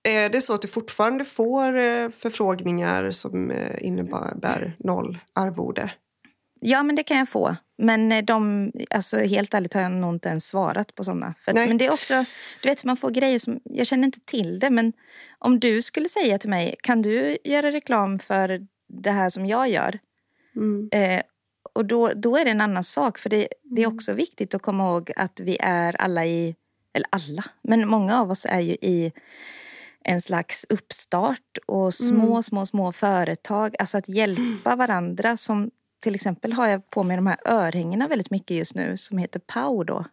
är 0.03 0.29
det 0.29 0.41
så 0.41 0.55
att 0.55 0.63
du 0.63 0.69
fortfarande 0.69 1.25
får 1.25 1.77
eh, 1.77 2.11
förfrågningar 2.11 3.11
som 3.11 3.51
eh, 3.51 3.85
innebär 3.85 4.77
noll 4.79 5.19
arvode? 5.33 5.93
Ja, 6.61 6.83
men 6.83 6.97
det 6.97 7.03
kan 7.03 7.17
jag 7.17 7.29
få. 7.29 7.57
Men 7.79 8.13
eh, 8.13 8.25
de, 8.25 8.73
alltså, 8.91 9.19
helt 9.19 9.55
ärligt 9.55 9.75
har 9.75 9.81
jag 9.81 9.93
nog 9.93 10.15
inte 10.15 10.29
ens 10.29 10.47
svarat 10.47 10.95
på 10.95 11.05
såna. 11.05 11.35
För 11.39 11.53
att, 11.53 11.69
men 11.69 11.79
det 11.79 11.87
är 11.87 11.93
också, 11.93 12.25
du 12.63 12.69
vet 12.69 12.85
man 12.85 12.97
får 12.97 13.11
grejer 13.11 13.39
som, 13.39 13.61
jag 13.65 13.87
känner 13.87 14.05
inte 14.05 14.21
till 14.21 14.59
det 14.59 14.71
men 14.71 14.93
om 15.39 15.61
du 15.61 15.83
skulle 15.83 16.09
säga 16.09 16.39
till 16.39 16.51
mig, 16.51 16.77
kan 16.83 17.03
du 17.03 17.39
göra 17.45 17.71
reklam 17.71 18.19
för 18.19 18.67
det 18.89 19.11
här 19.11 19.29
som 19.29 19.47
jag 19.47 19.69
gör? 19.69 19.99
Mm. 20.57 20.89
Eh, 20.93 21.23
och 21.73 21.85
då, 21.85 22.13
då 22.13 22.37
är 22.37 22.45
det 22.45 22.51
en 22.51 22.61
annan 22.61 22.85
sak 22.85 23.19
för 23.19 23.31
det, 23.31 23.49
det 23.63 23.83
är 23.83 23.87
mm. 23.87 23.97
också 23.97 24.13
viktigt 24.13 24.55
att 24.55 24.63
komma 24.63 24.85
ihåg 24.85 25.13
att 25.17 25.41
vi 25.41 25.57
är 25.61 26.01
alla 26.01 26.27
i, 26.27 26.57
eller 26.93 27.09
alla, 27.11 27.45
men 27.63 27.89
många 27.89 28.21
av 28.21 28.31
oss 28.31 28.47
är 28.47 28.61
ju 28.61 28.73
i 28.73 29.13
en 30.05 30.21
slags 30.21 30.67
uppstart 30.69 31.59
och 31.67 31.95
små, 31.95 32.31
mm. 32.31 32.43
små, 32.43 32.67
små 32.67 32.93
företag. 32.93 33.77
Alltså 33.79 33.99
att 33.99 34.09
hjälpa 34.09 34.77
varandra. 34.77 35.37
Som 35.37 35.71
till 36.03 36.15
exempel 36.15 36.53
har 36.53 36.67
jag 36.67 36.91
på 36.91 37.03
mig 37.03 37.17
de 37.17 37.27
här 37.27 37.39
örhängena 37.45 38.09
väldigt 38.09 38.31
mycket 38.31 38.57
just 38.57 38.75
nu 38.75 38.97
som 38.97 39.19
heter 39.19 39.41
Pau 39.41 39.85
då. 39.85 40.05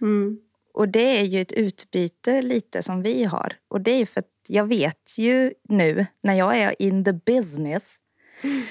Mm. 0.00 0.38
Och 0.74 0.88
det 0.88 1.18
är 1.18 1.24
ju 1.24 1.40
ett 1.40 1.52
utbyte 1.52 2.42
lite 2.42 2.82
som 2.82 3.02
vi 3.02 3.24
har. 3.24 3.52
Och 3.68 3.80
det 3.80 3.90
är 3.90 4.06
för 4.06 4.20
att 4.20 4.30
jag 4.48 4.66
vet 4.66 5.18
ju 5.18 5.52
nu 5.68 6.06
när 6.22 6.34
jag 6.34 6.56
är 6.56 6.82
in 6.82 7.04
the 7.04 7.12
business 7.12 7.96
mm. 8.42 8.62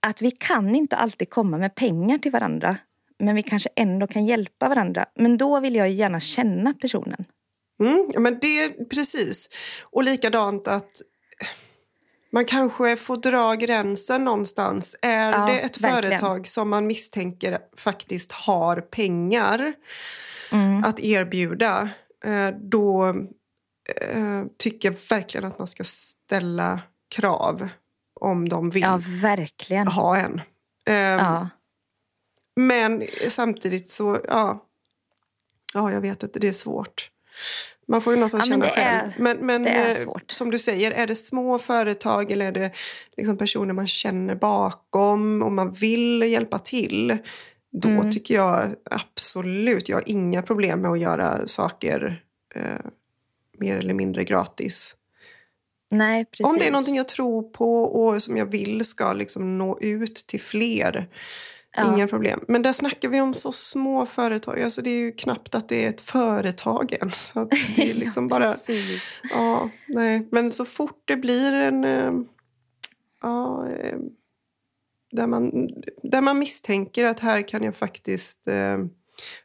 att 0.00 0.22
vi 0.22 0.30
kan 0.30 0.74
inte 0.74 0.96
alltid 0.96 1.30
komma 1.30 1.58
med 1.58 1.74
pengar 1.74 2.18
till 2.18 2.32
varandra. 2.32 2.76
Men 3.18 3.34
vi 3.34 3.42
kanske 3.42 3.68
ändå 3.76 4.06
kan 4.06 4.26
hjälpa 4.26 4.68
varandra. 4.68 5.06
Men 5.14 5.38
då 5.38 5.60
vill 5.60 5.74
jag 5.74 5.90
gärna 5.90 6.20
känna 6.20 6.74
personen. 6.74 7.24
Mm, 7.80 8.22
men 8.22 8.38
det 8.38 8.88
precis. 8.90 9.48
Och 9.82 10.04
likadant 10.04 10.68
att 10.68 10.90
man 12.32 12.44
kanske 12.44 12.96
får 12.96 13.16
dra 13.16 13.54
gränsen 13.54 14.24
någonstans. 14.24 14.96
Är 15.02 15.32
ja, 15.32 15.46
det 15.46 15.60
ett 15.60 15.80
verkligen. 15.80 16.18
företag 16.18 16.46
som 16.46 16.68
man 16.68 16.86
misstänker 16.86 17.58
faktiskt 17.76 18.32
har 18.32 18.80
pengar 18.80 19.72
mm. 20.52 20.84
att 20.84 21.00
erbjuda 21.00 21.90
eh, 22.24 22.48
då 22.48 23.08
eh, 23.96 24.44
tycker 24.58 24.90
jag 24.90 24.98
verkligen 25.08 25.46
att 25.46 25.58
man 25.58 25.66
ska 25.66 25.84
ställa 25.84 26.80
krav 27.08 27.68
om 28.20 28.48
de 28.48 28.70
vill 28.70 28.82
ja, 28.82 29.00
verkligen. 29.22 29.88
ha 29.88 30.16
en. 30.16 30.40
Ehm, 30.86 31.18
ja. 31.18 31.48
Men 32.56 33.06
samtidigt 33.28 33.88
så, 33.88 34.20
ja, 34.28 34.66
ja, 35.74 35.92
jag 35.92 36.00
vet 36.00 36.24
att 36.24 36.32
det 36.32 36.48
är 36.48 36.52
svårt. 36.52 37.10
Man 37.88 38.00
får 38.00 38.12
ju 38.12 38.16
någonstans 38.16 38.46
ja, 38.46 38.52
känna 38.52 38.64
själv. 38.64 39.12
Är, 39.16 39.22
men, 39.22 39.38
men 39.46 39.66
eh, 39.66 39.96
som 40.26 40.50
du 40.50 40.58
säger, 40.58 40.90
är 40.90 41.06
det 41.06 41.14
små 41.14 41.58
företag 41.58 42.30
eller 42.30 42.46
är 42.46 42.52
det 42.52 42.70
liksom 43.16 43.38
personer 43.38 43.74
man 43.74 43.86
känner 43.86 44.34
bakom 44.34 45.42
och 45.42 45.52
man 45.52 45.72
vill 45.72 46.22
hjälpa 46.22 46.58
till. 46.58 47.18
Då 47.72 47.88
mm. 47.88 48.10
tycker 48.10 48.34
jag 48.34 48.74
absolut, 48.84 49.88
jag 49.88 49.96
har 49.96 50.04
inga 50.06 50.42
problem 50.42 50.80
med 50.80 50.90
att 50.90 51.00
göra 51.00 51.46
saker 51.46 52.22
eh, 52.54 52.86
mer 53.58 53.76
eller 53.76 53.94
mindre 53.94 54.24
gratis. 54.24 54.96
Nej. 55.90 56.26
Om 56.42 56.58
det 56.58 56.66
är 56.66 56.70
någonting 56.70 56.96
jag 56.96 57.08
tror 57.08 57.42
på 57.42 57.82
och 57.82 58.22
som 58.22 58.36
jag 58.36 58.46
vill 58.46 58.84
ska 58.84 59.12
liksom 59.12 59.58
nå 59.58 59.80
ut 59.80 60.14
till 60.14 60.40
fler 60.40 61.08
Ja. 61.76 61.94
Inga 61.94 62.08
problem. 62.08 62.44
Men 62.48 62.62
där 62.62 62.72
snackar 62.72 63.08
vi 63.08 63.20
om 63.20 63.34
så 63.34 63.52
små 63.52 64.06
företag. 64.06 64.62
Alltså 64.62 64.82
det 64.82 64.90
är 64.90 64.98
ju 64.98 65.12
knappt 65.12 65.54
att 65.54 65.68
det 65.68 65.84
är 65.84 65.88
ett 65.88 66.00
företag 66.00 66.92
än. 67.00 67.10
Så 67.10 67.44
det 67.76 67.90
är 67.90 67.94
liksom 67.94 68.28
bara... 68.28 68.54
ja, 69.30 69.70
nej. 69.86 70.28
Men 70.30 70.50
så 70.50 70.64
fort 70.64 71.02
det 71.04 71.16
blir 71.16 71.52
en... 71.52 71.84
Eh, 71.84 72.12
ja, 73.22 73.68
eh, 73.68 73.98
där, 75.10 75.26
man, 75.26 75.68
där 76.02 76.20
man 76.20 76.38
misstänker 76.38 77.04
att 77.04 77.20
här 77.20 77.48
kan 77.48 77.62
jag 77.62 77.76
faktiskt 77.76 78.48
eh, 78.48 78.78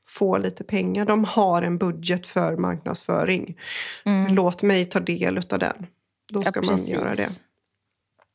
få 0.07 0.38
lite 0.38 0.63
pengar. 0.63 1.05
De 1.05 1.23
har 1.23 1.61
en 1.61 1.78
budget 1.78 2.28
för 2.28 2.57
marknadsföring. 2.57 3.59
Mm. 4.05 4.34
Låt 4.34 4.63
mig 4.63 4.86
ta 4.86 4.99
del 4.99 5.38
av 5.38 5.59
den. 5.59 5.88
Då 6.32 6.41
ska 6.41 6.59
ja, 6.63 6.71
man 6.71 6.86
göra 6.86 7.13
det. 7.13 7.30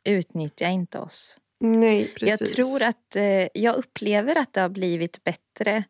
Utnyttja 0.05 0.69
inte 0.69 0.99
oss. 0.99 1.39
Nej, 1.65 2.13
precis. 2.15 2.41
Jag 2.41 2.51
tror 2.51 2.83
att, 2.83 3.17
eh, 3.17 3.49
jag 3.55 3.77
upplever 3.77 4.39
att 4.39 4.53
det 4.53 4.61
har 4.61 4.69
blivit 4.69 5.25
bättre. 5.25 5.85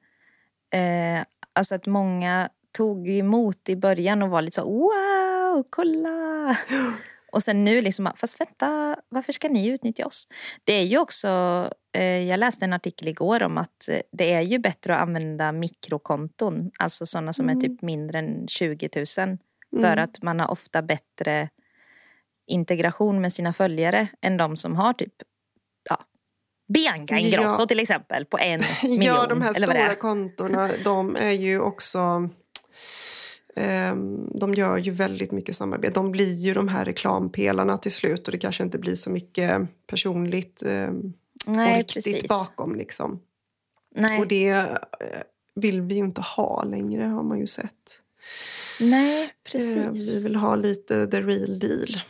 Eh, 0.72 1.24
alltså 1.52 1.74
att 1.74 1.86
många 1.86 2.48
tog 2.72 3.08
emot 3.08 3.68
i 3.68 3.76
början 3.76 4.22
och 4.22 4.30
var 4.30 4.42
lite 4.42 4.54
så 4.54 4.64
wow, 4.64 5.64
kolla. 5.70 6.56
Och 7.32 7.42
sen 7.42 7.64
nu 7.64 7.80
liksom, 7.80 8.12
fast 8.16 8.40
vänta, 8.40 8.96
varför 9.08 9.32
ska 9.32 9.48
ni 9.48 9.68
utnyttja 9.68 10.06
oss? 10.06 10.28
Det 10.64 10.72
är 10.72 10.82
ju 10.82 10.98
också, 10.98 11.28
eh, 11.92 12.04
jag 12.04 12.40
läste 12.40 12.64
en 12.64 12.72
artikel 12.72 13.08
igår 13.08 13.42
om 13.42 13.58
att 13.58 13.88
eh, 13.88 14.00
det 14.12 14.32
är 14.32 14.40
ju 14.40 14.58
bättre 14.58 14.96
att 14.96 15.02
använda 15.02 15.52
mikrokonton, 15.52 16.70
alltså 16.78 17.06
sådana 17.06 17.32
som 17.32 17.48
mm. 17.48 17.58
är 17.58 17.60
typ 17.60 17.82
mindre 17.82 18.18
än 18.18 18.48
20 18.48 18.88
000. 18.96 19.06
För 19.80 19.92
mm. 19.92 20.04
att 20.04 20.22
man 20.22 20.40
har 20.40 20.50
ofta 20.50 20.82
bättre 20.82 21.48
integration 22.46 23.20
med 23.20 23.32
sina 23.32 23.52
följare 23.52 24.08
än 24.20 24.36
de 24.36 24.56
som 24.56 24.76
har 24.76 24.92
typ 24.92 25.14
Bianca 26.72 27.18
Ingrosso 27.18 27.62
ja. 27.62 27.66
till 27.66 27.80
exempel 27.80 28.24
på 28.24 28.38
en 28.38 28.60
miljon. 28.82 29.02
Ja, 29.02 29.26
de 29.26 29.42
här 29.42 29.54
stora 29.54 29.94
kontona 29.94 30.70
de 30.84 31.16
är 31.16 31.30
ju 31.30 31.60
också... 31.60 32.28
Eh, 33.56 33.94
de 34.40 34.54
gör 34.54 34.78
ju 34.78 34.90
väldigt 34.90 35.32
mycket 35.32 35.54
samarbete. 35.54 35.94
De 35.94 36.12
blir 36.12 36.34
ju 36.34 36.54
de 36.54 36.68
här 36.68 36.84
reklampelarna 36.84 37.76
till 37.78 37.92
slut 37.92 38.28
och 38.28 38.32
det 38.32 38.38
kanske 38.38 38.62
inte 38.62 38.78
blir 38.78 38.94
så 38.94 39.10
mycket 39.10 39.60
personligt 39.86 40.62
eh, 40.66 40.90
Nej, 41.46 41.72
och 41.72 41.76
riktigt 41.76 42.04
precis. 42.04 42.28
bakom. 42.28 42.76
Liksom. 42.76 43.20
Nej. 43.94 44.20
Och 44.20 44.26
det 44.26 44.48
eh, 44.48 44.76
vill 45.54 45.80
vi 45.80 45.94
ju 45.94 46.00
inte 46.00 46.20
ha 46.20 46.64
längre 46.64 47.04
har 47.04 47.22
man 47.22 47.38
ju 47.38 47.46
sett. 47.46 48.02
Nej, 48.80 49.30
precis. 49.52 49.76
Eh, 49.76 49.92
vi 49.92 50.22
vill 50.22 50.36
ha 50.36 50.56
lite 50.56 51.06
the 51.06 51.20
real 51.20 51.58
deal. 51.58 52.00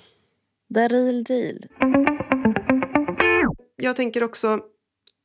The 0.74 0.88
real 0.88 1.24
deal 1.24 1.58
jag 3.82 3.96
tänker 3.96 4.24
också 4.24 4.60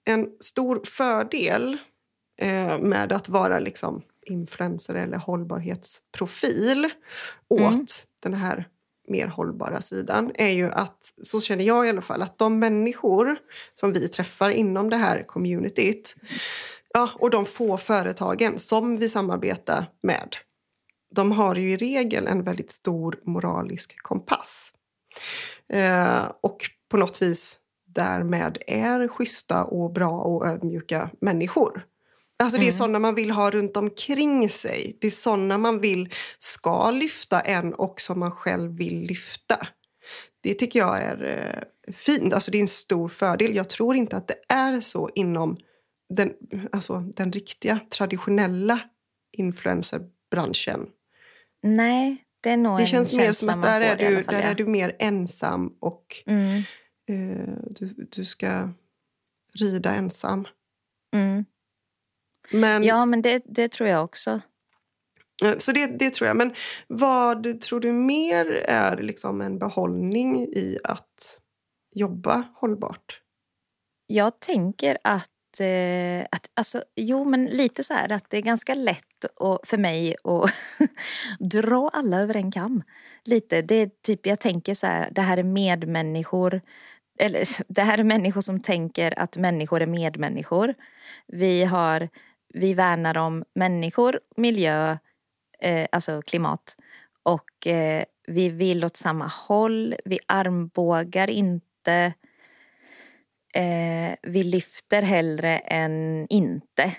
en 0.06 0.28
stor 0.40 0.82
fördel 0.86 1.78
eh, 2.42 2.80
med 2.80 3.12
att 3.12 3.30
vara 3.30 3.60
liksom 3.60 4.02
influencer 4.26 4.96
eller 4.96 5.18
hållbarhetsprofil 5.18 6.90
åt 7.50 7.60
mm. 7.60 7.86
den 8.22 8.34
här 8.34 8.68
mer 9.08 9.28
hållbara 9.28 9.82
sidan 9.82 10.32
är 10.36 10.50
ju 10.50 10.72
att, 10.72 11.14
så 11.22 11.42
känner 11.42 11.64
jag 11.64 11.86
i 11.86 11.90
alla 11.90 12.02
fall, 12.02 12.22
att 12.22 12.38
de 12.38 12.60
människor 12.60 13.38
som 13.76 13.94
vi 13.94 14.08
träffar 14.08 14.50
inom 14.50 14.90
det 14.90 14.98
här 14.98 15.24
communityt 15.24 16.16
ja, 16.94 17.10
och 17.20 17.30
de 17.30 17.46
få 17.46 17.78
företagen 17.78 18.60
som 18.60 18.98
vi 18.98 19.10
samarbetar 19.10 19.90
med 20.04 20.36
de 21.16 21.32
har 21.32 21.56
ju 21.56 21.72
i 21.72 21.78
regel 21.78 22.28
en 22.28 22.44
väldigt 22.44 22.72
stor 22.72 23.20
moralisk 23.24 24.02
kompass. 24.02 24.74
Eh, 25.74 26.32
och 26.42 26.58
på 26.90 26.98
något 26.98 27.22
vis 27.22 27.58
därmed 27.98 28.58
är 28.68 29.08
schyssta 29.08 29.64
och 29.64 29.94
bra 29.94 30.12
och 30.12 30.48
ödmjuka 30.48 31.10
människor. 31.22 31.86
Alltså 32.40 32.58
Det 32.58 32.64
är 32.64 32.70
mm. 32.70 32.78
såna 32.78 33.00
man 33.00 33.16
vill 33.16 33.32
ha 33.32 33.52
runt 33.52 33.78
omkring 33.78 34.50
sig. 34.50 34.98
Det 35.02 35.08
är 35.08 35.12
såna 35.12 35.58
man 35.58 35.80
vill 35.80 36.10
ska 36.38 36.92
lyfta 36.92 37.40
en 37.40 37.74
och 37.74 38.02
som 38.02 38.20
man 38.20 38.32
själv 38.32 38.78
vill 38.78 39.02
lyfta. 39.02 39.68
Det 40.42 40.54
tycker 40.54 40.80
jag 40.80 41.02
är 41.02 41.24
eh, 41.24 41.94
fint. 41.94 42.34
Alltså 42.34 42.52
det 42.52 42.58
är 42.58 42.62
en 42.62 42.68
stor 42.68 43.10
fördel. 43.10 43.56
Jag 43.56 43.70
tror 43.70 43.96
inte 43.96 44.18
att 44.18 44.28
det 44.28 44.40
är 44.48 44.80
så 44.80 45.10
inom 45.16 45.58
den, 46.14 46.34
alltså 46.72 47.00
den 47.00 47.32
riktiga, 47.32 47.80
traditionella 47.98 48.80
influencerbranschen. 49.38 50.88
Nej, 51.64 52.24
det 52.42 52.50
är 52.50 52.58
nog 52.58 52.80
Det 52.80 52.86
känns 52.86 53.14
mer 53.14 53.32
som 53.32 53.50
att 53.50 53.62
där, 53.62 53.82
är 53.82 53.96
du, 53.96 54.22
där 54.22 54.42
är 54.42 54.56
du 54.56 54.66
mer 54.66 54.96
ensam 55.00 55.74
och 55.80 56.24
mm 56.26 56.64
eh, 57.10 57.54
du, 57.70 58.08
du 58.12 58.26
ska 58.26 58.70
rida 59.54 59.96
ensam. 59.96 60.48
Mm. 61.14 61.46
Men, 62.52 62.84
ja, 62.84 63.06
men 63.06 63.22
det, 63.22 63.44
det 63.46 63.72
tror 63.72 63.90
jag 63.90 64.04
också. 64.04 64.42
Så 65.58 65.72
det, 65.72 65.88
det 65.88 66.14
tror 66.14 66.28
jag. 66.28 66.38
Men 66.38 66.54
vad 66.88 67.62
tror 67.62 67.80
du 67.80 67.92
mer 67.92 68.46
är 68.52 68.98
liksom 68.98 69.42
en 69.42 69.60
behållning 69.60 70.40
i 70.40 70.80
att 70.84 71.42
jobba 71.96 72.44
hållbart? 72.56 73.22
Jag 74.08 74.40
tänker 74.40 74.98
att, 75.04 75.60
eh, 75.60 76.28
att 76.32 76.50
alltså, 76.54 76.84
jo 76.96 77.26
men 77.26 77.46
lite 77.46 77.84
så 77.84 77.94
här 77.94 78.12
att 78.12 78.30
det 78.30 78.38
är 78.38 78.42
ganska 78.42 78.74
lätt 78.74 79.26
och, 79.36 79.60
för 79.64 79.78
mig 79.78 80.16
att 80.24 80.52
dra 81.52 81.90
alla 81.94 82.22
över 82.22 82.36
en 82.36 82.52
kam. 82.52 82.84
Lite, 83.24 83.62
det 83.62 83.76
är 83.76 83.90
typ, 84.04 84.26
jag 84.26 84.40
tänker 84.40 84.74
så 84.74 84.88
här, 84.88 85.10
det 85.12 85.22
här 85.22 85.38
är 85.38 85.44
medmänniskor 85.44 86.62
eller, 87.20 87.48
det 87.74 87.82
här 87.82 87.98
är 87.98 88.04
människor 88.04 88.42
som 88.42 88.60
tänker 88.60 89.20
att 89.20 89.38
människor 89.38 89.82
är 89.82 89.86
medmänniskor. 89.86 90.74
Vi, 91.28 91.64
har, 91.64 92.10
vi 92.54 92.74
värnar 92.74 93.18
om 93.18 93.44
människor, 93.56 94.20
miljö, 94.36 94.98
eh, 95.60 95.88
alltså 95.92 96.22
klimat. 96.22 96.76
Och 97.24 97.68
eh, 97.68 98.04
vi 98.28 98.50
vill 98.50 98.86
åt 98.86 98.96
samma 98.96 99.28
håll. 99.28 99.96
Vi 100.06 100.20
armbågar 100.26 101.30
inte. 101.30 102.14
Eh, 103.54 104.16
vi 104.22 104.44
lyfter 104.44 105.02
hellre 105.02 105.58
än 105.58 106.28
inte. 106.30 106.96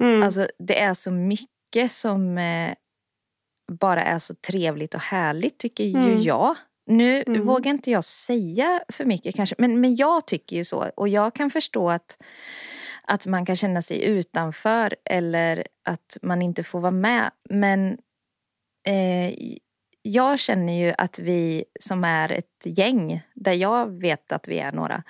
Mm. 0.00 0.22
Alltså, 0.22 0.48
det 0.58 0.80
är 0.80 0.94
så 0.94 1.10
mycket 1.10 1.92
som 1.92 2.38
eh, 2.38 2.74
bara 3.72 4.04
är 4.04 4.18
så 4.18 4.34
trevligt 4.34 4.94
och 4.94 5.00
härligt 5.00 5.58
tycker 5.58 5.84
mm. 5.84 6.10
ju 6.10 6.18
jag. 6.18 6.56
Nu 6.86 7.24
mm. 7.26 7.46
vågar 7.46 7.70
inte 7.70 7.90
jag 7.90 8.04
säga 8.04 8.80
för 8.88 9.04
mycket 9.04 9.34
kanske, 9.34 9.54
men, 9.58 9.80
men 9.80 9.96
jag 9.96 10.26
tycker 10.26 10.56
ju 10.56 10.64
så. 10.64 10.90
Och 10.96 11.08
jag 11.08 11.34
kan 11.34 11.50
förstå 11.50 11.90
att, 11.90 12.22
att 13.02 13.26
man 13.26 13.46
kan 13.46 13.56
känna 13.56 13.82
sig 13.82 14.04
utanför 14.04 14.96
eller 15.04 15.66
att 15.84 16.18
man 16.22 16.42
inte 16.42 16.62
får 16.64 16.80
vara 16.80 16.90
med. 16.90 17.30
Men 17.50 17.98
eh, 18.86 19.34
jag 20.02 20.38
känner 20.38 20.86
ju 20.86 20.94
att 20.98 21.18
vi 21.18 21.64
som 21.80 22.04
är 22.04 22.32
ett 22.32 22.62
gäng, 22.64 23.22
där 23.34 23.52
jag 23.52 24.00
vet 24.00 24.32
att 24.32 24.48
vi 24.48 24.58
är 24.58 24.72
några, 24.72 25.02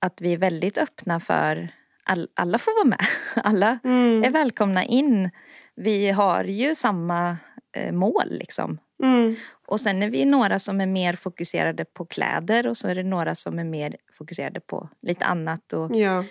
att 0.00 0.20
vi 0.20 0.32
är 0.32 0.38
väldigt 0.38 0.78
öppna 0.78 1.20
för 1.20 1.68
all, 2.04 2.28
alla 2.34 2.58
får 2.58 2.84
vara 2.84 2.88
med. 2.88 3.06
Alla 3.44 3.78
mm. 3.84 4.24
är 4.24 4.30
välkomna 4.30 4.84
in. 4.84 5.30
Vi 5.74 6.10
har 6.10 6.44
ju 6.44 6.74
samma 6.74 7.36
eh, 7.76 7.92
mål 7.92 8.26
liksom. 8.30 8.78
Mm. 9.02 9.36
Och 9.72 9.80
sen 9.80 10.02
är 10.02 10.10
vi 10.10 10.24
några 10.24 10.58
som 10.58 10.80
är 10.80 10.86
mer 10.86 11.12
fokuserade 11.12 11.84
på 11.84 12.06
kläder 12.06 12.66
och 12.66 12.76
så 12.76 12.88
är 12.88 12.94
det 12.94 13.02
några 13.02 13.34
som 13.34 13.58
är 13.58 13.64
mer 13.64 13.96
fokuserade 14.12 14.60
på 14.60 14.88
lite 15.02 15.24
annat. 15.24 15.72
Och 15.72 15.96
ja. 15.96 16.24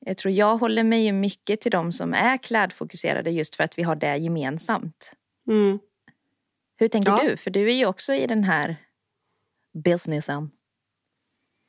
Jag 0.00 0.16
tror 0.16 0.34
jag 0.34 0.56
håller 0.56 0.84
mig 0.84 1.04
ju 1.04 1.12
mycket 1.12 1.60
till 1.60 1.70
de 1.70 1.92
som 1.92 2.14
är 2.14 2.38
klädfokuserade 2.38 3.30
just 3.30 3.56
för 3.56 3.64
att 3.64 3.78
vi 3.78 3.82
har 3.82 3.96
det 3.96 4.16
gemensamt. 4.16 5.12
Mm. 5.48 5.78
Hur 6.76 6.88
tänker 6.88 7.10
ja. 7.10 7.20
du? 7.22 7.36
För 7.36 7.50
du 7.50 7.70
är 7.70 7.74
ju 7.74 7.86
också 7.86 8.14
i 8.14 8.26
den 8.26 8.44
här 8.44 8.76
businessen. 9.84 10.50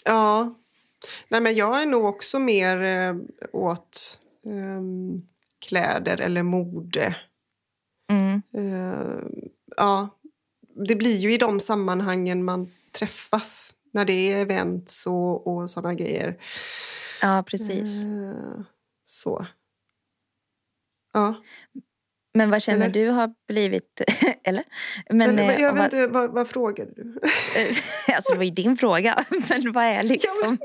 Ja. 0.06 0.56
Nej, 1.28 1.41
men 1.41 1.56
jag 1.56 1.82
är 1.82 1.86
nog 1.86 2.06
också 2.06 2.39
mer 2.39 2.84
eh, 2.84 3.16
åt 3.54 4.20
eh, 4.45 4.82
kläder 5.68 6.22
eller 6.22 6.43
mode. 6.43 7.16
Mm. 8.12 8.41
Eh, 8.54 9.24
ja, 9.78 10.16
det 10.88 10.95
blir 10.95 11.17
ju 11.17 11.34
i 11.34 11.38
de 11.38 11.59
sammanhangen 11.59 12.43
man 12.43 12.71
träffas. 12.99 13.73
När 13.93 14.05
det 14.05 14.34
är 14.34 14.41
events 14.41 15.07
och, 15.07 15.47
och 15.47 15.69
sådana 15.69 15.93
grejer. 15.93 16.38
Ja, 17.21 17.43
precis. 17.47 18.03
Eh, 18.03 18.61
så. 19.03 19.47
Ja. 21.13 21.36
Men 22.34 22.49
vad 22.49 22.61
känner 22.61 22.89
eller? 22.89 22.93
du 22.93 23.09
har 23.09 23.34
blivit... 23.47 24.01
eller? 24.43 24.63
Men, 25.09 25.36
men 25.36 25.39
eh, 25.39 25.61
jag 25.61 25.73
vet 25.73 25.84
inte, 25.84 26.07
vad, 26.07 26.32
vad 26.32 26.47
frågade 26.47 26.91
du? 26.95 27.19
alltså 28.13 28.34
det 28.34 28.38
var 28.38 28.43
ju 28.43 28.51
din 28.51 28.78
fråga. 28.78 29.25
Men 29.49 29.71
vad 29.71 29.84
är 29.84 30.03
liksom... 30.03 30.57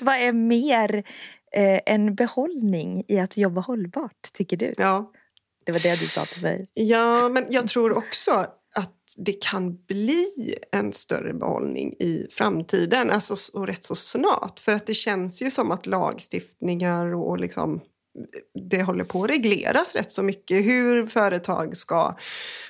vad 0.00 0.14
är 0.14 0.32
mer 0.32 1.04
eh, 1.52 1.80
en 1.86 2.14
behållning 2.14 3.04
i 3.08 3.18
att 3.18 3.36
jobba 3.36 3.60
hållbart, 3.60 4.32
tycker 4.32 4.56
du? 4.56 4.72
Ja. 4.76 5.12
Det 5.66 5.72
var 5.72 5.80
det 5.80 6.00
du 6.00 6.06
sa 6.06 6.24
till 6.24 6.42
mig. 6.42 6.70
Ja, 6.74 7.28
men 7.28 7.46
jag 7.50 7.68
tror 7.68 7.96
också 7.96 8.46
att 8.78 8.94
det 9.16 9.32
kan 9.32 9.84
bli 9.84 10.54
en 10.72 10.92
större 10.92 11.34
behållning 11.34 11.92
i 11.92 12.26
framtiden, 12.30 13.10
alltså 13.10 13.36
så, 13.36 13.66
rätt 13.66 13.84
så 13.84 13.94
snart. 13.94 14.60
För 14.60 14.72
att 14.72 14.86
det 14.86 14.94
känns 14.94 15.42
ju 15.42 15.50
som 15.50 15.70
att 15.70 15.86
lagstiftningar 15.86 17.14
och 17.14 17.38
liksom 17.38 17.80
det 18.70 18.82
håller 18.82 19.04
på 19.04 19.24
att 19.24 19.30
regleras 19.30 19.94
rätt 19.94 20.10
så 20.10 20.22
mycket. 20.22 20.64
Hur 20.64 21.06
företag 21.06 21.76
ska 21.76 22.16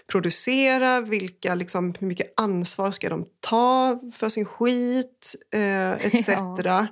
producera, 0.06 1.00
vilka, 1.00 1.54
liksom, 1.54 1.94
hur 2.00 2.06
mycket 2.06 2.32
ansvar 2.36 2.90
ska 2.90 3.08
de 3.08 3.26
ta 3.40 4.00
för 4.14 4.28
sin 4.28 4.44
skit, 4.44 5.34
eh, 5.54 5.92
etc. 5.92 6.28
Ja. 6.64 6.86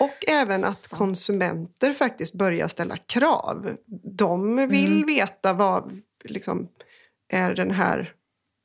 Och 0.00 0.24
även 0.28 0.64
att 0.64 0.88
konsumenter 0.88 1.92
faktiskt 1.92 2.34
börjar 2.34 2.68
ställa 2.68 2.96
krav. 2.96 3.76
De 4.18 4.56
vill 4.56 4.92
mm. 4.92 5.06
veta 5.06 5.52
vad 5.52 6.00
liksom, 6.24 6.68
är 7.32 7.54
den 7.54 7.70
här 7.70 8.14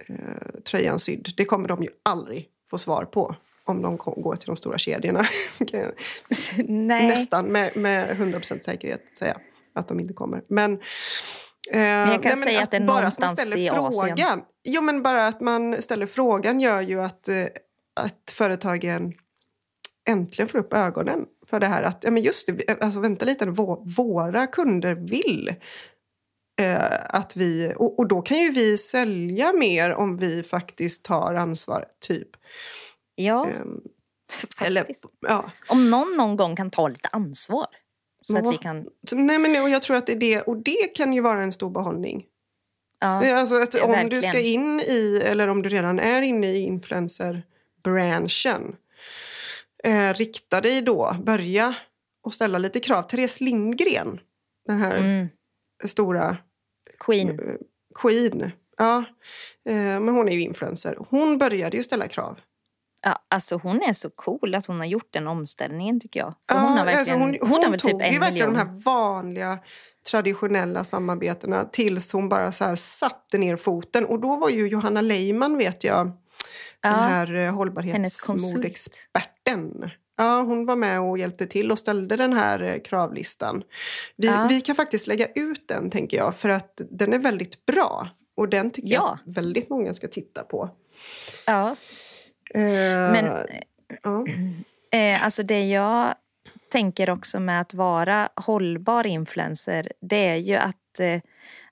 eh, 0.09 0.61
tröjan 0.71 0.99
sydd. 0.99 1.29
Det 1.37 1.45
kommer 1.45 1.67
de 1.67 1.83
ju 1.83 1.89
aldrig 2.03 2.47
få 2.69 2.77
svar 2.77 3.05
på 3.05 3.35
om 3.65 3.81
de 3.81 3.97
går 3.97 4.35
till 4.35 4.47
de 4.47 4.55
stora 4.55 4.77
kedjorna. 4.77 5.25
Nästan 6.87 7.45
med, 7.45 7.77
med 7.77 8.09
100% 8.17 8.59
säkerhet 8.59 9.17
säga 9.17 9.37
att 9.75 9.87
de 9.87 9.99
inte 9.99 10.13
kommer. 10.13 10.43
Men, 10.47 10.73
eh, 10.73 10.79
men 11.71 12.11
jag 12.11 12.23
kan 12.23 12.39
nej, 12.39 12.43
säga 12.43 12.57
att, 12.57 12.63
att 12.63 12.71
det 12.71 12.77
är 12.77 12.81
någonstans 12.81 13.55
i 13.55 13.69
frågan, 13.69 13.85
Asien. 13.85 14.41
Jo, 14.63 14.81
men 14.81 15.03
bara 15.03 15.25
att 15.25 15.41
man 15.41 15.81
ställer 15.81 16.05
frågan 16.05 16.59
gör 16.59 16.81
ju 16.81 17.01
att, 17.01 17.27
eh, 17.27 17.45
att 18.01 18.33
företagen 18.33 19.13
äntligen 20.09 20.47
får 20.47 20.59
upp 20.59 20.73
ögonen 20.73 21.25
för 21.47 21.59
det 21.59 21.67
här. 21.67 21.83
Att, 21.83 22.03
ja, 22.03 22.11
men 22.11 22.23
just 22.23 22.47
det, 22.47 22.81
alltså, 22.81 22.99
vänta 22.99 23.25
lite, 23.25 23.45
våra 23.85 24.47
kunder 24.47 24.95
vill 24.95 25.55
eh, 26.61 26.99
att 27.09 27.35
vi... 27.35 27.73
Och, 27.75 27.99
och, 27.99 28.07
då 28.07 28.21
kan 28.21 28.37
ju 28.37 28.51
vi 28.51 28.77
sälja 28.77 29.53
mer 29.53 29.93
om 29.93 30.17
vi 30.17 30.43
faktiskt 30.43 31.05
tar 31.05 31.33
ansvar, 31.33 31.85
typ. 31.99 32.29
Ja, 33.15 33.49
um, 33.61 33.81
eller, 34.61 34.87
ja. 35.21 35.51
Om 35.67 35.89
någon 35.89 36.17
någon 36.17 36.35
gång 36.35 36.55
kan 36.55 36.71
ta 36.71 36.87
lite 36.87 37.09
ansvar. 37.11 37.67
Så 38.21 38.33
ja. 38.33 38.39
att 38.39 38.53
vi 38.53 38.57
kan... 38.57 38.87
Nej, 39.11 39.39
men, 39.39 39.63
och 39.63 39.69
jag 39.69 39.81
tror 39.81 39.97
att 39.97 40.05
det 40.05 40.15
det, 40.15 40.41
och 40.41 40.57
det 40.57 40.95
kan 40.95 41.13
ju 41.13 41.21
vara 41.21 41.43
en 41.43 41.53
stor 41.53 41.69
behållning. 41.69 42.25
Ja, 42.99 43.23
eh, 43.23 43.39
alltså 43.39 43.61
att 43.61 43.75
om 43.75 43.91
verkligen. 43.91 44.09
du 44.09 44.21
ska 44.21 44.39
in 44.39 44.79
i, 44.79 45.21
eller 45.25 45.47
om 45.47 45.61
du 45.61 45.69
redan 45.69 45.99
är 45.99 46.21
inne 46.21 46.51
i 46.51 46.61
influencer-branschen 46.61 48.75
eh, 49.83 50.13
rikta 50.13 50.61
dig 50.61 50.81
då, 50.81 51.15
börja 51.23 51.75
och 52.23 52.33
ställa 52.33 52.57
lite 52.57 52.79
krav. 52.79 53.01
Therese 53.01 53.41
Lindgren, 53.41 54.19
den 54.67 54.77
här 54.77 54.95
mm. 54.95 55.27
Stora... 55.87 56.37
Queen. 56.99 57.29
Eh, 57.29 57.35
queen, 57.95 58.51
ja. 58.77 59.03
Eh, 59.69 59.75
men 59.75 60.09
hon 60.09 60.29
är 60.29 60.33
ju 60.33 60.41
influencer. 60.41 60.97
Hon 61.09 61.37
började 61.37 61.77
ju 61.77 61.83
ställa 61.83 62.07
krav. 62.07 62.39
Ja, 63.05 63.19
alltså 63.29 63.55
hon 63.55 63.81
är 63.81 63.93
så 63.93 64.09
cool 64.09 64.55
att 64.55 64.65
hon 64.65 64.79
har 64.79 64.85
gjort 64.85 65.13
den 65.13 65.27
omställningen 65.27 65.99
tycker 65.99 66.19
jag. 66.19 66.33
För 66.49 66.55
ja, 66.55 66.61
hon 66.61 66.77
har 66.77 66.85
verkligen, 66.85 66.99
alltså 66.99 67.13
hon, 67.13 67.37
hon, 67.41 67.49
hon 67.49 67.63
har 67.63 67.77
tog 67.77 68.01
typ 68.01 68.13
ju 68.13 68.19
verkligen 68.19 68.53
de 68.53 68.59
här 68.59 68.81
vanliga 68.85 69.59
traditionella 70.11 70.83
samarbetena 70.83 71.65
tills 71.65 72.13
hon 72.13 72.29
bara 72.29 72.51
så 72.51 72.75
satte 72.75 73.37
ner 73.37 73.55
foten. 73.55 74.05
Och 74.05 74.19
då 74.19 74.35
var 74.35 74.49
ju 74.49 74.67
Johanna 74.67 75.01
Leiman, 75.01 75.57
vet 75.57 75.83
jag, 75.83 76.11
ja, 76.81 76.89
den 76.89 76.99
här 76.99 77.35
eh, 77.35 77.55
hållbarhetsmodexperten. 77.55 79.89
Ja, 80.15 80.41
hon 80.41 80.65
var 80.65 80.75
med 80.75 81.01
och 81.01 81.17
hjälpte 81.17 81.45
till 81.45 81.71
och 81.71 81.79
ställde 81.79 82.15
den 82.15 82.33
här 82.33 82.63
eh, 82.63 82.79
kravlistan. 82.79 83.63
Vi, 84.15 84.27
ja. 84.27 84.47
vi 84.49 84.61
kan 84.61 84.75
faktiskt 84.75 85.07
lägga 85.07 85.27
ut 85.35 85.67
den, 85.67 85.89
tänker 85.89 86.17
jag, 86.17 86.35
för 86.35 86.49
att 86.49 86.81
den 86.91 87.13
är 87.13 87.19
väldigt 87.19 87.65
bra. 87.65 88.09
Och 88.35 88.49
den 88.49 88.71
tycker 88.71 88.89
ja. 88.93 89.19
jag 89.25 89.33
väldigt 89.33 89.69
många 89.69 89.93
ska 89.93 90.07
titta 90.07 90.43
på. 90.43 90.69
Ja. 91.45 91.75
Men 92.53 93.25
ja. 94.03 94.25
eh, 94.91 95.23
alltså 95.23 95.43
det 95.43 95.67
jag 95.67 96.15
tänker 96.71 97.09
också 97.09 97.39
med 97.39 97.61
att 97.61 97.73
vara 97.73 98.29
hållbar 98.35 99.07
influencer 99.07 99.91
det 100.01 100.27
är 100.27 100.35
ju 100.35 100.55
att 100.55 100.99
eh, 100.99 101.21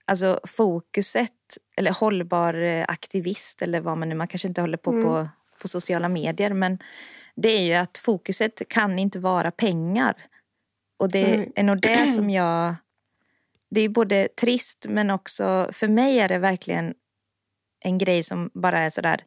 alltså 0.06 0.39
fokuset, 0.44 1.32
eller 1.78 1.92
hållbar 1.92 2.54
eh, 2.54 2.86
aktivist 2.88 3.62
eller 3.62 3.80
vad 3.80 3.98
man 3.98 4.10
nu, 4.10 4.16
man 4.16 4.28
kanske 4.28 4.48
inte 4.48 4.62
håller 4.62 4.78
på 4.78 4.92
mm. 4.92 5.04
på, 5.04 5.30
på 5.62 5.68
sociala 5.68 6.10
medier 6.10 6.54
men 6.54 6.80
det 7.42 7.58
är 7.58 7.62
ju 7.62 7.74
att 7.74 7.98
fokuset 7.98 8.62
kan 8.70 9.00
inte 9.00 9.20
vara 9.20 9.52
pengar. 9.52 10.16
Och 11.00 11.10
det 11.12 11.36
mm. 11.36 11.52
är 11.56 11.64
nog 11.64 11.82
det 11.82 12.08
som 12.08 12.30
jag... 12.30 12.76
Det 13.70 13.82
är 13.82 13.89
både 13.89 14.28
trist 14.28 14.86
men 14.89 15.10
också, 15.10 15.70
för 15.72 15.88
mig 15.88 16.20
är 16.20 16.30
det 16.30 16.38
verkligen 16.38 16.94
en 17.80 17.98
grej 17.98 18.24
som 18.24 18.50
bara 18.54 18.80
är 18.80 18.89
sådär 18.89 19.24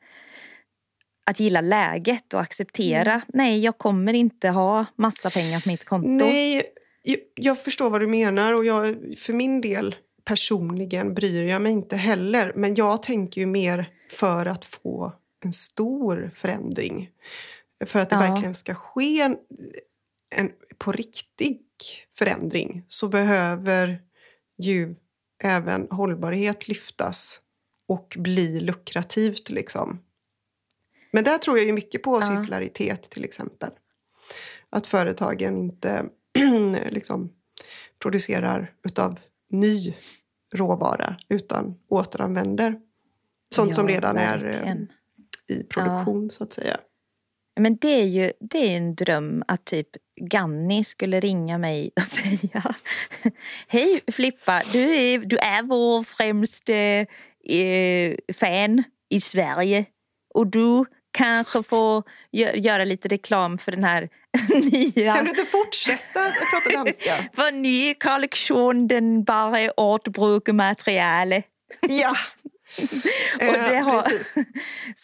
att 1.26 1.40
gilla 1.40 1.60
läget 1.60 2.34
och 2.34 2.40
acceptera. 2.40 3.12
Mm. 3.12 3.24
Nej, 3.28 3.60
jag 3.60 3.78
kommer 3.78 4.12
inte 4.12 4.48
ha 4.48 4.86
massa 4.96 5.30
pengar 5.30 5.60
på 5.60 5.68
mitt 5.68 5.84
konto. 5.84 6.08
Nej, 6.08 6.62
jag, 7.02 7.18
jag 7.34 7.58
förstår 7.58 7.90
vad 7.90 8.00
du 8.00 8.06
menar 8.06 8.52
och 8.52 8.64
jag, 8.64 8.96
för 9.18 9.32
min 9.32 9.60
del 9.60 9.94
personligen 10.24 11.14
bryr 11.14 11.42
jag 11.42 11.62
mig 11.62 11.72
inte 11.72 11.96
heller. 11.96 12.52
Men 12.56 12.74
jag 12.74 13.02
tänker 13.02 13.40
ju 13.40 13.46
mer 13.46 13.88
för 14.10 14.46
att 14.46 14.64
få 14.64 15.12
en 15.44 15.52
stor 15.52 16.30
förändring. 16.34 17.10
För 17.86 17.98
att 17.98 18.10
det 18.10 18.16
ja. 18.16 18.20
verkligen 18.20 18.54
ska 18.54 18.74
ske 18.74 19.20
en, 19.20 19.36
en 20.34 20.52
på 20.78 20.92
riktig 20.92 21.60
förändring 22.18 22.84
så 22.88 23.08
behöver 23.08 24.02
ju 24.58 24.94
även 25.42 25.88
hållbarhet 25.90 26.68
lyftas 26.68 27.40
och 27.88 28.16
bli 28.18 28.60
lukrativt. 28.60 29.50
Liksom. 29.50 30.00
Men 31.12 31.24
där 31.24 31.38
tror 31.38 31.58
jag 31.58 31.66
ju 31.66 31.72
mycket 31.72 32.02
på 32.02 32.20
cirkularitet 32.20 33.02
till 33.02 33.24
exempel. 33.24 33.70
Att 34.70 34.86
företagen 34.86 35.58
inte 35.58 36.06
liksom, 36.90 37.32
producerar 37.98 38.72
utav 38.84 39.18
ny 39.50 39.94
råvara 40.54 41.16
utan 41.28 41.78
återanvänder 41.88 42.80
sånt 43.54 43.68
ja, 43.68 43.74
som 43.74 43.88
redan 43.88 44.14
verkligen. 44.14 44.90
är 45.48 45.54
i 45.54 45.64
produktion 45.64 46.24
ja. 46.24 46.30
så 46.30 46.44
att 46.44 46.52
säga. 46.52 46.80
Men 47.60 47.76
det 47.76 48.00
är 48.00 48.06
ju 48.06 48.32
det 48.40 48.58
är 48.58 48.76
en 48.76 48.94
dröm 48.94 49.44
att 49.48 49.64
typ 49.64 49.88
Ganni 50.20 50.84
skulle 50.84 51.20
ringa 51.20 51.58
mig 51.58 51.90
och 51.96 52.02
säga 52.02 52.74
Hej 53.68 54.00
Flippa, 54.12 54.62
du 54.72 54.94
är, 54.94 55.18
du 55.18 55.36
är 55.36 55.62
vår 55.62 56.02
främste 56.02 57.06
eh, 57.48 58.14
fan 58.34 58.84
i 59.08 59.20
Sverige 59.20 59.84
och 60.34 60.46
du 60.46 60.84
kanske 61.14 61.62
få 61.62 62.02
göra 62.32 62.84
lite 62.84 63.08
reklam 63.08 63.58
för 63.58 63.72
den 63.72 63.84
här 63.84 64.08
nya... 64.72 65.14
Kan 65.14 65.24
du 65.24 65.30
inte 65.30 65.44
fortsätta 65.44 66.30
prata 66.50 66.84
danska? 66.84 67.24
Vår 67.36 67.52
nya 67.52 67.94
kollektion, 67.94 68.88
den 68.88 69.24
bara 69.24 69.60
är 69.60 69.80
återbrukar 69.80 70.52
material. 70.52 71.42
Ja. 71.80 72.16
och 73.34 73.52
det 73.52 73.78
har, 73.78 74.04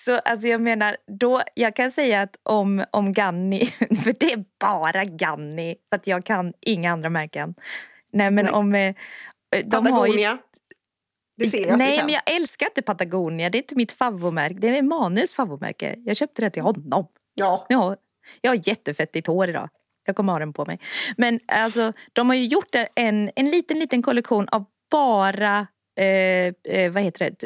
så 0.05 0.18
alltså 0.18 0.48
jag 0.48 0.61
menar, 0.61 0.96
då, 1.07 1.42
jag 1.55 1.76
kan 1.76 1.90
säga 1.90 2.22
att 2.22 2.36
om, 2.42 2.84
om 2.90 3.12
Ganni, 3.12 3.66
för 4.05 4.14
det 4.20 4.32
är 4.32 4.44
bara 4.61 5.05
Ganni, 5.05 5.76
för 5.88 5.96
att 5.96 6.07
jag 6.07 6.24
kan 6.24 6.53
inga 6.61 6.92
andra 6.92 7.11
märken. 7.11 7.55
Nej 8.12 8.30
men 8.30 8.44
Nej. 8.44 8.55
om... 8.55 8.74
Eh, 8.74 8.94
de 9.51 9.70
Patagonia? 9.70 9.90
Har 9.94 10.07
ju, 10.07 10.20
jag 10.20 11.78
Nej, 11.78 12.01
men 12.05 12.09
jag 12.09 12.22
älskar 12.36 12.66
inte 12.66 12.82
Patagonia. 12.82 13.51
Det 13.51 13.59
är 13.59 13.62
inte 13.62 13.76
mitt 13.76 13.92
favoritmärke. 13.92 14.55
Det 14.55 14.78
är 14.78 14.82
Manus 14.82 15.34
favoritmärke. 15.34 15.94
Jag 15.98 16.16
köpte 16.16 16.42
det 16.42 16.51
till 16.51 16.62
honom. 16.62 17.07
Ja. 17.34 17.66
Jag, 17.68 17.96
jag 18.40 18.51
har 18.51 18.68
jättefettigt 18.68 19.26
hår 19.26 19.48
idag. 19.48 19.68
Jag 20.05 20.16
kommer 20.16 20.32
ha 20.32 20.38
den 20.38 20.53
på 20.53 20.64
mig. 20.64 20.78
Men 21.16 21.40
alltså, 21.46 21.92
de 22.12 22.28
har 22.28 22.36
ju 22.36 22.46
gjort 22.46 22.74
en, 22.94 23.30
en 23.36 23.51
liten, 23.51 23.78
liten 23.78 24.03
kollektion 24.03 24.48
av 24.48 24.64
bara 24.90 25.66
eh, 26.01 26.55
eh, 26.64 26.92
vad 26.92 27.03
heter 27.03 27.30
det, 27.30 27.44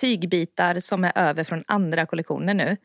tygbitar 0.00 0.80
som 0.80 1.04
är 1.04 1.12
över 1.14 1.44
från 1.44 1.64
andra 1.66 2.06
kollektioner 2.06 2.54
nu. 2.54 2.76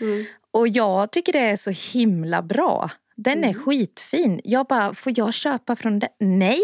Mm. 0.00 0.24
Och 0.50 0.68
jag 0.68 1.12
tycker 1.12 1.32
det 1.32 1.38
är 1.38 1.56
så 1.56 1.98
himla 1.98 2.42
bra. 2.42 2.90
Den 3.16 3.38
mm. 3.38 3.50
är 3.50 3.54
skitfin. 3.54 4.40
Jag 4.44 4.66
bara, 4.66 4.94
får 4.94 5.12
jag 5.16 5.34
köpa 5.34 5.76
från 5.76 5.98
den? 5.98 6.10
Nej, 6.18 6.60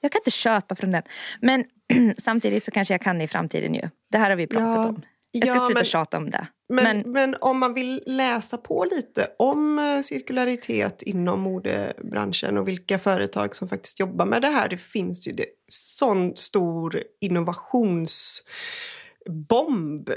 jag 0.00 0.12
kan 0.12 0.20
inte 0.20 0.30
köpa 0.30 0.74
från 0.74 0.90
den. 0.90 1.02
Men 1.40 1.64
samtidigt 2.18 2.64
så 2.64 2.70
kanske 2.70 2.94
jag 2.94 3.00
kan 3.00 3.20
i 3.20 3.28
framtiden 3.28 3.74
ju. 3.74 3.88
Det 4.10 4.18
här 4.18 4.30
har 4.30 4.36
vi 4.36 4.46
pratat 4.46 4.84
ja. 4.84 4.88
om. 4.88 5.02
Jag 5.38 5.48
ska 5.48 5.56
ja, 5.56 5.60
sluta 5.60 5.78
men, 5.78 5.84
tjata 5.84 6.16
om 6.16 6.30
det. 6.30 6.46
Men, 6.68 6.84
men, 6.84 7.12
men, 7.12 7.36
om 7.40 7.58
man 7.58 7.74
vill 7.74 8.02
läsa 8.06 8.56
på 8.56 8.86
lite 8.90 9.28
om 9.38 9.78
eh, 9.78 10.00
cirkularitet 10.00 11.02
inom 11.02 11.40
modebranschen 11.40 12.58
och 12.58 12.68
vilka 12.68 12.98
företag 12.98 13.56
som 13.56 13.68
faktiskt 13.68 14.00
jobbar 14.00 14.26
med 14.26 14.42
det 14.42 14.48
här. 14.48 14.68
Det 14.68 14.76
finns 14.76 15.28
ju 15.28 15.32
det, 15.32 15.46
sån 15.68 16.36
stor 16.36 17.02
innovationsbomb 17.20 20.10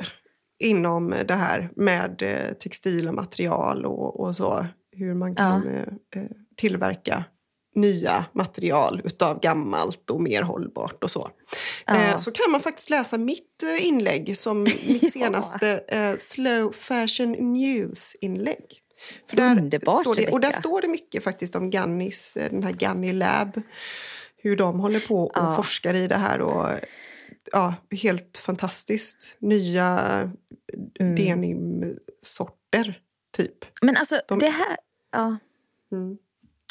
inom 0.60 1.16
det 1.28 1.36
här 1.36 1.70
med 1.76 2.22
eh, 2.22 2.54
textil 2.54 3.08
och 3.08 3.14
material 3.14 3.86
och, 3.86 4.20
och 4.20 4.36
så. 4.36 4.66
Hur 4.92 5.14
man 5.14 5.36
kan 5.36 5.64
ja. 5.66 5.86
Eh, 6.20 6.28
tillverka 6.58 7.26
nya 7.76 8.26
material 8.34 9.02
utav 9.04 9.40
gammalt 9.40 10.10
och 10.10 10.22
mer 10.22 10.42
hållbart 10.42 11.04
och 11.04 11.10
så. 11.10 11.30
Ja. 11.86 11.96
Eh, 11.96 12.16
så 12.16 12.32
kan 12.32 12.52
man 12.52 12.62
faktiskt 12.62 12.90
läsa 12.90 13.18
mitt 13.18 13.64
eh, 13.64 13.88
inlägg 13.88 14.38
som 14.38 14.64
mitt 14.88 15.14
senaste 15.14 15.84
eh, 15.88 16.16
Slow 16.18 16.72
Fashion 16.72 17.32
News-inlägg. 17.32 18.82
För 19.28 19.38
där 19.38 19.52
Underbart, 19.52 20.02
står 20.02 20.16
det, 20.16 20.28
Och 20.28 20.40
där 20.40 20.52
står 20.52 20.82
det 20.82 20.88
mycket 20.88 21.24
faktiskt 21.24 21.56
om 21.56 21.70
Gannis, 21.70 22.34
den 22.34 22.64
här 22.64 22.72
Ganni 22.72 23.14
Lab. 23.14 23.62
Hur 24.38 24.56
de 24.56 24.80
håller 24.80 25.00
på 25.00 25.24
och 25.24 25.32
ja. 25.36 25.56
forskar 25.56 25.94
i 25.94 26.08
det 26.08 26.18
här. 26.18 26.42
Och, 26.42 26.80
ja, 27.52 27.74
helt 27.92 28.38
fantastiskt. 28.38 29.38
Nya 29.40 29.90
mm. 31.00 31.16
denimsorter, 31.16 33.00
typ. 33.38 33.66
Men 33.82 33.98
alltså 33.98 34.22
de, 34.28 34.40
det 34.40 34.50
här... 34.50 34.78
Ja. 35.12 35.38
Mm. 35.92 36.18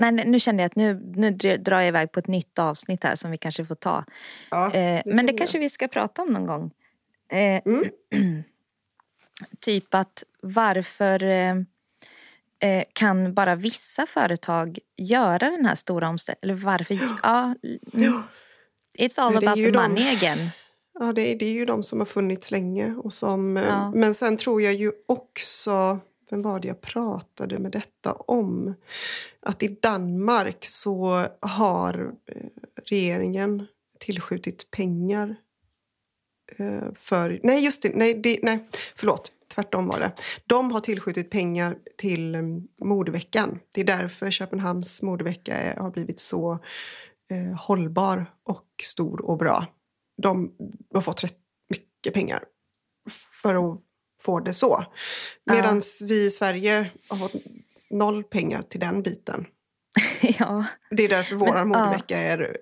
Nej, 0.00 0.12
nu 0.12 0.40
kände 0.40 0.62
jag 0.62 0.66
att 0.66 0.76
nu, 0.76 1.12
nu 1.16 1.30
drar 1.56 1.80
jag 1.80 1.88
iväg 1.88 2.12
på 2.12 2.18
ett 2.18 2.26
nytt 2.26 2.58
avsnitt 2.58 3.04
här 3.04 3.14
som 3.14 3.30
vi 3.30 3.36
kanske 3.36 3.64
får 3.64 3.74
ta. 3.74 4.04
Ja, 4.50 4.74
eh, 4.74 5.02
men 5.06 5.26
det 5.26 5.32
kanske 5.32 5.58
vi 5.58 5.70
ska 5.70 5.88
prata 5.88 6.22
om 6.22 6.32
någon 6.32 6.46
gång. 6.46 6.70
Eh, 7.32 7.62
mm. 7.64 7.84
typ 9.60 9.94
att 9.94 10.24
varför 10.42 11.24
eh, 11.24 12.82
kan 12.92 13.34
bara 13.34 13.54
vissa 13.54 14.06
företag 14.06 14.78
göra 14.96 15.50
den 15.50 15.66
här 15.66 15.74
stora 15.74 16.08
omställningen? 16.08 16.38
Eller 16.42 16.64
varför? 16.64 16.94
Ja. 16.94 17.18
ja. 17.22 17.54
Mm. 17.94 18.22
It's 18.98 19.20
all 19.20 19.36
about 19.36 19.54
the 19.54 19.72
money 19.72 20.04
de, 20.04 20.16
again. 20.16 20.50
Ja, 21.00 21.12
det 21.12 21.32
är, 21.32 21.38
det 21.38 21.44
är 21.44 21.52
ju 21.52 21.64
de 21.64 21.82
som 21.82 21.98
har 21.98 22.06
funnits 22.06 22.50
länge. 22.50 22.94
Och 22.94 23.12
som, 23.12 23.56
ja. 23.56 23.90
Men 23.94 24.14
sen 24.14 24.36
tror 24.36 24.62
jag 24.62 24.74
ju 24.74 24.92
också 25.06 26.00
vem 26.30 26.42
var 26.42 26.60
det 26.60 26.68
jag 26.68 26.80
pratade 26.80 27.58
med 27.58 27.72
detta 27.72 28.12
om? 28.12 28.74
Att 29.40 29.62
i 29.62 29.68
Danmark 29.68 30.64
så 30.64 31.28
har 31.40 32.14
eh, 32.26 32.46
regeringen 32.84 33.66
tillskjutit 33.98 34.70
pengar 34.70 35.36
eh, 36.56 36.94
för... 36.94 37.40
Nej, 37.42 37.64
just 37.64 37.82
det. 37.82 37.92
Nej, 37.94 38.14
det, 38.14 38.38
nej, 38.42 38.68
förlåt. 38.96 39.32
Tvärtom 39.54 39.88
var 39.88 40.00
det. 40.00 40.12
De 40.46 40.70
har 40.70 40.80
tillskjutit 40.80 41.30
pengar 41.30 41.78
till 41.96 42.34
mm, 42.34 42.68
modeveckan. 42.80 43.60
Det 43.74 43.80
är 43.80 43.84
därför 43.84 44.30
Köpenhamns 44.30 45.02
modevecka 45.02 45.74
har 45.78 45.90
blivit 45.90 46.20
så 46.20 46.58
eh, 47.30 47.58
hållbar 47.60 48.26
och 48.44 48.66
stor 48.82 49.24
och 49.24 49.38
bra. 49.38 49.66
De 50.22 50.52
har 50.94 51.00
fått 51.00 51.24
rätt 51.24 51.38
mycket 51.70 52.14
pengar 52.14 52.44
för 53.42 53.54
att 53.54 53.80
får 54.28 54.40
det 54.40 54.52
så. 54.52 54.84
Medan 55.46 55.76
ja. 55.76 56.06
vi 56.06 56.26
i 56.26 56.30
Sverige 56.30 56.90
har 57.08 57.16
fått 57.16 57.34
noll 57.90 58.24
pengar 58.24 58.62
till 58.62 58.80
den 58.80 59.02
biten. 59.02 59.46
ja. 60.38 60.64
Det 60.90 61.04
är 61.04 61.08
därför 61.08 61.36
vår 61.36 61.64
modevecka 61.64 62.22
ja. 62.22 62.28
är 62.28 62.56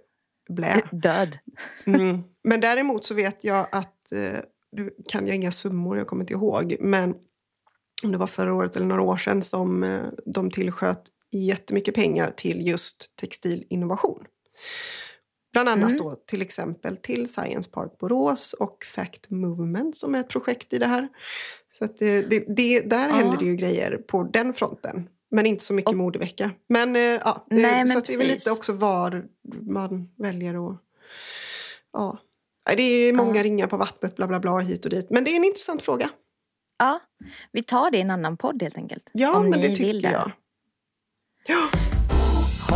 blä. 0.48 0.82
Död. 0.92 1.38
mm. 1.86 2.22
Men 2.44 2.60
däremot 2.60 3.04
så 3.04 3.14
vet 3.14 3.44
jag 3.44 3.66
att, 3.72 4.12
eh, 4.12 4.40
nu 4.72 4.90
kan 5.08 5.26
jag 5.26 5.36
inga 5.36 5.52
summor, 5.52 5.98
jag 5.98 6.06
kommer 6.06 6.22
inte 6.22 6.32
ihåg, 6.32 6.76
men 6.80 7.14
om 8.04 8.12
det 8.12 8.18
var 8.18 8.26
förra 8.26 8.54
året 8.54 8.76
eller 8.76 8.86
några 8.86 9.02
år 9.02 9.16
sedan 9.16 9.42
som 9.42 9.84
eh, 9.84 10.02
de 10.26 10.50
tillsköt 10.50 11.02
jättemycket 11.32 11.94
pengar 11.94 12.30
till 12.36 12.66
just 12.66 13.16
textilinnovation. 13.16 14.24
Bland 15.57 15.68
annat 15.68 15.90
mm. 15.90 15.96
då 15.96 16.14
till 16.26 16.42
exempel 16.42 16.96
till 16.96 17.32
Science 17.32 17.70
Park 17.70 17.98
Borås 17.98 18.52
och 18.52 18.84
Fact 18.84 19.30
Movement 19.30 19.96
som 19.96 20.14
är 20.14 20.20
ett 20.20 20.28
projekt 20.28 20.72
i 20.72 20.78
det 20.78 20.86
här. 20.86 21.09
Så 21.72 21.84
att 21.84 21.98
det, 21.98 22.22
det, 22.22 22.44
det 22.48 22.80
där 22.80 23.09
ja. 23.09 23.14
händer 23.14 23.38
det 23.38 23.44
ju 23.44 23.57
grejer 23.57 23.96
på 23.96 24.22
den 24.22 24.54
fronten. 24.54 25.09
Men 25.30 25.46
inte 25.46 25.64
så 25.64 25.74
mycket 25.74 25.90
och, 25.90 25.96
modevecka. 25.96 26.50
Men, 26.68 26.96
eh, 26.96 27.02
ja, 27.02 27.46
det, 27.50 27.57
Nej, 27.57 27.86
så 27.86 28.00
det 28.00 28.12
är 28.12 28.18
väl 28.18 28.26
lite 28.26 28.50
också 28.50 28.72
var 28.72 29.26
man 29.61 30.09
väljer 30.16 30.70
att... 30.70 30.76
Ja. 31.92 32.18
Det 32.76 32.82
är 32.82 33.12
många 33.12 33.36
ja. 33.36 33.42
ringar 33.42 33.66
på 33.66 33.76
vattnet, 33.76 34.16
bla 34.16 34.26
bla 34.26 34.40
bla, 34.40 34.59
hit 34.59 34.84
och 34.84 34.90
dit. 34.90 35.11
Men 35.11 35.24
det 35.24 35.30
är 35.30 35.36
en 35.36 35.44
intressant 35.44 35.82
fråga. 35.82 36.11
Ja, 36.78 37.00
vi 37.52 37.62
tar 37.62 37.90
det 37.90 37.98
i 37.98 38.00
en 38.00 38.11
annan 38.11 38.36
podd 38.36 38.62
helt 38.62 38.76
enkelt. 38.76 39.11
Ja, 39.12 39.42
men 39.42 39.61
det 39.61 39.76
tycker 39.76 40.12
jag. 40.12 40.32
Ja. 41.46 41.70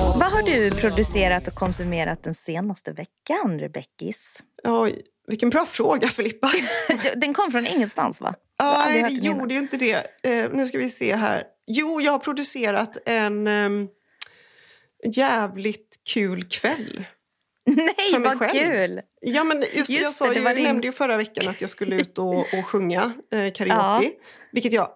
Vad 0.00 0.32
har 0.32 0.42
du 0.42 0.70
producerat 0.70 1.48
och 1.48 1.54
konsumerat 1.54 2.22
den 2.22 2.34
senaste 2.34 2.92
veckan, 2.92 3.58
Rebeckis? 3.60 4.42
Oj, 4.64 5.02
vilken 5.26 5.50
bra 5.50 5.66
fråga, 5.66 6.08
Filippa. 6.08 6.50
den 7.16 7.34
kom 7.34 7.50
från 7.50 7.66
ingenstans, 7.66 8.20
va? 8.20 8.34
Nej, 8.62 9.02
det 9.02 9.08
gjorde 9.10 9.54
ju 9.54 9.60
inte 9.60 9.76
det. 9.76 9.96
Uh, 10.26 10.56
nu 10.56 10.66
ska 10.66 10.78
vi 10.78 10.90
se 10.90 11.16
här. 11.16 11.44
Jo, 11.66 12.00
jag 12.00 12.12
har 12.12 12.18
producerat 12.18 12.98
en 13.06 13.46
um, 13.46 13.88
jävligt 15.04 15.96
kul 16.14 16.44
kväll. 16.44 17.04
Nej, 17.66 18.20
vad 18.20 18.38
själv. 18.38 18.50
kul! 18.50 19.00
Ja, 19.20 19.44
men 19.44 19.60
just, 19.60 19.74
just 19.76 19.90
jag, 19.90 20.12
sa, 20.12 20.28
det, 20.28 20.40
jag 20.40 20.56
din... 20.56 20.64
nämnde 20.64 20.86
ju 20.86 20.92
förra 20.92 21.16
veckan 21.16 21.48
att 21.48 21.60
jag 21.60 21.70
skulle 21.70 21.96
ut 21.96 22.18
och, 22.18 22.38
och 22.38 22.66
sjunga 22.66 23.12
eh, 23.32 23.52
karaoke. 23.52 24.06
Ja. 24.06 24.10
Vilket 24.52 24.72
jag 24.72 24.90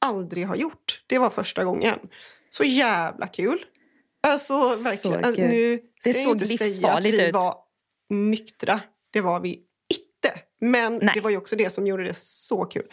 aldrig 0.00 0.46
har 0.46 0.56
gjort. 0.56 1.02
Det 1.06 1.18
var 1.18 1.30
första 1.30 1.64
gången. 1.64 1.98
Så 2.50 2.64
jävla 2.64 3.26
kul! 3.26 3.64
Alltså 4.26 4.58
verkligen. 4.84 5.24
Alltså, 5.24 5.40
nu 5.40 5.80
ska 6.00 6.12
det 6.12 6.22
jag 6.22 6.32
inte 6.32 6.46
säga 6.46 6.92
att 6.92 7.04
vi 7.04 7.26
ut. 7.26 7.34
var 7.34 7.56
nyktra. 8.10 8.80
Det 9.12 9.20
var 9.20 9.40
vi 9.40 9.50
inte. 9.94 10.40
Men 10.60 10.96
Nej. 10.96 11.10
det 11.14 11.20
var 11.20 11.30
ju 11.30 11.36
också 11.36 11.56
det 11.56 11.70
som 11.70 11.86
gjorde 11.86 12.04
det 12.04 12.16
så 12.16 12.64
kul. 12.64 12.86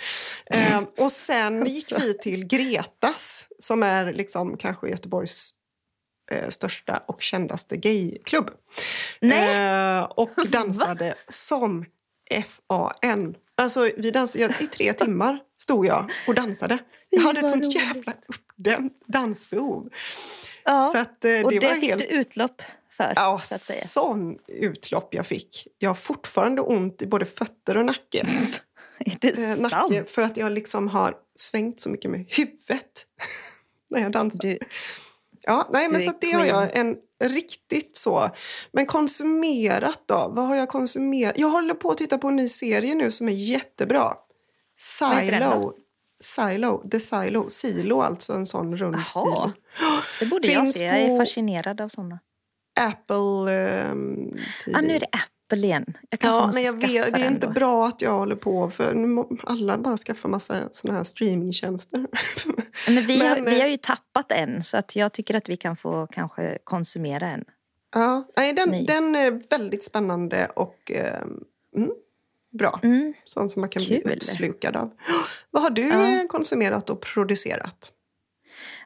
Uh, 0.55 0.84
och 0.97 1.11
sen 1.11 1.65
gick 1.69 1.91
vi 1.91 2.17
till 2.17 2.45
Gretas 2.45 3.45
som 3.59 3.84
är 3.84 4.13
liksom 4.13 4.57
kanske 4.57 4.89
Göteborgs 4.89 5.53
uh, 6.34 6.49
största 6.49 7.03
och 7.07 7.21
kändaste 7.21 7.78
gayklubb. 7.78 8.49
Uh, 9.23 10.01
och 10.01 10.32
dansade 10.47 11.15
som 11.28 11.86
FAN. 12.69 13.36
Alltså, 13.57 13.91
vi 13.97 14.11
dansade, 14.11 14.53
I 14.59 14.67
tre 14.67 14.93
timmar 14.93 15.39
stod 15.57 15.86
jag 15.86 16.11
och 16.28 16.36
dansade. 16.36 16.78
Jag 17.16 17.22
hade 17.22 17.39
ett 17.39 17.49
sånt 17.49 17.76
jävla 17.76 18.13
uppdämt 18.28 19.03
dansbehov. 19.05 19.89
Ja, 20.63 20.89
så 20.93 20.97
att, 20.97 21.26
eh, 21.26 21.41
och 21.41 21.51
det, 21.51 21.59
det 21.59 21.76
fick 21.76 21.89
helt... 21.89 22.09
du 22.09 22.16
utlopp 22.16 22.61
för. 22.91 23.13
Ja, 23.16 23.41
så 23.43 23.55
att 23.55 23.61
säga. 23.61 23.86
sån 23.86 24.38
utlopp 24.47 25.13
jag 25.13 25.26
fick. 25.26 25.68
Jag 25.78 25.89
har 25.89 25.95
fortfarande 25.95 26.61
ont 26.61 27.01
i 27.01 27.07
både 27.07 27.26
fötter 27.26 27.78
och 27.78 27.86
nacke. 27.86 28.28
Är 28.99 29.18
det 29.20 29.38
eh, 29.38 29.55
sant? 29.55 29.72
Nacke 29.72 30.05
för 30.05 30.22
att 30.22 30.38
jag 30.38 30.51
liksom 30.51 30.88
har 30.88 31.16
svängt 31.36 31.82
så 31.82 31.89
mycket 31.89 32.11
med 32.11 32.26
huvudet 32.30 33.05
när 33.89 34.01
jag 34.01 34.11
dansar. 34.11 34.39
Du, 34.39 34.59
ja, 35.41 35.70
nej, 35.74 35.89
men 35.89 36.01
så 36.01 36.13
det 36.22 36.32
har 36.32 36.45
jag 36.45 36.76
en 36.76 36.95
riktigt 37.24 37.97
så. 37.97 38.30
Men 38.72 38.86
konsumerat 38.86 40.01
då? 40.05 40.32
Vad 40.36 40.47
har 40.47 40.55
jag 40.55 40.70
konsumerat? 40.70 41.38
Jag 41.38 41.49
håller 41.49 41.74
på 41.74 41.91
att 41.91 41.97
titta 41.97 42.18
på 42.18 42.28
en 42.28 42.36
ny 42.36 42.47
serie 42.47 42.95
nu 42.95 43.11
som 43.11 43.30
är 43.30 43.34
jättebra. 43.34 44.13
Silo. 44.78 45.74
Silo, 46.26 46.89
The 46.91 46.99
Silo. 46.99 47.49
Silo, 47.49 48.01
alltså 48.01 48.34
en 48.34 48.45
sån 48.45 48.78
rund 48.78 48.95
Aha. 48.95 49.03
silo. 49.05 49.51
Det 50.19 50.26
borde 50.26 50.47
Finns 50.47 50.57
jag 50.57 50.67
se. 50.67 50.84
Jag 50.84 50.97
är 50.97 51.17
fascinerad 51.17 51.82
av 51.82 51.89
såna. 51.89 52.19
Apple 52.80 53.91
um, 53.91 54.32
TV. 54.65 54.78
Ah, 54.78 54.82
nu 54.82 54.95
är 54.95 54.99
det 54.99 55.07
Apple 55.11 55.67
igen. 55.67 55.86
Jag 56.09 56.19
ja, 56.21 56.51
nej, 56.53 56.63
jag 56.65 56.82
vet, 56.82 57.13
det 57.13 57.21
är 57.21 57.28
inte 57.28 57.47
då. 57.47 57.53
bra 57.53 57.88
att 57.88 58.01
jag 58.01 58.13
håller 58.13 58.36
på 58.36 58.69
för 58.69 58.95
alla 59.43 59.78
bara 59.78 59.97
skaffar 59.97 60.30
massa 60.30 60.69
såna 60.71 60.93
här 60.93 61.03
streamingtjänster. 61.03 62.07
Men 62.88 63.05
vi, 63.05 63.17
Men, 63.19 63.30
har, 63.30 63.51
vi 63.51 63.61
har 63.61 63.67
ju 63.67 63.78
tappat 63.78 64.32
en 64.32 64.63
så 64.63 64.78
att 64.78 64.95
jag 64.95 65.13
tycker 65.13 65.36
att 65.36 65.49
vi 65.49 65.57
kan 65.57 65.76
få 65.76 66.07
kanske 66.07 66.57
konsumera 66.63 67.28
en. 67.28 67.43
Ja, 67.93 68.28
nej, 68.38 68.53
den, 68.53 68.86
den 68.86 69.15
är 69.15 69.32
väldigt 69.49 69.84
spännande 69.84 70.45
och 70.55 70.91
eh, 70.91 71.21
mm, 71.76 71.91
bra. 72.58 72.80
Mm. 72.84 73.14
Sånt 73.26 73.51
som 73.51 73.60
man 73.60 73.70
kan 73.70 73.84
Kul. 73.84 74.01
bli 74.06 74.16
uppslukad 74.16 74.76
av. 74.76 74.91
Vad 75.51 75.64
har 75.64 75.70
du 75.70 75.88
ja. 75.88 76.28
konsumerat 76.30 76.89
och 76.89 77.01
producerat? 77.01 77.91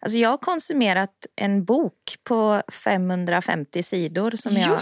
Alltså 0.01 0.17
jag 0.17 0.29
har 0.29 0.37
konsumerat 0.37 1.25
en 1.35 1.65
bok 1.65 2.17
på 2.23 2.61
550 2.71 3.83
sidor 3.83 4.31
som 4.35 4.57
jag 4.57 4.81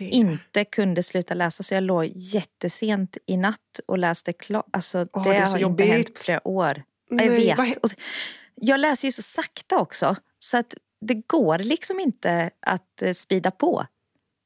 inte 0.00 0.64
kunde 0.64 1.02
sluta 1.02 1.34
läsa. 1.34 1.62
Så 1.62 1.74
jag 1.74 1.82
låg 1.82 2.06
jättesent 2.14 3.16
i 3.26 3.36
natt 3.36 3.80
och 3.86 3.98
läste 3.98 4.32
klart. 4.32 4.66
Alltså, 4.72 4.98
oh, 4.98 5.24
det, 5.24 5.32
det 5.32 5.40
har 5.40 5.58
jobbigt. 5.58 5.80
inte 5.80 5.92
hänt 5.92 6.14
på 6.14 6.20
flera 6.20 6.48
år. 6.48 6.82
Nej, 7.10 7.26
jag 7.26 7.56
vet. 7.56 7.78
Vad... 7.82 7.94
jag 8.54 8.80
läser 8.80 9.08
ju 9.08 9.12
så 9.12 9.22
sakta 9.22 9.78
också. 9.78 10.16
Så 10.38 10.56
att 10.58 10.74
det 11.00 11.14
går 11.14 11.58
liksom 11.58 12.00
inte 12.00 12.50
att 12.60 13.02
eh, 13.02 13.12
spida 13.12 13.50
på. 13.50 13.86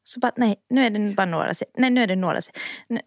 Så 0.05 0.21
bara, 0.21 0.33
nej, 0.37 0.57
nu 0.71 0.87
är 0.87 0.91
det 0.91 1.15
bara 1.15 1.27
några 1.27 1.53
Nej, 1.77 1.91
nu 1.91 2.03
är 2.03 2.07
det 2.07 2.17
några 2.17 2.41
ja. 2.89 2.99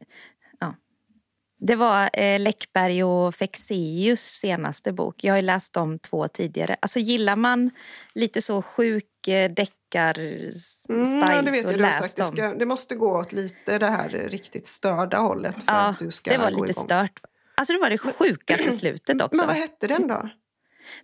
Det 1.59 1.75
var 1.75 2.09
eh, 2.13 2.39
Läckberg 2.39 3.03
och 3.03 3.35
Fexeus 3.35 4.21
senaste 4.21 4.91
bok. 4.91 5.23
Jag 5.23 5.33
har 5.33 5.41
läst 5.41 5.73
de 5.73 5.99
två 5.99 6.27
tidigare. 6.27 6.75
Alltså 6.79 6.99
gillar 6.99 7.35
man 7.35 7.71
lite 8.13 8.41
så 8.41 8.61
sjuk 8.61 9.27
eh, 9.27 9.51
deckar-styles 9.51 10.89
mm, 10.89 11.45
det 11.45 11.51
vet 11.51 11.61
så 11.61 11.73
jag, 11.73 11.79
läs 11.79 11.97
sagt, 11.97 12.17
dem. 12.17 12.35
Det, 12.35 12.41
ska, 12.41 12.53
det, 12.53 12.65
måste 12.65 12.95
gå 12.95 13.19
åt 13.19 13.31
lite 13.31 13.77
det 13.77 13.85
här 13.85 14.09
riktigt 14.09 14.67
störda 14.67 15.17
hållet 15.17 15.63
för 15.63 15.73
ja, 15.73 15.79
att 15.79 15.99
du 15.99 16.11
ska 16.11 16.31
det 16.31 16.37
var 16.37 16.51
lite 16.51 16.71
igång. 16.71 16.85
stört. 16.85 17.21
Alltså 17.55 17.73
det 17.73 17.79
var 17.79 17.89
det 17.89 17.97
sjukaste 17.97 18.71
slutet 18.77 19.21
också. 19.21 19.37
Men 19.37 19.47
vad 19.47 19.55
hette 19.55 19.87
den 19.87 20.07
då? 20.07 20.29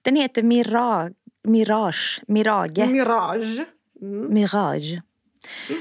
Den 0.02 0.16
heter 0.16 0.44
Mirage. 0.44 1.14
Mirage. 1.48 2.22
Mirage. 2.28 2.90
Mirage. 2.90 3.66
Mm. 4.02 4.34
Mirage. 4.34 5.02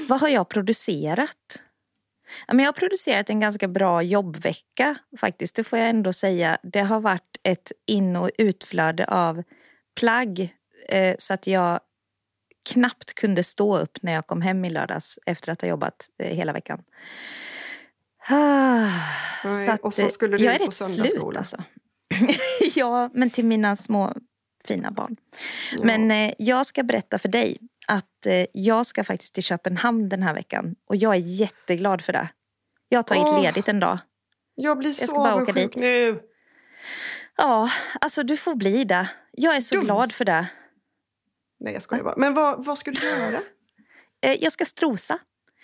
Vad 0.07 0.21
har 0.21 0.29
jag 0.29 0.49
producerat? 0.49 1.61
Jag 2.47 2.65
har 2.65 2.73
producerat 2.73 3.29
en 3.29 3.39
ganska 3.39 3.67
bra 3.67 4.01
jobbvecka 4.01 4.95
faktiskt. 5.19 5.55
Det 5.55 5.63
får 5.63 5.79
jag 5.79 5.89
ändå 5.89 6.13
säga. 6.13 6.57
Det 6.63 6.81
har 6.81 6.99
varit 6.99 7.37
ett 7.43 7.71
in 7.85 8.15
och 8.15 8.31
utflöde 8.37 9.05
av 9.05 9.43
plagg 9.99 10.49
eh, 10.89 11.15
så 11.17 11.33
att 11.33 11.47
jag 11.47 11.79
knappt 12.69 13.13
kunde 13.13 13.43
stå 13.43 13.77
upp 13.77 13.97
när 14.01 14.13
jag 14.13 14.27
kom 14.27 14.41
hem 14.41 14.65
i 14.65 14.69
lördags 14.69 15.19
efter 15.25 15.51
att 15.51 15.61
ha 15.61 15.67
jobbat 15.67 16.09
eh, 16.19 16.35
hela 16.35 16.53
veckan. 16.53 16.83
Ah, 18.29 18.89
Nej, 19.43 19.65
så 19.65 19.71
att, 19.71 19.81
och 19.81 19.93
så 19.93 20.09
skulle 20.09 20.37
du 20.37 20.43
jag 20.43 20.55
är 20.55 20.59
rätt 20.59 20.73
slut 20.73 21.37
alltså. 21.37 21.63
ja, 22.75 23.09
men 23.13 23.29
till 23.29 23.45
mina 23.45 23.75
små 23.75 24.13
fina 24.67 24.91
barn. 24.91 25.15
Ja. 25.71 25.83
Men 25.83 26.11
eh, 26.11 26.33
jag 26.37 26.65
ska 26.65 26.83
berätta 26.83 27.17
för 27.17 27.29
dig 27.29 27.57
att 27.87 28.25
eh, 28.25 28.45
jag 28.53 28.85
ska 28.85 29.03
faktiskt 29.03 29.33
till 29.33 29.43
Köpenhamn 29.43 30.09
den 30.09 30.23
här 30.23 30.33
veckan. 30.33 30.75
Och 30.85 30.95
jag 30.95 31.15
är 31.15 31.19
jätteglad 31.19 32.01
för 32.01 32.13
det. 32.13 32.29
Jag 32.89 33.07
tagit 33.07 33.23
oh, 33.23 33.41
ledigt 33.41 33.67
en 33.67 33.79
dag. 33.79 33.99
Jag 34.55 34.77
blir 34.77 34.91
så 34.91 35.27
avundsjuk 35.27 35.75
nu. 35.75 36.19
Ja, 37.37 37.69
alltså 38.01 38.23
du 38.23 38.37
får 38.37 38.55
bli 38.55 38.83
det. 38.83 39.09
Jag 39.31 39.55
är 39.55 39.61
så 39.61 39.75
Dums. 39.75 39.85
glad 39.85 40.11
för 40.11 40.25
det. 40.25 40.47
Nej, 41.59 41.73
jag 41.73 41.83
skojar 41.83 42.03
bara. 42.03 42.15
Men 42.17 42.33
vad, 42.33 42.65
vad 42.65 42.77
ska 42.77 42.91
du 42.91 43.09
göra? 43.09 43.41
Eh, 44.21 44.43
jag 44.43 44.51
ska 44.51 44.65
strosa. 44.65 45.19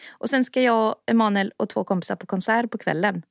Och 0.09 0.29
sen 0.29 0.45
ska 0.45 0.61
jag, 0.61 0.95
Emanuel 1.05 1.53
och 1.57 1.69
två 1.69 1.83
kompisar 1.83 2.15
på 2.15 2.25
konsert 2.25 2.71
på 2.71 2.77
kvällen. 2.77 3.23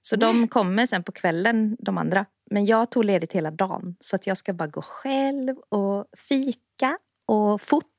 Så 0.00 0.16
Nej. 0.16 0.26
de 0.26 0.48
kommer 0.48 0.86
sen 0.86 1.02
på 1.02 1.12
kvällen, 1.12 1.76
de 1.80 1.98
andra. 1.98 2.26
Men 2.50 2.66
jag 2.66 2.90
tog 2.90 3.04
ledigt 3.04 3.32
hela 3.32 3.50
dagen. 3.50 3.96
Så 4.00 4.16
att 4.16 4.26
jag 4.26 4.36
ska 4.36 4.52
bara 4.52 4.68
gå 4.68 4.82
själv 4.82 5.56
och 5.68 6.06
fika 6.16 6.98
och 7.26 7.60
fota 7.60 7.91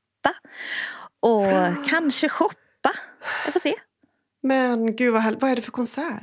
och 1.20 1.88
kanske 1.88 2.28
shoppa. 2.28 2.92
Jag 3.44 3.52
får 3.52 3.60
se. 3.60 3.74
Men 4.42 4.96
gud, 4.96 5.12
vad, 5.12 5.40
vad 5.40 5.50
är 5.50 5.56
det 5.56 5.62
för 5.62 5.72
konsert? 5.72 6.22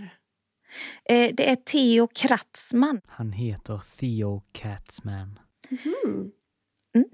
Eh, 1.10 1.32
det 1.34 1.50
är 1.50 1.56
Theo 1.56 2.08
Kratzman. 2.08 3.02
Han 3.08 3.32
heter 3.32 3.82
Theo 4.00 4.42
Katzman. 4.52 5.40
Mm. 5.70 6.32
Mm. 6.96 7.08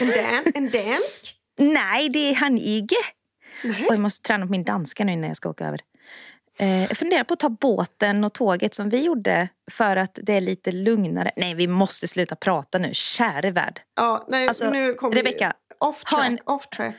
En, 0.00 0.08
dan 0.08 0.52
en 0.54 0.70
dansk? 0.70 1.36
Nej, 1.58 2.08
det 2.08 2.30
är 2.30 2.34
han 2.34 2.58
Ige. 2.58 2.96
Och 3.64 3.94
jag 3.94 4.00
måste 4.00 4.26
träna 4.26 4.46
på 4.46 4.50
min 4.50 4.64
danska 4.64 5.04
nu 5.04 5.16
när 5.16 5.28
jag 5.28 5.36
ska 5.36 5.48
åka 5.48 5.66
över. 5.66 5.80
Eh, 6.58 6.82
jag 6.82 6.96
funderar 6.96 7.24
på 7.24 7.34
att 7.34 7.40
ta 7.40 7.48
båten 7.48 8.24
och 8.24 8.32
tåget 8.34 8.74
som 8.74 8.88
vi 8.88 9.04
gjorde 9.04 9.48
för 9.70 9.96
att 9.96 10.18
det 10.22 10.32
är 10.32 10.40
lite 10.40 10.72
lugnare. 10.72 11.30
Nej, 11.36 11.54
vi 11.54 11.66
måste 11.66 12.08
sluta 12.08 12.36
prata 12.36 12.78
nu. 12.78 12.90
Käre 12.94 13.50
värld. 13.50 13.80
Ja, 13.96 14.26
nej, 14.28 14.48
alltså, 14.48 14.70
nu 14.70 14.94
kommer 14.94 15.16
Rebecka, 15.16 15.52
off 15.80 16.04
track, 16.04 16.18
ha 16.18 16.24
en, 16.24 16.38
off 16.44 16.68
track. 16.68 16.96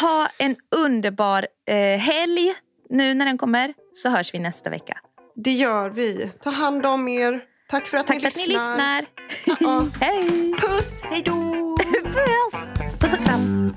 Ha 0.00 0.28
en 0.38 0.56
underbar 0.76 1.46
eh, 1.68 1.98
helg 1.98 2.54
nu 2.90 3.14
när 3.14 3.26
den 3.26 3.38
kommer. 3.38 3.74
Så 3.94 4.08
hörs 4.08 4.34
vi 4.34 4.38
nästa 4.38 4.70
vecka. 4.70 4.98
Det 5.34 5.52
gör 5.52 5.90
vi. 5.90 6.30
Ta 6.40 6.50
hand 6.50 6.86
om 6.86 7.08
er. 7.08 7.40
Tack 7.68 7.86
för 7.86 7.98
att, 7.98 8.06
Tack 8.06 8.22
ni, 8.22 8.30
för 8.30 8.48
lyssnar. 8.48 8.98
att 8.98 9.04
ni 9.46 9.52
lyssnar. 9.52 10.00
Hej! 10.00 10.54
Puss! 10.60 11.02
Hej 11.02 11.22
då! 11.22 11.32
Puss! 12.04 12.60
Puss 13.00 13.12
och 13.12 13.24
kram. 13.24 13.74